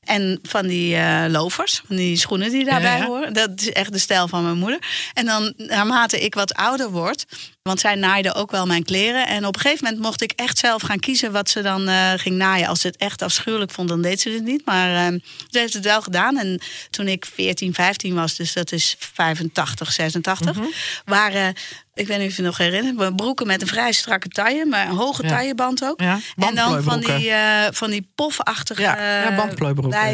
En 0.09 0.39
van 0.43 0.67
die 0.67 0.95
eh 0.95 1.25
lovers, 1.27 1.81
van 1.87 1.95
die 1.95 2.17
schoenen 2.17 2.51
die 2.51 2.65
daarbij 2.65 2.91
Ja, 2.91 2.97
ja. 2.97 3.05
horen. 3.05 3.33
Dat 3.33 3.49
is 3.55 3.71
echt 3.71 3.93
de 3.93 3.99
stijl 3.99 4.27
van 4.27 4.43
mijn 4.43 4.57
moeder. 4.57 4.79
En 5.13 5.25
dan, 5.25 5.53
naarmate 5.57 6.19
ik 6.19 6.33
wat 6.33 6.53
ouder 6.53 6.91
word... 6.91 7.25
Want 7.61 7.81
zij 7.81 7.95
naaide 7.95 8.33
ook 8.33 8.51
wel 8.51 8.65
mijn 8.65 8.83
kleren. 8.83 9.27
En 9.27 9.45
op 9.45 9.55
een 9.55 9.61
gegeven 9.61 9.83
moment 9.83 10.03
mocht 10.03 10.21
ik 10.21 10.31
echt 10.31 10.57
zelf 10.57 10.81
gaan 10.81 10.99
kiezen 10.99 11.31
wat 11.31 11.49
ze 11.49 11.61
dan 11.61 11.87
eh, 11.87 12.11
ging 12.15 12.35
naaien. 12.35 12.67
Als 12.67 12.81
ze 12.81 12.87
het 12.87 12.97
echt 12.97 13.21
afschuwelijk 13.21 13.71
vond, 13.71 13.89
dan 13.89 14.01
deed 14.01 14.21
ze 14.21 14.29
het 14.29 14.43
niet. 14.43 14.65
Maar 14.65 15.11
uh, 15.13 15.19
ze 15.49 15.59
heeft 15.59 15.73
het 15.73 15.83
wel 15.83 16.01
gedaan. 16.01 16.37
En 16.37 16.61
toen 16.89 17.07
ik 17.07 17.25
14, 17.25 17.73
15 17.73 18.15
was, 18.15 18.35
dus 18.35 18.53
dat 18.53 18.71
is 18.71 18.95
85, 18.99 19.91
86, 19.91 20.57
waren 21.05 21.53
ik 21.99 22.07
weet 22.07 22.19
niet 22.19 22.29
of 22.29 22.35
je 22.35 22.41
nog 22.41 22.57
herinnert, 22.57 23.15
broeken 23.15 23.47
met 23.47 23.61
een 23.61 23.67
vrij 23.67 23.91
strakke 23.91 24.27
taille, 24.27 24.65
maar 24.65 24.87
een 24.87 24.95
hoge 24.95 25.23
Ja. 25.23 25.29
tailleband 25.29 25.83
ook. 25.83 26.01
Ja, 26.01 26.19
en 26.37 26.55
dan 26.55 26.83
van 26.83 26.99
die, 26.99 27.29
eh 27.31 27.67
van 27.71 27.89
die 27.89 28.09
pofachtige 28.15 28.81
Ja, 28.81 29.21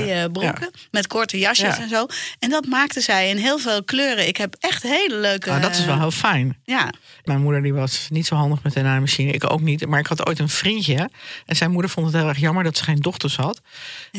ja. 0.06 0.28
broeken 0.28 0.72
met 0.92 1.08
korte 1.08 1.38
jasjes 1.40 1.76
Ja. 1.76 1.82
en 1.82 1.90
zo. 1.90 2.06
En 2.40 2.50
dat 2.50 2.66
maakte 2.66 3.02
zij 3.02 3.30
in 3.30 3.38
heel 3.38 3.58
veel 3.60 3.84
kleuren. 3.84 4.28
Ik 4.28 4.38
heb 4.38 4.56
echt 4.60 4.84
hele 4.84 5.16
leuke. 5.16 5.50
Nou, 5.50 5.62
dat 5.62 5.76
is 5.76 5.86
wel 5.86 6.00
heel 6.00 6.12
fijn. 6.12 6.58
Ja, 6.64 6.90
Mijn 7.24 7.42
moeder 7.42 7.62
die 7.62 7.74
was 7.74 8.08
niet 8.10 8.26
zo 8.26 8.36
handig 8.36 8.64
met 8.64 8.74
de 8.74 8.82
naaimachine. 8.82 9.32
Ik 9.32 9.52
ook 9.52 9.62
niet. 9.62 9.86
Maar 9.88 10.00
ik 10.00 10.08
had 10.08 10.28
ooit 10.28 10.40
een 10.40 10.50
vriendje. 10.50 11.10
En 11.46 11.56
zijn 11.56 11.72
moeder 11.72 11.92
vond 11.92 12.06
het 12.06 12.16
heel 12.16 12.28
erg 12.28 12.38
jammer 12.40 12.64
dat 12.64 12.78
ze 12.78 12.84
geen 12.84 13.00
dochters 13.00 13.36
had. 13.36 13.62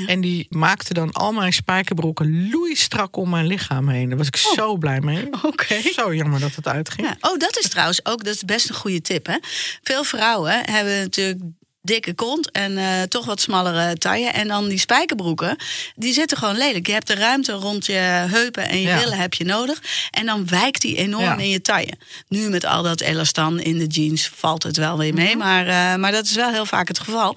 En 0.07 0.21
die 0.21 0.47
maakte 0.51 0.95
dan 0.95 1.13
al 1.13 1.33
mijn 1.33 1.53
spijkerbroeken 1.53 2.51
loeistrak 2.51 3.17
om 3.17 3.31
mijn 3.31 3.47
lichaam 3.47 3.89
heen. 3.89 4.09
Daar 4.09 4.19
was 4.19 4.27
ik 4.27 4.37
zo 4.37 4.77
blij 4.77 5.01
mee. 5.01 5.27
Oh. 5.31 5.45
Oké. 5.53 5.81
Zo 5.95 6.15
jammer 6.15 6.41
dat 6.41 6.55
het 6.55 6.69
uitging. 6.69 7.07
Ja. 7.07 7.17
Oh, 7.31 7.39
dat 7.39 7.56
is 7.57 7.69
trouwens 7.69 8.05
ook 8.05 8.25
dat 8.25 8.35
is 8.35 8.45
best 8.45 8.69
een 8.69 8.75
goede 8.75 9.01
tip. 9.01 9.27
Hè? 9.27 9.37
Veel 9.83 10.05
vrouwen 10.05 10.71
hebben 10.71 10.99
natuurlijk 10.99 11.41
dikke 11.87 12.15
kont 12.15 12.51
en 12.51 12.79
eh, 12.79 13.03
toch 13.03 13.25
wat 13.25 13.41
smallere 13.41 13.95
taille. 13.97 14.29
En 14.29 14.49
dan 14.49 14.69
die 14.69 14.79
spijkerbroeken, 14.79 15.57
die 15.95 16.13
zitten 16.13 16.37
gewoon 16.39 16.57
lelijk. 16.57 16.87
Je 16.87 16.93
hebt 16.93 17.07
de 17.07 17.15
ruimte 17.15 17.53
rond 17.53 17.87
je 17.87 17.93
heupen 17.93 18.69
en 18.69 18.81
je 18.81 18.89
Ja. 18.89 18.99
billen 18.99 19.19
heb 19.19 19.35
je 19.35 19.45
nodig. 19.45 19.83
En 20.11 20.27
dan 20.27 20.47
wijkt 20.49 20.81
die 20.81 20.97
enorm 20.97 21.23
Ja. 21.25 21.37
in 21.37 21.49
je 21.49 21.61
taille. 21.61 21.93
Nu 22.29 22.49
met 22.49 22.65
al 22.65 22.83
dat 22.83 23.01
elastan 23.01 23.61
in 23.61 23.79
de 23.79 23.87
jeans 23.87 24.31
valt 24.35 24.63
het 24.63 24.77
wel 24.77 24.99
weer 24.99 25.15
mee. 25.15 25.37
Maar, 25.37 25.67
eh, 25.67 25.95
maar 26.01 26.13
dat 26.13 26.25
is 26.25 26.35
wel 26.35 26.51
heel 26.53 26.67
vaak 26.67 26.89
het 26.89 26.99
geval. 26.99 27.37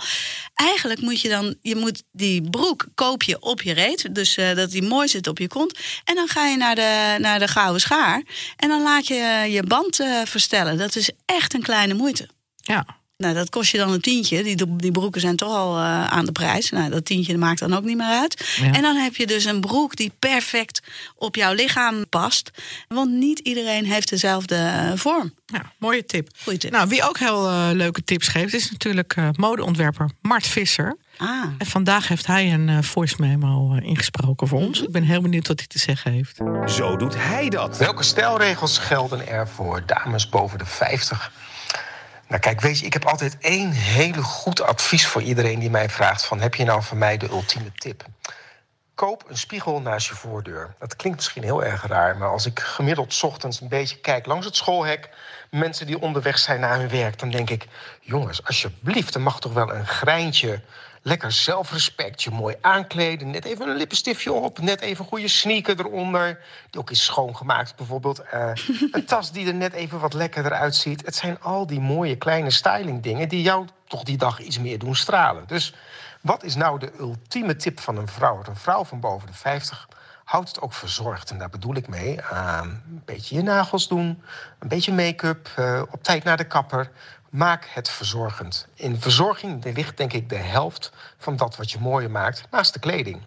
Eigenlijk 0.55 1.01
moet 1.01 1.21
je 1.21 1.29
dan, 1.29 1.55
je 1.61 1.75
moet 1.75 2.03
die 2.11 2.49
broek 2.49 2.87
koop 2.95 3.23
je 3.23 3.39
op 3.41 3.61
je 3.61 3.73
reet. 3.73 4.15
Dus 4.15 4.37
eh, 4.37 4.55
dat 4.55 4.71
die 4.71 4.81
mooi 4.83 5.07
zit 5.07 5.27
op 5.27 5.37
je 5.37 5.47
kont. 5.47 5.79
En 6.03 6.15
dan 6.15 6.27
ga 6.27 6.45
je 6.47 6.57
naar 6.57 6.75
de, 6.75 7.15
naar 7.19 7.39
de 7.39 7.47
gouden 7.47 7.81
schaar. 7.81 8.23
En 8.57 8.69
dan 8.69 8.81
laat 8.81 9.07
je 9.07 9.45
je 9.49 9.63
band 9.63 9.99
verstellen. 10.23 10.77
Dat 10.77 10.95
is 10.95 11.09
echt 11.25 11.53
een 11.53 11.61
kleine 11.61 11.93
moeite. 11.93 12.27
Ja. 12.55 12.85
Nou, 13.19 13.33
dat 13.33 13.49
kost 13.49 13.71
je 13.71 13.77
dan 13.77 13.91
een 13.91 14.01
tientje. 14.01 14.43
Die, 14.43 14.75
die 14.75 14.91
broeken 14.91 15.21
zijn 15.21 15.35
toch 15.35 15.55
al 15.55 15.75
eh, 15.77 16.07
aan 16.07 16.25
de 16.25 16.31
prijs. 16.31 16.69
Nou, 16.69 16.89
dat 16.89 17.05
tientje 17.05 17.37
maakt 17.37 17.59
dan 17.59 17.73
ook 17.73 17.83
niet 17.83 17.97
meer 17.97 18.05
uit. 18.07 18.55
Ja. 18.61 18.71
En 18.73 18.81
dan 18.81 18.95
heb 18.95 19.15
je 19.15 19.27
dus 19.27 19.45
een 19.45 19.61
broek 19.61 19.95
die 19.95 20.11
perfect 20.19 20.81
op 21.15 21.35
jouw 21.35 21.53
lichaam 21.53 22.09
past. 22.09 22.51
Want 22.87 23.11
niet 23.11 23.39
iedereen 23.39 23.85
heeft 23.85 24.09
dezelfde 24.09 24.55
eh, 24.55 24.91
vorm. 24.95 25.33
Ja, 25.45 25.71
mooie 25.77 26.05
tip. 26.05 26.29
Goeie 26.43 26.59
tip. 26.59 26.71
Nou, 26.71 26.87
wie 26.87 27.07
ook 27.09 27.17
heel 27.19 27.47
eh, 27.47 27.69
leuke 27.73 28.03
tips 28.03 28.27
geeft, 28.27 28.53
is 28.53 28.71
natuurlijk 28.71 29.13
eh, 29.15 29.29
modeontwerper 29.31 30.09
Mart 30.21 30.47
Visser. 30.47 30.97
Ah, 31.17 31.43
En 31.57 31.65
vandaag 31.65 32.07
heeft 32.07 32.25
hij 32.25 32.53
een 32.53 32.83
voice 32.83 33.15
memo 33.17 33.73
ingesproken 33.73 34.47
voor 34.47 34.59
ons. 34.59 34.81
Ik 34.81 34.91
ben 34.91 35.03
heel 35.03 35.21
benieuwd 35.21 35.47
wat 35.47 35.57
hij 35.59 35.67
te 35.67 35.79
zeggen 35.79 36.11
heeft. 36.11 36.39
Zo 36.65 36.97
doet 36.97 37.15
hij 37.17 37.49
dat. 37.49 37.77
Welke 37.77 38.03
stijlregels 38.03 38.77
gelden 38.77 39.27
er 39.27 39.47
voor 39.47 39.83
dames 39.85 40.29
boven 40.29 40.57
de 40.57 40.65
50? 40.65 41.31
Nou 42.29 42.41
kijk, 42.41 42.61
weet 42.61 42.79
je, 42.79 42.85
ik 42.85 42.93
heb 42.93 43.05
altijd 43.05 43.37
één 43.39 43.71
hele 43.71 44.21
goed 44.21 44.61
advies 44.61 45.07
voor 45.07 45.21
iedereen 45.21 45.59
die 45.59 45.69
mij 45.69 45.89
vraagt 45.89 46.25
van... 46.25 46.39
heb 46.39 46.55
je 46.55 46.63
nou 46.63 46.83
voor 46.83 46.97
mij 46.97 47.17
de 47.17 47.29
ultieme 47.29 47.71
tip? 47.71 48.03
Koop 48.95 49.23
een 49.27 49.37
spiegel 49.37 49.81
naast 49.81 50.07
je 50.07 50.15
voordeur. 50.15 50.75
Dat 50.79 50.95
klinkt 50.95 51.17
misschien 51.17 51.43
heel 51.43 51.63
erg 51.63 51.87
raar, 51.87 52.17
maar 52.17 52.29
als 52.29 52.45
ik 52.45 52.59
gemiddeld 52.59 53.23
ochtends 53.23 53.61
een 53.61 53.67
beetje 53.67 53.99
kijk 53.99 54.25
langs 54.25 54.45
het 54.45 54.55
schoolhek, 54.55 55.09
mensen 55.51 55.87
die 55.87 56.01
onderweg 56.01 56.37
zijn 56.37 56.59
naar 56.59 56.79
hun 56.79 56.89
werk, 56.89 57.19
dan 57.19 57.29
denk 57.29 57.49
ik: 57.49 57.67
jongens, 58.01 58.45
alsjeblieft, 58.45 59.15
er 59.15 59.21
mag 59.21 59.39
toch 59.39 59.53
wel 59.53 59.73
een 59.73 59.87
greintje, 59.87 60.61
lekker 61.01 61.31
zelfrespect, 61.31 62.23
je 62.23 62.31
mooi 62.31 62.55
aankleden, 62.61 63.29
net 63.29 63.45
even 63.45 63.67
een 63.67 63.75
lippenstiftje 63.75 64.31
op, 64.31 64.59
net 64.59 64.81
even 64.81 65.03
een 65.03 65.09
goede 65.09 65.27
sneaker 65.27 65.79
eronder, 65.79 66.39
die 66.69 66.81
ook 66.81 66.91
is 66.91 67.03
schoongemaakt 67.03 67.75
bijvoorbeeld, 67.75 68.19
eh, 68.19 68.51
een 68.91 69.05
tas 69.05 69.31
die 69.31 69.47
er 69.47 69.53
net 69.53 69.73
even 69.73 69.99
wat 69.99 70.13
lekkerder 70.13 70.53
uitziet. 70.53 71.05
Het 71.05 71.15
zijn 71.15 71.41
al 71.41 71.67
die 71.67 71.79
mooie 71.79 72.15
kleine 72.15 72.51
styling 72.51 73.03
dingen 73.03 73.29
die 73.29 73.41
jou 73.41 73.67
toch 73.87 74.03
die 74.03 74.17
dag 74.17 74.39
iets 74.39 74.59
meer 74.59 74.79
doen 74.79 74.95
stralen. 74.95 75.43
Dus 75.47 75.73
wat 76.21 76.43
is 76.43 76.55
nou 76.55 76.79
de 76.79 76.91
ultieme 76.99 77.55
tip 77.55 77.79
van 77.79 77.97
een 77.97 78.07
vrouw? 78.07 78.41
Een 78.47 78.55
vrouw 78.55 78.85
van 78.85 78.99
boven 78.99 79.27
de 79.27 79.33
50 79.33 79.87
houdt 80.29 80.47
het 80.47 80.61
ook 80.61 80.73
verzorgd. 80.73 81.29
En 81.29 81.37
daar 81.37 81.49
bedoel 81.49 81.75
ik 81.75 81.87
mee 81.87 82.21
aan 82.23 82.67
een 82.67 83.01
beetje 83.05 83.35
je 83.35 83.41
nagels 83.41 83.87
doen, 83.87 84.23
een 84.59 84.67
beetje 84.67 84.93
make-up, 84.93 85.49
eh, 85.55 85.81
op 85.91 86.03
tijd 86.03 86.23
naar 86.23 86.37
de 86.37 86.47
kapper. 86.47 86.91
Maak 87.29 87.67
het 87.73 87.89
verzorgend. 87.89 88.67
In 88.75 89.01
verzorging 89.01 89.65
ligt 89.75 89.97
denk 89.97 90.13
ik 90.13 90.29
de 90.29 90.35
helft 90.35 90.91
van 91.17 91.35
dat 91.35 91.55
wat 91.55 91.71
je 91.71 91.79
mooier 91.79 92.11
maakt, 92.11 92.43
naast 92.51 92.73
de 92.73 92.79
kleding. 92.79 93.21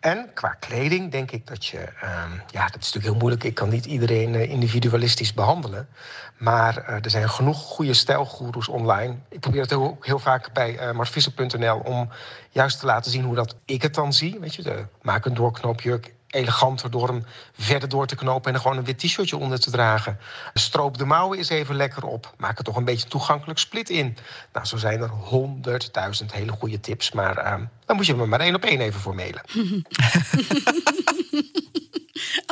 En 0.00 0.30
qua 0.34 0.48
kleding 0.48 1.10
denk 1.10 1.30
ik 1.30 1.46
dat 1.46 1.66
je... 1.66 1.78
ehm, 1.78 2.32
ja, 2.50 2.66
dat 2.66 2.80
is 2.80 2.92
natuurlijk 2.92 3.04
heel 3.04 3.14
moeilijk. 3.14 3.44
Ik 3.44 3.54
kan 3.54 3.68
niet 3.68 3.86
iedereen 3.86 4.34
eh, 4.34 4.50
individualistisch 4.50 5.34
behandelen. 5.34 5.88
Maar 6.36 6.76
eh, 6.76 7.04
er 7.04 7.10
zijn 7.10 7.30
genoeg 7.30 7.58
goede 7.58 7.94
stijlgoeroes 7.94 8.68
online. 8.68 9.16
Ik 9.28 9.40
probeer 9.40 9.60
het 9.60 9.70
heel 10.00 10.18
vaak 10.18 10.52
bij 10.52 10.94
uh, 10.94 11.84
om 11.84 12.08
juist 12.50 12.80
te 12.80 12.86
laten 12.86 13.10
zien 13.10 13.24
hoe 13.24 13.34
dat 13.34 13.56
ik 13.64 13.82
het 13.82 13.94
dan 13.94 14.12
zie. 14.12 14.38
Weet 14.40 14.54
je, 14.54 14.62
de, 14.62 14.86
maak 15.02 15.24
een 15.24 15.34
doorknoopjurk 15.34 16.14
eleganter 16.28 16.90
door 16.90 17.08
hem 17.08 17.24
verder 17.58 17.88
door 17.88 18.06
te 18.06 18.16
knopen... 18.16 18.48
en 18.48 18.54
er 18.54 18.60
gewoon 18.60 18.76
een 18.76 18.84
wit 18.84 18.98
t-shirtje 18.98 19.36
onder 19.36 19.60
te 19.60 19.70
dragen. 19.70 20.18
Stroop 20.54 20.98
de 20.98 21.04
mouwen 21.04 21.38
eens 21.38 21.48
even 21.48 21.76
lekker 21.76 22.04
op. 22.04 22.34
Maak 22.36 22.58
er 22.58 22.64
toch 22.64 22.76
een 22.76 22.84
beetje 22.84 23.04
een 23.04 23.10
toegankelijk 23.10 23.58
split 23.58 23.90
in. 23.90 24.16
Nou, 24.52 24.66
zo 24.66 24.76
zijn 24.76 25.00
er 25.00 25.08
honderdduizend 25.08 26.32
hele 26.32 26.52
goede 26.52 26.80
tips. 26.80 27.12
Maar 27.12 27.36
ehm, 27.36 27.64
dan 27.86 27.96
moet 27.96 28.06
je 28.06 28.14
me 28.14 28.26
maar 28.26 28.40
één 28.40 28.54
op 28.54 28.64
één 28.64 28.80
even 28.80 29.00
voor 29.00 29.14
mailen. 29.14 29.42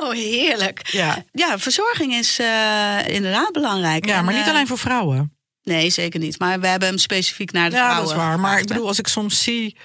oh 0.02 0.12
heerlijk. 0.12 0.88
Ja. 0.88 1.24
Ja, 1.32 1.58
verzorging 1.58 2.12
is 2.12 2.38
eh, 2.38 2.98
inderdaad 3.06 3.52
belangrijk. 3.52 4.06
Ja, 4.06 4.16
En, 4.18 4.24
maar 4.24 4.34
niet 4.34 4.42
eh, 4.42 4.48
alleen 4.50 4.66
voor 4.66 4.78
vrouwen. 4.78 5.30
Nee, 5.62 5.90
zeker 5.90 6.20
niet. 6.20 6.38
Maar 6.38 6.60
we 6.60 6.66
hebben 6.66 6.88
hem 6.88 6.98
specifiek 6.98 7.52
naar 7.52 7.70
de 7.70 7.76
Ja, 7.76 7.82
vrouwen. 7.82 8.08
dat 8.08 8.16
is 8.16 8.22
waar. 8.24 8.40
Maar 8.40 8.58
ik 8.58 8.66
bedoel, 8.66 8.86
als 8.86 8.98
ik 8.98 9.08
soms 9.08 9.42
zie 9.42 9.76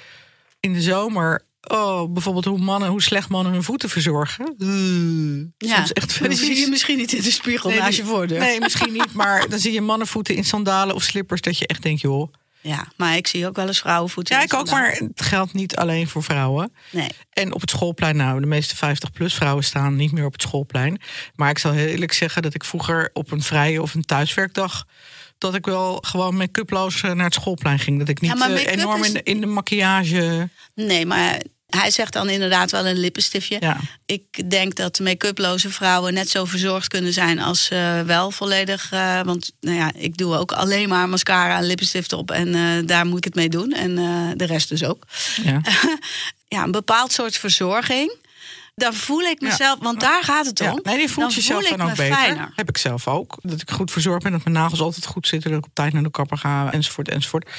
in 0.60 0.74
de 0.74 0.82
zomer... 0.82 1.46
Oh, 1.68 2.14
bijvoorbeeld 2.14 2.46
hoe, 2.46 2.58
mannen, 2.60 2.90
hoe 2.90 3.02
slecht 3.02 3.30
mannen 3.30 3.54
hun 3.54 3.64
voeten 3.64 3.90
verzorgen. 3.90 4.54
Uh, 4.58 5.46
Ja, 5.70 5.76
soms 5.76 5.94
echt 5.94 6.14
veel 6.14 6.28
die 6.30 6.38
zie 6.38 6.60
je 6.60 6.68
misschien 6.68 6.98
niet 6.98 7.14
in 7.14 7.22
de 7.22 7.32
spiegel 7.32 7.70
naast 7.70 7.88
die- 7.90 7.96
je 7.98 8.06
voordeur. 8.10 8.40
Nee, 8.40 8.60
misschien 8.60 8.94
niet. 8.94 9.14
Maar 9.14 9.50
dan 9.50 9.60
zie 9.60 9.72
je 9.74 9.82
mannenvoeten 9.82 10.36
in 10.36 10.44
sandalen 10.44 10.96
of 10.96 11.04
slippers... 11.04 11.42
dat 11.42 11.58
je 11.58 11.68
echt 11.68 11.82
denkt, 11.84 12.02
joh... 12.02 12.34
Ja, 12.64 12.88
maar 12.98 13.16
ik 13.16 13.28
zie 13.28 13.48
ook 13.48 13.56
wel 13.56 13.68
eens 13.68 13.80
vrouwenvoeten. 13.80 14.36
Ja, 14.36 14.42
ik 14.44 14.54
ook, 14.54 14.70
maar 14.70 14.92
het 14.92 15.22
geldt 15.22 15.54
niet 15.54 15.76
alleen 15.76 16.08
voor 16.08 16.24
vrouwen. 16.24 16.74
Nee. 16.92 17.08
En 17.30 17.54
op 17.54 17.62
het 17.62 17.70
schoolplein, 17.70 18.16
nou, 18.16 18.40
de 18.42 18.48
meeste 18.48 18.76
50-plus 18.76 19.34
vrouwen 19.34 19.64
staan 19.64 19.96
niet 19.96 20.12
meer 20.12 20.26
op 20.26 20.32
het 20.32 20.42
schoolplein. 20.42 21.02
Maar 21.36 21.50
ik 21.50 21.58
zal 21.58 21.72
heel 21.72 21.88
eerlijk 21.88 22.14
zeggen 22.14 22.42
dat 22.42 22.54
ik 22.54 22.64
vroeger 22.64 23.10
op 23.14 23.32
een 23.32 23.42
vrije 23.42 23.82
of 23.82 23.94
een 23.94 24.06
thuiswerkdag... 24.06 24.86
dat 25.42 25.56
ik 25.56 25.66
wel 25.66 25.98
gewoon 26.06 26.36
make-uploos 26.36 27.02
eh, 27.02 27.12
naar 27.12 27.26
het 27.26 27.34
schoolplein 27.34 27.80
ging. 27.80 28.00
Dat 28.00 28.10
ik 28.10 28.22
niet 28.22 28.38
Ja, 28.38 28.50
eh, 28.50 28.66
enorm 28.72 29.02
is- 29.02 29.08
in, 29.08 29.14
de, 29.14 29.24
in 29.24 29.40
de 29.42 29.46
maquillage... 29.48 30.50
Nee, 30.76 31.06
maar 31.06 31.42
hij 31.68 31.92
zegt 31.92 32.14
dan 32.14 32.30
inderdaad 32.30 32.72
wel 32.72 32.88
een 32.88 33.00
lippenstiftje. 33.00 33.58
Ja. 33.60 33.78
Ik 34.06 34.50
denk 34.50 34.76
dat 34.76 35.00
make-uploze 35.00 35.70
vrouwen 35.70 36.14
net 36.14 36.30
zo 36.30 36.46
verzorgd 36.46 36.88
kunnen 36.88 37.14
zijn 37.14 37.40
als 37.40 37.70
eh, 37.70 38.02
wel 38.02 38.32
volledig. 38.32 38.90
want 39.26 39.52
nou 39.60 39.78
ja, 39.78 39.92
ik 39.96 40.18
doe 40.18 40.38
ook 40.38 40.52
alleen 40.52 40.90
maar 40.90 41.10
mascara 41.10 41.58
en 41.58 41.66
lippenstift 41.66 42.14
op. 42.14 42.32
En 42.32 42.86
daar 42.86 43.06
moet 43.06 43.18
ik 43.18 43.24
het 43.24 43.36
mee 43.36 43.50
doen. 43.50 43.72
En 43.72 43.96
de 44.38 44.46
rest 44.46 44.70
dus 44.70 44.84
ook. 44.84 45.04
Ja. 45.44 45.62
Ja, 46.48 46.64
een 46.64 46.72
bepaald 46.72 47.12
soort 47.12 47.38
verzorging. 47.38 48.16
Daar 48.76 48.94
voel 48.94 49.22
ik 49.22 49.42
mezelf, 49.42 49.80
want 49.80 50.00
daar 50.00 50.24
gaat 50.24 50.46
het 50.46 50.62
om. 50.62 50.80
Nee, 50.84 50.98
die 50.98 51.10
voelt 51.10 51.28
dan 51.28 51.36
jezelf 51.36 51.68
voel 51.68 51.78
dan 51.78 51.90
ook 51.90 51.96
beter. 51.96 52.16
fijner. 52.16 52.52
Heb 52.56 52.70
ik 52.70 52.78
zelf 52.78 53.08
ook. 53.08 53.38
Dat 53.42 53.62
ik 53.62 53.72
goed 53.72 53.92
verzorgd 53.92 54.24
ben, 54.24 54.32
dat 54.32 54.44
mijn 54.44 54.56
nagels 54.56 54.82
altijd 54.82 55.06
goed 55.06 55.28
zitten, 55.28 55.50
dat 55.50 55.60
ik 55.60 55.66
op 55.66 55.74
tijd 55.74 55.94
naar 55.94 56.04
de 56.04 56.12
kapper 56.12 56.38
ga, 56.38 56.72
enzovoort, 56.72 57.10
enzovoort. 57.10 57.50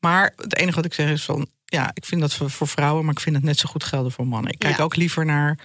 Maar 0.00 0.32
het 0.36 0.56
enige 0.56 0.76
wat 0.76 0.84
ik 0.84 0.94
zeg 0.94 1.10
is 1.10 1.24
van, 1.24 1.48
ja, 1.64 1.90
ik 1.94 2.04
vind 2.04 2.20
dat 2.20 2.34
voor 2.34 2.68
vrouwen, 2.68 3.04
maar 3.04 3.14
ik 3.14 3.20
vind 3.20 3.36
het 3.36 3.44
net 3.44 3.58
zo 3.58 3.68
goed 3.68 3.84
gelden 3.84 4.12
voor 4.12 4.26
mannen. 4.26 4.52
Ik 4.52 4.58
kijk 4.58 4.80
ook 4.80 4.96
liever 4.96 5.24
naar 5.24 5.58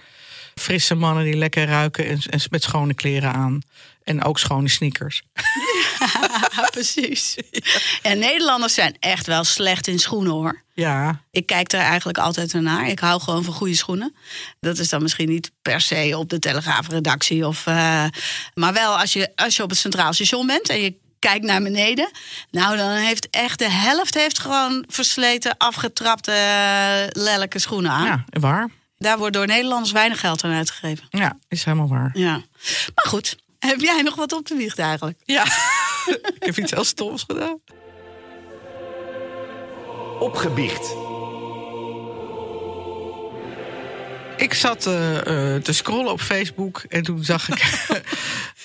frisse 0.54 0.94
mannen 0.94 1.24
die 1.24 1.36
lekker 1.36 1.66
ruiken 1.66 2.06
en, 2.06 2.18
en 2.30 2.40
met 2.50 2.62
schone 2.62 2.94
kleren 2.94 3.32
aan. 3.32 3.60
En 4.06 4.24
ook 4.24 4.38
schone 4.38 4.68
sneakers. 4.68 5.22
Ja, 6.56 6.68
precies. 6.70 7.36
En 8.02 8.18
Nederlanders 8.18 8.74
zijn 8.74 8.96
echt 9.00 9.26
wel 9.26 9.44
slecht 9.44 9.86
in 9.86 9.98
schoenen 9.98 10.32
hoor. 10.32 10.62
Ja, 10.74 11.20
Ik 11.30 11.46
kijk 11.46 11.72
er 11.72 11.80
eigenlijk 11.80 12.18
altijd 12.18 12.52
naar. 12.52 12.88
Ik 12.88 12.98
hou 12.98 13.20
gewoon 13.20 13.44
van 13.44 13.54
goede 13.54 13.74
schoenen. 13.74 14.14
Dat 14.60 14.78
is 14.78 14.88
dan 14.88 15.02
misschien 15.02 15.28
niet 15.28 15.50
per 15.62 15.80
se 15.80 16.14
op 16.18 16.28
de 16.28 16.38
Telegraafredactie. 16.38 17.46
Of, 17.46 17.66
eh, 17.66 18.04
maar 18.54 18.72
wel 18.72 18.98
als 18.98 19.12
je, 19.12 19.32
als 19.36 19.56
je 19.56 19.62
op 19.62 19.70
het 19.70 19.78
Centraal 19.78 20.12
Station 20.12 20.46
bent 20.46 20.68
en 20.68 20.80
je 20.80 20.94
kijkt 21.18 21.44
naar 21.44 21.62
beneden. 21.62 22.10
Nou, 22.50 22.76
dan 22.76 22.90
heeft 22.90 23.30
echt 23.30 23.58
de 23.58 23.70
helft 23.70 24.14
heeft 24.14 24.38
gewoon 24.38 24.84
versleten, 24.88 25.56
afgetrapte, 25.56 26.32
eh, 26.32 27.22
lelijke 27.22 27.58
schoenen 27.58 27.90
aan. 27.90 28.04
ja, 28.04 28.24
waar. 28.40 28.68
Daar 28.98 29.18
wordt 29.18 29.34
door 29.34 29.46
Nederlanders 29.46 29.92
weinig 29.92 30.20
geld 30.20 30.44
aan 30.44 30.52
uitgegeven. 30.52 31.06
Ja, 31.10 31.38
is 31.48 31.64
helemaal 31.64 31.88
waar. 31.88 32.10
Ja. 32.14 32.30
Maar 32.94 33.06
goed, 33.08 33.36
heb 33.66 33.80
jij 33.80 34.02
nog 34.02 34.14
wat 34.14 34.32
op 34.32 34.44
te 34.44 34.54
biechten 34.54 34.84
eigenlijk? 34.84 35.18
Ja. 35.24 35.44
ik 36.38 36.42
heb 36.44 36.58
iets 36.58 36.70
heel 36.70 36.84
stoms 36.84 37.24
gedaan. 37.28 37.60
Opgebiecht. 40.18 40.94
Ik 44.36 44.54
zat 44.54 44.86
eh, 44.86 45.54
eh, 45.54 45.62
te 45.62 45.72
scrollen 45.72 46.12
op 46.12 46.20
Facebook 46.20 46.84
en 46.88 47.02
toen 47.02 47.24
zag 47.24 47.48
ik 47.48 47.86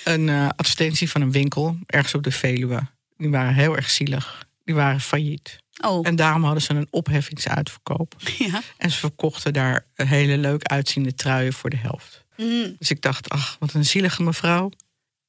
een 0.04 0.30
eh, 0.30 0.50
advertentie 0.56 1.10
van 1.10 1.22
een 1.22 1.32
winkel 1.32 1.78
ergens 1.86 2.14
op 2.14 2.24
de 2.24 2.32
Veluwe. 2.32 2.80
Die 3.18 3.30
waren 3.30 3.54
heel 3.54 3.76
erg 3.76 3.90
zielig. 3.90 4.46
Die 4.64 4.76
waren 4.76 5.02
failliet. 5.02 5.58
Oh, 5.86 6.08
En 6.08 6.16
daarom 6.16 6.44
hadden 6.44 6.62
ze 6.62 6.74
een 6.74 6.88
opheffingsuitverkoop. 6.90 8.16
ja. 8.38 8.62
En 8.78 8.92
ze 8.92 8.98
verkochten 8.98 9.54
daar 9.54 9.86
hele 9.96 10.38
leuk 10.38 10.64
uitziende 10.64 11.16
truien 11.16 11.54
voor 11.54 11.70
de 11.70 11.78
helft. 11.78 12.24
Mm. 12.38 12.76
Dus 12.78 12.92
ik 12.92 13.02
dacht, 13.02 13.30
ach, 13.30 13.56
wat 13.60 13.74
een 13.74 13.86
zielige 13.86 14.24
mevrouw. 14.24 14.72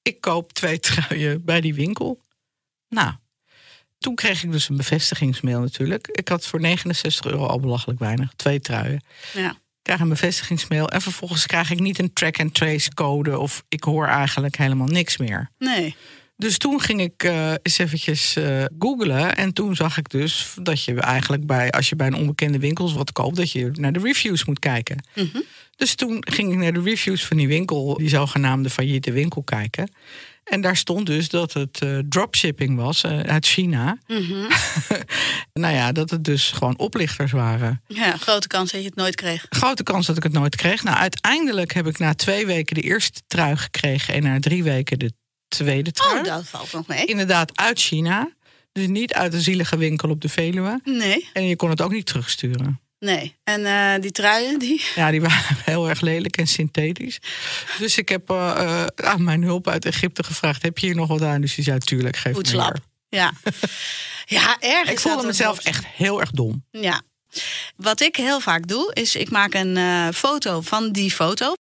Ik 0.02 0.20
koop 0.20 0.52
twee 0.52 0.80
truien 0.88 1.44
bij 1.44 1.60
die 1.60 1.74
winkel. 1.74 2.20
Nou, 2.88 3.12
toen 3.98 4.14
kreeg 4.14 4.42
ik 4.42 4.52
dus 4.52 4.68
een 4.68 4.76
bevestigingsmail 4.76 5.60
natuurlijk. 5.60 6.06
Ik 6.06 6.28
had 6.28 6.46
voor 6.46 6.60
69 6.60 7.26
euro 7.26 7.46
al 7.46 7.60
belachelijk 7.60 7.98
weinig. 7.98 8.32
Twee 8.36 8.60
truien. 8.60 9.04
ja. 9.34 9.50
Ik 9.50 9.88
krijg 9.88 10.00
een 10.00 10.08
bevestigingsmail 10.08 10.90
en 10.90 11.00
vervolgens 11.00 11.46
krijg 11.46 11.70
ik 11.70 11.80
niet 11.80 11.98
een 11.98 12.12
track-and-trace 12.12 12.94
code... 12.94 13.38
of 13.38 13.64
ik 13.68 13.84
hoor 13.84 14.06
eigenlijk 14.06 14.56
helemaal 14.56 14.86
niks 14.86 15.16
meer. 15.16 15.50
Nee. 15.58 15.96
Dus 16.36 16.58
toen 16.58 16.80
ging 16.80 17.00
ik 17.00 17.22
eh, 17.22 17.50
eens 17.62 17.78
eventjes 17.78 18.36
eh 18.36 18.64
googlen. 18.78 19.36
En 19.36 19.52
toen 19.52 19.76
zag 19.76 19.98
ik 19.98 20.10
dus 20.10 20.54
dat 20.62 20.84
je 20.84 21.00
eigenlijk 21.00 21.46
bij, 21.46 21.70
als 21.70 21.88
je 21.88 21.96
bij 21.96 22.06
een 22.06 22.14
onbekende 22.14 22.58
winkels 22.58 22.92
wat 22.92 23.12
koopt, 23.12 23.36
dat 23.36 23.52
je 23.52 23.70
naar 23.72 23.92
de 23.92 23.98
reviews 23.98 24.44
moet 24.44 24.58
kijken. 24.58 25.04
Mhm. 25.14 25.38
Dus 25.82 25.94
toen 25.94 26.24
ging 26.28 26.52
ik 26.52 26.58
naar 26.58 26.72
de 26.72 26.82
reviews 26.82 27.24
van 27.24 27.36
die 27.36 27.48
winkel, 27.48 27.94
die 27.96 28.08
zogenaamde 28.08 28.70
failliete 28.70 29.12
winkel, 29.12 29.42
kijken. 29.42 29.92
En 30.44 30.60
daar 30.60 30.76
stond 30.76 31.06
dus 31.06 31.28
dat 31.28 31.52
het 31.52 31.80
eh, 31.80 31.98
dropshipping 32.08 32.76
was 32.76 33.04
eh, 33.04 33.20
uit 33.20 33.46
China. 33.46 33.98
Mhm. 34.06 34.50
nou 35.62 35.74
ja, 35.74 35.92
dat 35.92 36.10
het 36.10 36.24
dus 36.24 36.50
gewoon 36.50 36.78
oplichters 36.78 37.32
waren. 37.32 37.82
Ja, 37.86 38.16
grote 38.16 38.46
kans 38.46 38.72
dat 38.72 38.80
je 38.80 38.86
het 38.86 38.96
nooit 38.96 39.14
kreeg. 39.14 39.46
Grote 39.48 39.82
kans 39.82 40.06
dat 40.06 40.16
ik 40.16 40.22
het 40.22 40.32
nooit 40.32 40.56
kreeg. 40.56 40.82
Nou, 40.82 40.96
uiteindelijk 40.96 41.72
heb 41.72 41.86
ik 41.86 41.98
na 41.98 42.14
twee 42.14 42.46
weken 42.46 42.74
de 42.74 42.82
eerste 42.82 43.20
trui 43.26 43.56
gekregen 43.56 44.14
en 44.14 44.22
na 44.22 44.38
drie 44.38 44.62
weken 44.62 44.98
de 44.98 45.12
tweede 45.48 45.92
trui. 45.92 46.18
Oh, 46.18 46.24
dat 46.24 46.48
valt 46.48 46.72
nog 46.72 46.86
mee. 46.86 47.04
Inderdaad, 47.04 47.58
uit 47.58 47.80
China. 47.80 48.30
Dus 48.72 48.86
niet 48.86 49.14
uit 49.14 49.34
een 49.34 49.40
zielige 49.40 49.76
winkel 49.76 50.10
op 50.10 50.20
de 50.20 50.28
Veluwe. 50.28 50.80
Nee, 50.84 51.28
En 51.32 51.46
je 51.46 51.56
kon 51.56 51.70
het 51.70 51.80
ook 51.80 51.92
niet 51.92 52.06
terugsturen. 52.06 52.80
Nee. 53.02 53.36
En 53.44 53.66
eh, 53.66 54.00
die 54.00 54.10
truien, 54.10 54.58
die... 54.58 54.82
Ja, 54.94 55.10
die 55.10 55.20
waren 55.20 55.56
heel 55.64 55.88
erg 55.88 56.00
lelijk 56.00 56.36
en 56.36 56.46
synthetisch. 56.46 57.18
Dus 57.78 57.98
ik 57.98 58.08
heb 58.08 58.30
eh, 58.30 58.80
eh, 58.80 58.86
aan 58.96 59.24
mijn 59.24 59.42
hulp 59.42 59.68
uit 59.68 59.84
Egypte 59.84 60.22
gevraagd: 60.24 60.62
heb 60.62 60.78
je 60.78 60.86
hier 60.86 60.96
nog 60.96 61.08
wat 61.08 61.22
aan? 61.22 61.40
Dus 61.40 61.54
die 61.54 61.64
zei: 61.64 61.78
tuurlijk, 61.78 62.16
geef 62.16 62.34
Goed 62.34 62.52
me. 62.52 62.74
Ja. 63.08 63.32
Ja, 64.24 64.56
erg. 64.60 64.90
Ik 64.90 65.00
voelde 65.00 65.26
mezelf 65.26 65.58
echt 65.58 65.86
heel 65.86 66.20
erg 66.20 66.30
dom. 66.30 66.64
Ja. 66.70 67.02
Wat 67.76 68.00
ik 68.00 68.16
heel 68.16 68.40
vaak 68.40 68.68
doe, 68.68 68.90
is 68.94 69.16
ik 69.16 69.30
maak 69.30 69.54
een 69.54 69.78
foto 70.14 70.60
van 70.60 70.92
die 70.92 71.10
foto. 71.10 71.54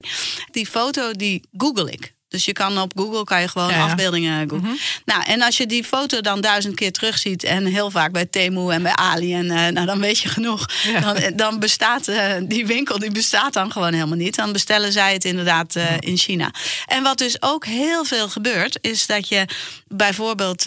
Die 0.52 0.66
foto 0.66 1.12
die 1.12 1.48
google 1.58 1.92
ik. 1.92 2.14
Dus 2.32 2.46
je 2.46 2.54
kan 2.54 2.78
op 2.78 2.92
Google 2.96 3.24
kan 3.24 3.42
je 3.42 3.48
gewoon 3.48 3.70
Ja, 3.70 3.76
ja. 3.76 3.84
afbeeldingen 3.84 4.50
googlen. 4.50 4.78
Nou, 5.06 5.24
en 5.24 5.42
als 5.42 5.58
je 5.58 5.66
die 5.66 5.84
foto 5.84 6.22
dan 6.22 6.42
duizend 6.42 6.76
keer 6.76 6.92
terugziet... 6.92 7.44
en 7.44 7.66
heel 7.66 7.92
vaak 7.92 8.12
bij 8.12 8.26
Temu 8.26 8.72
en 8.72 8.84
bij 8.84 8.96
Ali... 8.96 9.34
En, 9.34 9.52
eh, 9.52 9.68
nou, 9.68 9.86
dan 9.86 10.00
weet 10.00 10.20
je 10.20 10.30
genoeg. 10.30 10.66
Ja. 10.84 11.00
Dan, 11.00 11.36
dan 11.36 11.60
bestaat 11.60 12.08
eh, 12.08 12.34
die 12.44 12.66
winkel 12.66 13.00
die 13.00 13.12
bestaat 13.12 13.54
dan 13.54 13.72
gewoon 13.72 13.94
helemaal 13.94 14.18
niet. 14.18 14.36
Dan 14.36 14.52
bestellen 14.52 14.92
zij 14.92 15.14
het 15.14 15.26
inderdaad 15.26 15.76
eh, 15.76 15.86
in 16.00 16.18
China. 16.18 16.52
En 16.86 17.04
wat 17.04 17.18
dus 17.18 17.42
ook 17.42 17.66
heel 17.66 18.06
veel 18.06 18.30
gebeurt... 18.30 18.78
is 18.82 19.06
dat 19.06 19.28
je 19.28 19.46
bijvoorbeeld... 19.88 20.66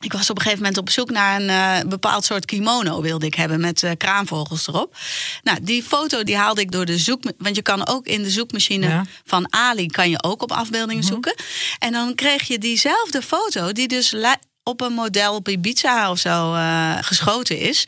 ik 0.00 0.12
was 0.12 0.30
op 0.30 0.36
een 0.36 0.42
gegeven 0.42 0.62
moment 0.62 0.78
op 0.80 0.90
zoek 0.90 1.10
naar 1.10 1.40
een 1.40 1.48
eh, 1.48 1.88
bepaald 1.88 2.24
soort 2.24 2.44
kimono 2.44 3.00
wilde 3.00 3.26
ik 3.26 3.34
hebben 3.34 3.60
met 3.60 3.82
eh, 3.82 3.90
kraanvogels 3.96 4.66
erop. 4.66 4.96
Nou, 5.42 5.58
die 5.62 5.82
foto 5.82 6.22
die 6.22 6.36
haalde 6.36 6.60
ik 6.60 6.72
door 6.72 6.84
de 6.84 6.98
zoek, 6.98 7.22
want 7.38 7.56
je 7.56 7.62
kan 7.62 7.86
ook 7.86 8.06
in 8.06 8.22
de 8.22 8.30
zoekmachine 8.30 8.88
Ja. 8.88 9.04
van 9.24 9.52
Ali 9.52 9.86
kan 9.86 10.10
je 10.10 10.22
ook 10.22 10.42
op 10.42 10.52
afbeeldingen 10.52 11.04
zoeken. 11.04 11.34
En 11.78 11.92
dan 11.92 12.14
kreeg 12.14 12.42
je 12.42 12.58
diezelfde 12.58 13.22
foto 13.22 13.72
die 13.72 13.88
dus 13.88 14.14
op 14.62 14.80
een 14.80 14.92
model 14.92 15.34
op 15.34 15.48
Ibiza 15.48 16.10
of 16.10 16.18
zo 16.18 16.54
eh, 16.54 16.96
geschoten 17.00 17.58
is. 17.58 17.84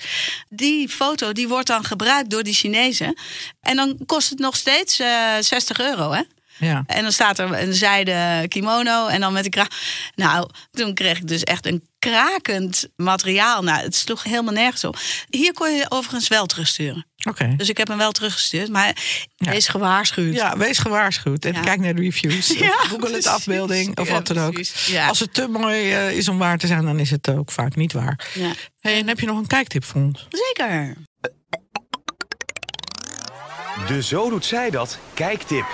Die 0.48 0.88
foto 0.88 1.32
die 1.32 1.48
wordt 1.48 1.66
dan 1.66 1.84
gebruikt 1.84 2.30
door 2.30 2.42
die 2.42 2.54
Chinezen. 2.54 3.18
En 3.60 3.76
dan 3.76 3.98
kost 4.06 4.30
het 4.30 4.38
nog 4.38 4.56
steeds 4.56 4.98
eh 4.98 5.36
60 5.40 5.80
euro, 5.80 6.12
hè? 6.12 6.22
Ja. 6.66 6.82
En 6.86 7.02
dan 7.02 7.12
staat 7.12 7.38
er 7.38 7.62
een 7.62 7.74
zijde 7.74 8.44
kimono 8.48 9.06
en 9.06 9.20
dan 9.20 9.32
met 9.32 9.44
een 9.44 9.50
kraag. 9.50 9.68
Nou, 10.14 10.48
toen 10.70 10.94
kreeg 10.94 11.18
ik 11.18 11.28
dus 11.28 11.42
echt 11.44 11.66
een 11.66 11.88
krakend 11.98 12.88
materiaal. 12.96 13.62
Nou, 13.62 13.82
het 13.82 13.94
sloeg 13.96 14.22
helemaal 14.22 14.52
nergens 14.52 14.84
op. 14.84 14.98
Hier 15.30 15.52
kon 15.52 15.76
je 15.76 15.86
overigens 15.90 16.28
wel 16.28 16.46
terugsturen. 16.46 17.06
Oké. 17.28 17.54
Dus 17.56 17.68
ik 17.68 17.76
heb 17.78 17.88
hem 17.88 17.98
wel 17.98 18.12
teruggestuurd, 18.12 18.68
maar 18.68 18.96
Ja. 19.36 19.50
wees 19.50 19.68
gewaarschuwd. 19.68 20.34
Ja, 20.34 20.56
wees 20.56 20.78
gewaarschuwd. 20.78 21.44
En 21.44 21.52
Ja. 21.52 21.60
kijk 21.60 21.80
naar 21.80 21.94
de 21.94 22.00
reviews. 22.02 22.50
Of 22.52 22.58
Ja, 22.58 22.76
Google 22.76 23.12
het 23.14 23.26
afbeelding 23.26 23.98
of 23.98 24.06
Ja, 24.06 24.12
wat 24.12 24.26
dan 24.26 24.38
ook. 24.38 24.58
Als 25.08 25.18
het 25.20 25.34
te 25.34 25.48
mooi 25.48 25.92
eh, 25.92 26.10
is 26.16 26.28
om 26.28 26.38
waar 26.38 26.58
te 26.58 26.66
zijn, 26.66 26.84
dan 26.84 26.98
is 26.98 27.10
het 27.10 27.30
ook 27.30 27.50
vaak 27.50 27.76
niet 27.76 27.92
waar. 27.92 28.30
Ja. 28.34 28.52
Hey, 28.80 28.98
en 28.98 29.08
heb 29.08 29.20
je 29.20 29.26
nog 29.26 29.38
een 29.38 29.46
kijktip 29.46 29.84
voor 29.84 30.02
ons? 30.02 30.26
Zeker. 30.30 30.94
De 33.86 34.02
Zo 34.02 34.30
Doet 34.30 34.44
Zij 34.44 34.70
Dat 34.70 34.98
kijktip. 35.14 35.64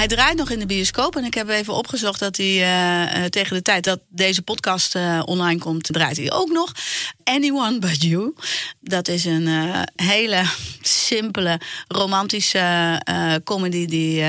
Hij 0.00 0.08
draait 0.08 0.36
nog 0.36 0.50
in 0.50 0.58
de 0.58 0.66
bioscoop. 0.66 1.16
En 1.16 1.24
ik 1.24 1.34
heb 1.34 1.48
even 1.48 1.74
opgezocht 1.74 2.20
dat 2.20 2.36
hij 2.36 2.46
eh, 2.46 3.24
eh, 3.24 3.30
tegen 3.30 3.56
de 3.56 3.62
tijd 3.62 3.84
dat 3.84 4.00
deze 4.08 4.42
podcast 4.42 4.94
eh, 4.94 5.22
online 5.24 5.60
komt, 5.60 5.84
draait 5.92 6.16
hij 6.16 6.32
ook 6.32 6.48
nog. 6.48 6.72
Anyone 7.24 7.78
But 7.78 8.02
You. 8.02 8.34
Dat 8.80 9.08
is 9.08 9.24
een 9.24 9.48
hele 9.96 10.42
simpele, 10.82 11.60
romantische 11.88 13.00
comedy 13.44 13.86
die, 13.86 14.20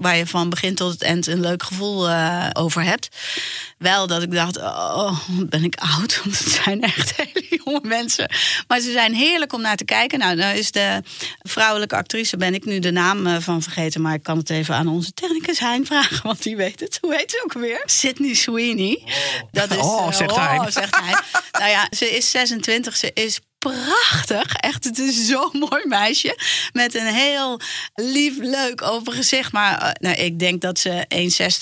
waar 0.00 0.16
je 0.16 0.26
van 0.26 0.50
begin 0.50 0.74
tot 0.74 0.92
het 0.92 1.02
eind 1.02 1.26
een 1.26 1.40
leuk 1.40 1.62
gevoel 1.62 2.10
over 2.52 2.82
hebt. 2.82 3.08
Wel 3.78 4.06
dat 4.06 4.22
ik 4.22 4.32
dacht, 4.32 4.56
oh, 4.56 5.18
ben 5.46 5.64
ik 5.64 5.74
oud? 5.74 6.16
Want 6.24 6.38
het 6.38 6.48
zijn 6.64 6.82
echt 6.82 7.16
hele 7.16 7.60
jonge 7.64 7.80
mensen. 7.82 8.30
Maar 8.68 8.80
ze 8.80 8.92
zijn 8.92 9.14
heerlijk 9.14 9.52
om 9.52 9.60
naar 9.60 9.76
te 9.76 9.84
kijken. 9.84 10.18
Nou, 10.18 10.36
nou 10.36 10.56
is 10.56 10.70
de 10.70 11.02
vrouwelijke 11.42 11.96
actrice, 11.96 12.36
ben 12.36 12.54
ik 12.54 12.64
nu 12.64 12.78
de 12.78 12.90
naam 12.90 13.26
eh, 13.26 13.36
van 13.40 13.62
vergeten. 13.62 14.00
Maar 14.00 14.14
ik 14.14 14.22
kan 14.22 14.38
het 14.38 14.50
even 14.50 14.74
aan 14.74 14.88
onze 14.88 15.12
technicus 15.12 15.58
Hein 15.58 15.86
vragen, 15.86 16.20
want 16.22 16.42
die 16.42 16.56
weet 16.56 16.80
het. 16.80 16.98
Hoe 17.00 17.14
heet 17.14 17.30
ze 17.30 17.42
ook 17.44 17.52
weer? 17.52 17.82
Sydney 17.84 18.34
Sweeney. 18.34 19.02
Dat 19.52 19.70
is, 19.70 19.76
Oh, 19.76 20.06
eh, 20.06 20.12
zegt 20.12 20.36
Hein. 20.36 20.72
zegt 20.72 20.96
Hein. 21.00 21.18
nou 21.52 21.70
ja, 21.70 21.86
ze 21.90 22.16
is 22.16 22.30
26, 22.30 22.96
ze 22.96 23.10
is 23.14 23.40
prachtig. 23.70 24.54
Echt, 24.54 24.84
het 24.84 24.98
is 24.98 25.26
zo'n 25.26 25.58
mooi 25.70 25.86
meisje. 25.86 26.38
Met 26.72 26.94
een 26.94 27.06
heel 27.06 27.60
lief, 27.94 28.38
leuk 28.38 28.82
open 28.82 29.12
gezicht. 29.12 29.52
Maar 29.52 29.78
eh, 29.82 29.90
nou, 30.00 30.16
ik 30.16 30.38
denk 30.38 30.60
dat 30.60 30.78
ze 30.78 31.04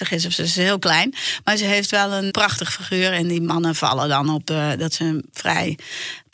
1,60 0.07 0.13
is 0.13 0.27
of 0.27 0.33
ze 0.33 0.43
is 0.43 0.57
heel 0.57 0.79
klein. 0.79 1.15
Maar 1.45 1.57
ze 1.57 1.65
heeft 1.65 1.91
wel 1.91 2.13
een 2.13 2.31
prachtig 2.31 2.73
figuur. 2.73 3.13
En 3.13 3.29
die 3.29 3.43
mannen 3.43 3.75
vallen 3.75 4.09
dan 4.09 4.29
op 4.29 4.51
eh, 4.51 4.71
dat 4.79 4.95
ze 4.95 5.05
een 5.05 5.25
vrij 5.33 5.79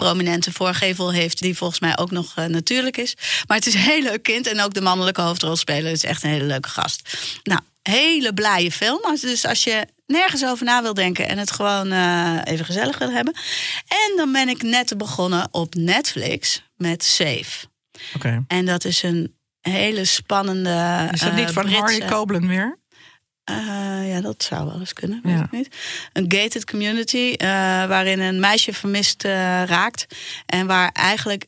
prominente 0.05 0.53
voorgevel 0.53 1.13
heeft. 1.13 1.41
Die 1.41 1.57
volgens 1.57 1.81
mij 1.81 1.99
ook 1.99 2.11
nog 2.11 2.33
eh, 2.37 2.45
natuurlijk 2.45 2.97
is. 2.97 3.15
Maar 3.47 3.57
het 3.57 3.67
is 3.67 3.75
een 3.75 3.81
heel 3.81 4.03
leuk 4.03 4.23
kind. 4.23 4.47
En 4.47 4.61
ook 4.61 4.75
de 4.75 4.81
mannelijke 4.81 5.21
hoofdrolspeler 5.21 5.93
is 5.93 6.05
echt 6.05 6.23
een 6.23 6.31
hele 6.31 6.45
leuke 6.45 6.69
gast. 6.69 7.17
Nou, 7.43 7.61
hele 7.83 8.35
blije 8.35 8.73
film. 8.73 9.01
Dus 9.21 9.45
als 9.47 9.65
je 9.65 9.87
nergens 10.07 10.45
over 10.45 10.65
na 10.65 10.83
wil 10.83 10.95
denken 10.95 11.29
en 11.29 11.39
het 11.39 11.51
gewoon 11.51 11.93
eh, 11.93 12.37
even 12.45 12.65
gezellig 12.65 12.99
wil 12.99 13.11
hebben. 13.11 13.35
En 13.89 14.17
dan 14.17 14.33
ben 14.33 14.49
ik 14.49 14.63
net 14.63 14.99
begonnen 14.99 15.49
op 15.51 15.75
Netflix 15.75 16.63
met 16.77 17.05
Safe. 17.05 17.67
Oké. 18.15 18.45
En 18.49 18.67
dat 18.67 18.85
is 18.85 19.03
een 19.03 19.35
hele 19.61 20.05
spannende. 20.05 21.09
Is 21.13 21.21
dat 21.21 21.29
eh, 21.31 21.37
niet 21.37 21.51
van 21.51 21.63
Britse- 21.63 21.81
Harley 21.81 22.09
Copeland 22.09 22.47
weer? 22.47 22.79
Eh, 23.59 24.09
ja, 24.11 24.21
dat 24.21 24.43
zou 24.43 24.67
wel 24.67 24.79
eens 24.81 24.93
kunnen. 24.93 25.21
Weet 25.23 25.35
Ja. 25.35 25.43
ik 25.45 25.51
niet. 25.51 25.77
Een 26.13 26.25
gated 26.33 26.65
community 26.65 27.35
eh, 27.37 27.49
waarin 27.87 28.21
een 28.21 28.41
meisje 28.41 28.73
vermist 28.73 29.25
eh, 29.25 29.31
raakt. 29.65 30.07
En 30.47 30.67
waar 30.67 30.91
eigenlijk 30.93 31.45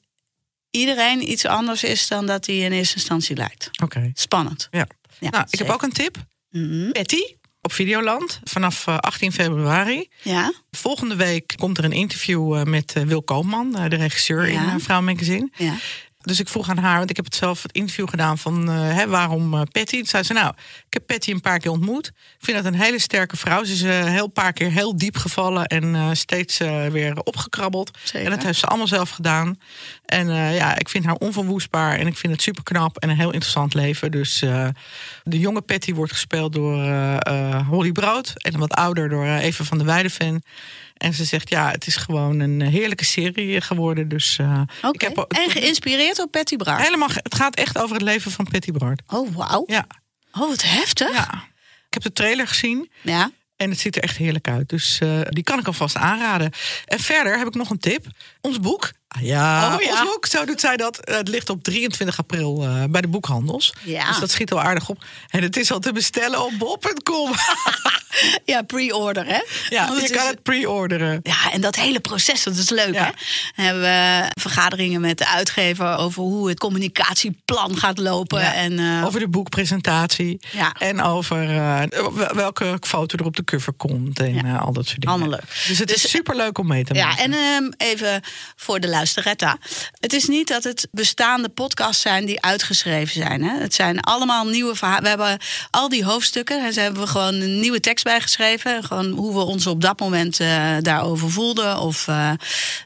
iedereen 0.70 1.30
iets 1.30 1.46
anders 1.46 1.84
is 1.84 2.09
dan 2.09 2.26
dat 2.26 2.46
hij 2.46 2.57
in 2.57 2.72
eerste 2.72 2.94
instantie 2.94 3.36
lijkt. 3.36 3.68
Oké. 3.82 4.11
Spannend. 4.14 4.68
Ja. 4.70 4.86
Ja, 5.20 5.30
nou, 5.30 5.44
ik 5.50 5.59
heb 5.59 5.68
ook 5.68 5.82
een 5.82 5.92
tip. 5.92 6.16
Mhm. 6.50 6.90
Betty 6.90 7.22
op 7.61 7.72
Videoland 7.72 8.40
vanaf 8.44 8.86
eh, 8.86 8.98
18 8.98 9.32
februari. 9.32 10.09
Ja, 10.22 10.53
Volgende 10.70 11.16
week 11.16 11.55
komt 11.57 11.78
er 11.78 11.84
een 11.84 11.92
interview 11.92 12.64
met 12.64 12.92
Wil 13.07 13.22
Koopman, 13.22 13.72
de 13.72 13.96
regisseur 13.96 14.46
in 14.46 14.53
Ja. 14.53 14.78
Vrouw 14.80 15.00
Magazine. 15.03 15.48
ja. 15.57 15.74
Dus 16.22 16.40
ik 16.40 16.48
vroeg 16.48 16.68
aan 16.68 16.78
haar, 16.78 16.98
want 16.98 17.10
ik 17.10 17.16
heb 17.16 17.24
het 17.24 17.34
zelf 17.34 17.62
het 17.62 17.72
interview 17.72 18.08
gedaan 18.08 18.38
van 18.38 18.70
eh, 18.70 18.94
hè, 18.94 19.08
waarom 19.08 19.54
uh, 19.54 19.60
Patty. 19.72 19.96
Toen 19.96 20.06
zei 20.06 20.22
ze, 20.22 20.32
nou, 20.32 20.52
ik 20.86 20.92
heb 20.92 21.06
Patty 21.06 21.30
een 21.30 21.40
paar 21.40 21.58
keer 21.58 21.70
ontmoet. 21.70 22.06
Ik 22.06 22.14
vind 22.38 22.62
dat 22.62 22.72
een 22.72 22.80
hele 22.80 22.98
sterke 22.98 23.36
vrouw. 23.36 23.64
Ze 23.64 23.72
is 23.72 23.80
een 23.80 24.06
heel 24.06 24.28
paar 24.28 24.52
keer 24.52 24.70
heel 24.70 24.96
diep 24.96 25.16
gevallen 25.16 25.66
en 25.66 26.16
steeds 26.16 26.58
weer 26.90 27.20
opgekrabbeld. 27.22 27.98
Zeker. 28.02 28.24
En 28.24 28.34
dat 28.34 28.44
heeft 28.44 28.58
ze 28.58 28.66
allemaal 28.66 28.86
zelf 28.86 29.10
gedaan. 29.10 29.58
En 30.06 30.28
ja, 30.54 30.78
ik 30.78 30.88
vind 30.88 31.04
haar 31.04 31.14
onverwoestbaar 31.14 31.98
en 31.98 32.06
ik 32.06 32.16
vind 32.16 32.32
het 32.32 32.42
super 32.42 32.62
knap 32.62 32.98
en 32.98 33.10
een 33.10 33.16
heel 33.16 33.32
interessant 33.32 33.74
leven. 33.74 34.10
Dus 34.10 34.38
de 35.22 35.38
jonge 35.38 35.60
Patty 35.60 35.94
wordt 35.94 36.12
gespeeld 36.12 36.52
door 36.52 36.76
Holly 37.68 37.92
Brood 37.92 38.32
en 38.34 38.58
wat 38.58 38.72
ouder 38.72 39.08
door 39.08 39.26
Eva 39.26 39.64
van 39.64 39.78
der 39.78 39.86
Weideven. 39.86 40.42
En 41.03 41.14
ze 41.14 41.24
zegt, 41.24 41.48
ja, 41.48 41.70
het 41.70 41.86
is 41.86 41.96
gewoon 41.96 42.40
een 42.40 42.61
heerlijke 42.61 43.05
serie 43.05 43.61
geworden. 43.61 44.09
Dus, 44.09 44.38
uh, 44.40 44.62
ik 44.92 45.00
heb, 45.00 45.18
en 45.18 45.50
geïnspireerd 45.50 46.18
op 46.18 46.30
Patty 46.30 46.57
Braart? 46.57 46.82
Helemaal, 46.82 47.09
het 47.12 47.34
gaat 47.34 47.55
echt 47.55 47.78
over 47.78 47.94
het 47.94 48.05
leven 48.05 48.30
van 48.30 48.48
Patty 48.50 48.70
Braart. 48.70 49.03
Oh, 49.07 49.34
wauw. 49.34 49.64
Ja. 49.66 49.86
Oh, 50.32 50.48
wat 50.48 50.62
heftig. 50.62 51.12
Ja. 51.12 51.44
Ik 51.86 51.94
heb 51.94 52.03
de 52.03 52.12
trailer 52.12 52.48
gezien. 52.48 52.90
Ja. 53.00 53.30
En 53.57 53.70
het 53.70 53.78
ziet 53.78 53.96
er 53.96 54.03
echt 54.03 54.16
heerlijk 54.16 54.48
uit. 54.48 54.68
Dus 54.68 55.00
uh, 55.03 55.20
die 55.28 55.42
kan 55.42 55.59
ik 55.59 55.66
alvast 55.66 55.96
aanraden. 55.96 56.53
En 56.84 56.98
verder 56.98 57.38
heb 57.38 57.46
ik 57.46 57.55
nog 57.55 57.70
een 57.70 57.78
tip. 57.78 58.07
Ons 58.40 58.61
boek. 58.61 58.92
Ah, 59.14 59.22
ja, 59.22 59.74
oh, 59.74 59.82
ja, 59.82 59.90
ons 59.90 60.00
boek, 60.02 60.26
zo 60.26 60.44
doet 60.44 60.60
zij 60.60 60.76
dat. 60.76 60.98
Het 61.00 61.28
ligt 61.28 61.50
op 61.50 61.62
23 61.62 62.18
april 62.18 62.62
uh, 62.64 62.84
bij 62.88 63.00
de 63.00 63.08
boekhandels. 63.08 63.72
Ja. 63.82 64.06
Dus 64.06 64.18
dat 64.18 64.30
schiet 64.30 64.50
wel 64.50 64.60
aardig 64.62 64.88
op. 64.88 65.04
En 65.30 65.42
het 65.42 65.56
is 65.56 65.72
al 65.72 65.78
te 65.78 65.92
bestellen 65.92 66.44
op 66.44 66.52
bob.com. 66.58 67.30
ja, 68.52 68.62
pre-order, 68.62 69.26
hè? 69.26 69.40
Ja, 69.68 69.88
Want 69.88 70.00
je 70.02 70.10
kan 70.10 70.22
is- 70.24 70.30
het 70.30 70.42
pre-orderen. 70.42 71.20
Ja, 71.22 71.52
en 71.52 71.60
dat 71.60 71.76
hele 71.76 72.00
proces, 72.00 72.42
dat 72.42 72.54
is 72.56 72.70
leuk, 72.70 72.94
Ja. 72.94 73.04
hè? 73.04 73.10
Dan 73.56 73.64
hebben 73.64 73.82
we 73.82 74.30
vergaderingen 74.40 75.00
met 75.00 75.18
de 75.18 75.26
uitgever 75.28 75.96
over 75.96 76.22
hoe 76.22 76.48
het 76.48 76.58
communicatieplan 76.58 77.76
gaat 77.76 77.98
lopen. 77.98 78.40
Ja. 78.40 78.54
En, 78.54 78.78
eh, 78.78 79.04
Over 79.06 79.20
de 79.20 79.28
boekpresentatie. 79.28 80.40
Ja. 80.52 80.72
En 80.78 81.02
over 81.02 81.50
eh, 81.56 81.82
wel- 82.14 82.34
welke 82.34 82.76
foto 82.80 83.16
er 83.18 83.24
op 83.24 83.36
de 83.36 83.44
cover 83.44 83.72
komt. 83.72 84.18
En 84.20 84.44
eh, 84.44 84.62
al 84.62 84.72
dat 84.72 84.86
soort 84.86 85.00
dingen. 85.00 85.14
Allemaal 85.16 85.38
leuk. 85.38 85.66
Dus 85.68 85.78
het 85.78 85.88
Dus- 85.88 86.04
is 86.04 86.10
super 86.10 86.36
leuk 86.36 86.58
om 86.58 86.66
mee 86.66 86.84
te 86.84 86.94
maken. 86.94 87.10
Ja, 87.16 87.22
en 87.24 87.32
ehm, 87.32 87.72
even 87.76 88.22
voor 88.56 88.80
de 88.80 88.88
luisteretta. 89.03 89.57
Het 90.00 90.12
is 90.12 90.26
niet 90.26 90.48
dat 90.48 90.64
het 90.64 90.88
bestaande 90.90 91.48
podcasts 91.48 92.03
zijn 92.03 92.24
die 92.24 92.42
uitgeschreven 92.42 93.14
zijn. 93.14 93.42
Hè? 93.42 93.61
Het 93.61 93.74
zijn 93.74 94.00
allemaal 94.00 94.46
nieuwe 94.46 94.74
verhalen. 94.74 95.03
We 95.03 95.09
hebben 95.09 95.38
al 95.70 95.88
die 95.88 96.05
hoofdstukken. 96.05 96.64
En 96.64 96.72
ze 96.72 96.80
hebben 96.80 97.03
we 97.03 97.09
gewoon 97.09 97.34
een 97.34 97.61
nieuwe 97.61 97.80
tekst 97.80 98.05
bijgeschreven. 98.05 98.84
Gewoon 98.84 99.11
hoe 99.11 99.34
we 99.34 99.40
ons 99.40 99.66
op 99.66 99.80
dat 99.80 100.00
moment 100.00 100.40
eh, 100.40 100.76
daarover 100.80 101.30
voelden. 101.30 101.78
Of, 101.78 102.09
eh, 102.09 102.30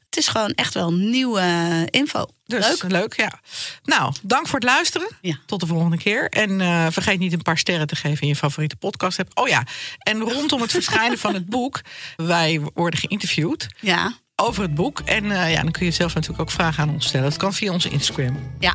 het 0.06 0.16
is 0.16 0.28
gewoon 0.28 0.50
echt 0.50 0.74
wel 0.74 0.92
nieuwe 0.92 1.42
info. 1.90 2.26
Dus, 2.46 2.66
Leuk. 2.68 2.90
leuk, 2.92 3.16
ja. 3.16 3.40
Nou, 3.82 4.14
dank 4.22 4.46
voor 4.46 4.58
het 4.58 4.68
luisteren. 4.68 5.08
Ja. 5.20 5.38
Tot 5.46 5.60
de 5.60 5.66
volgende 5.66 5.96
keer. 5.96 6.28
En 6.28 6.60
eh, 6.60 6.86
vergeet 6.90 7.18
niet 7.18 7.32
een 7.32 7.42
paar 7.42 7.58
sterren 7.58 7.86
te 7.86 7.96
geven 7.96 8.22
in 8.22 8.28
je 8.28 8.36
favoriete 8.36 8.76
podcast. 8.76 9.18
app. 9.18 9.30
Oh 9.34 9.48
ja, 9.48 9.64
en 9.98 10.20
rondom 10.20 10.60
het 10.60 10.70
verschijnen 10.70 11.18
van 11.18 11.34
het 11.34 11.46
boek... 11.46 11.80
wij 12.16 12.60
worden 12.74 13.00
geïnterviewd 13.00 13.66
Ja, 13.80 14.12
over 14.42 14.62
het 14.62 14.74
boek. 14.74 15.00
En 15.04 15.30
eh, 15.30 15.52
ja, 15.52 15.62
dan 15.62 15.70
kun 15.70 15.86
je 15.86 15.92
zelf 15.92 16.14
natuurlijk 16.14 16.40
ook 16.42 16.50
vragen 16.50 16.82
aan 16.82 16.90
ons 16.90 17.06
stellen. 17.06 17.28
Dat 17.28 17.38
kan 17.38 17.52
via 17.52 17.72
onze 17.72 17.88
Instagram. 17.88 18.38
ja. 18.58 18.74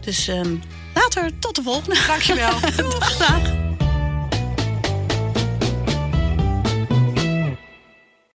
Dus 0.00 0.28
ehm, 0.28 0.54
later, 0.94 1.38
tot 1.38 1.56
de 1.56 1.62
volgende. 1.62 2.00
Dankjewel. 2.06 2.60
Doeg, 2.76 3.16
dag. 3.16 3.40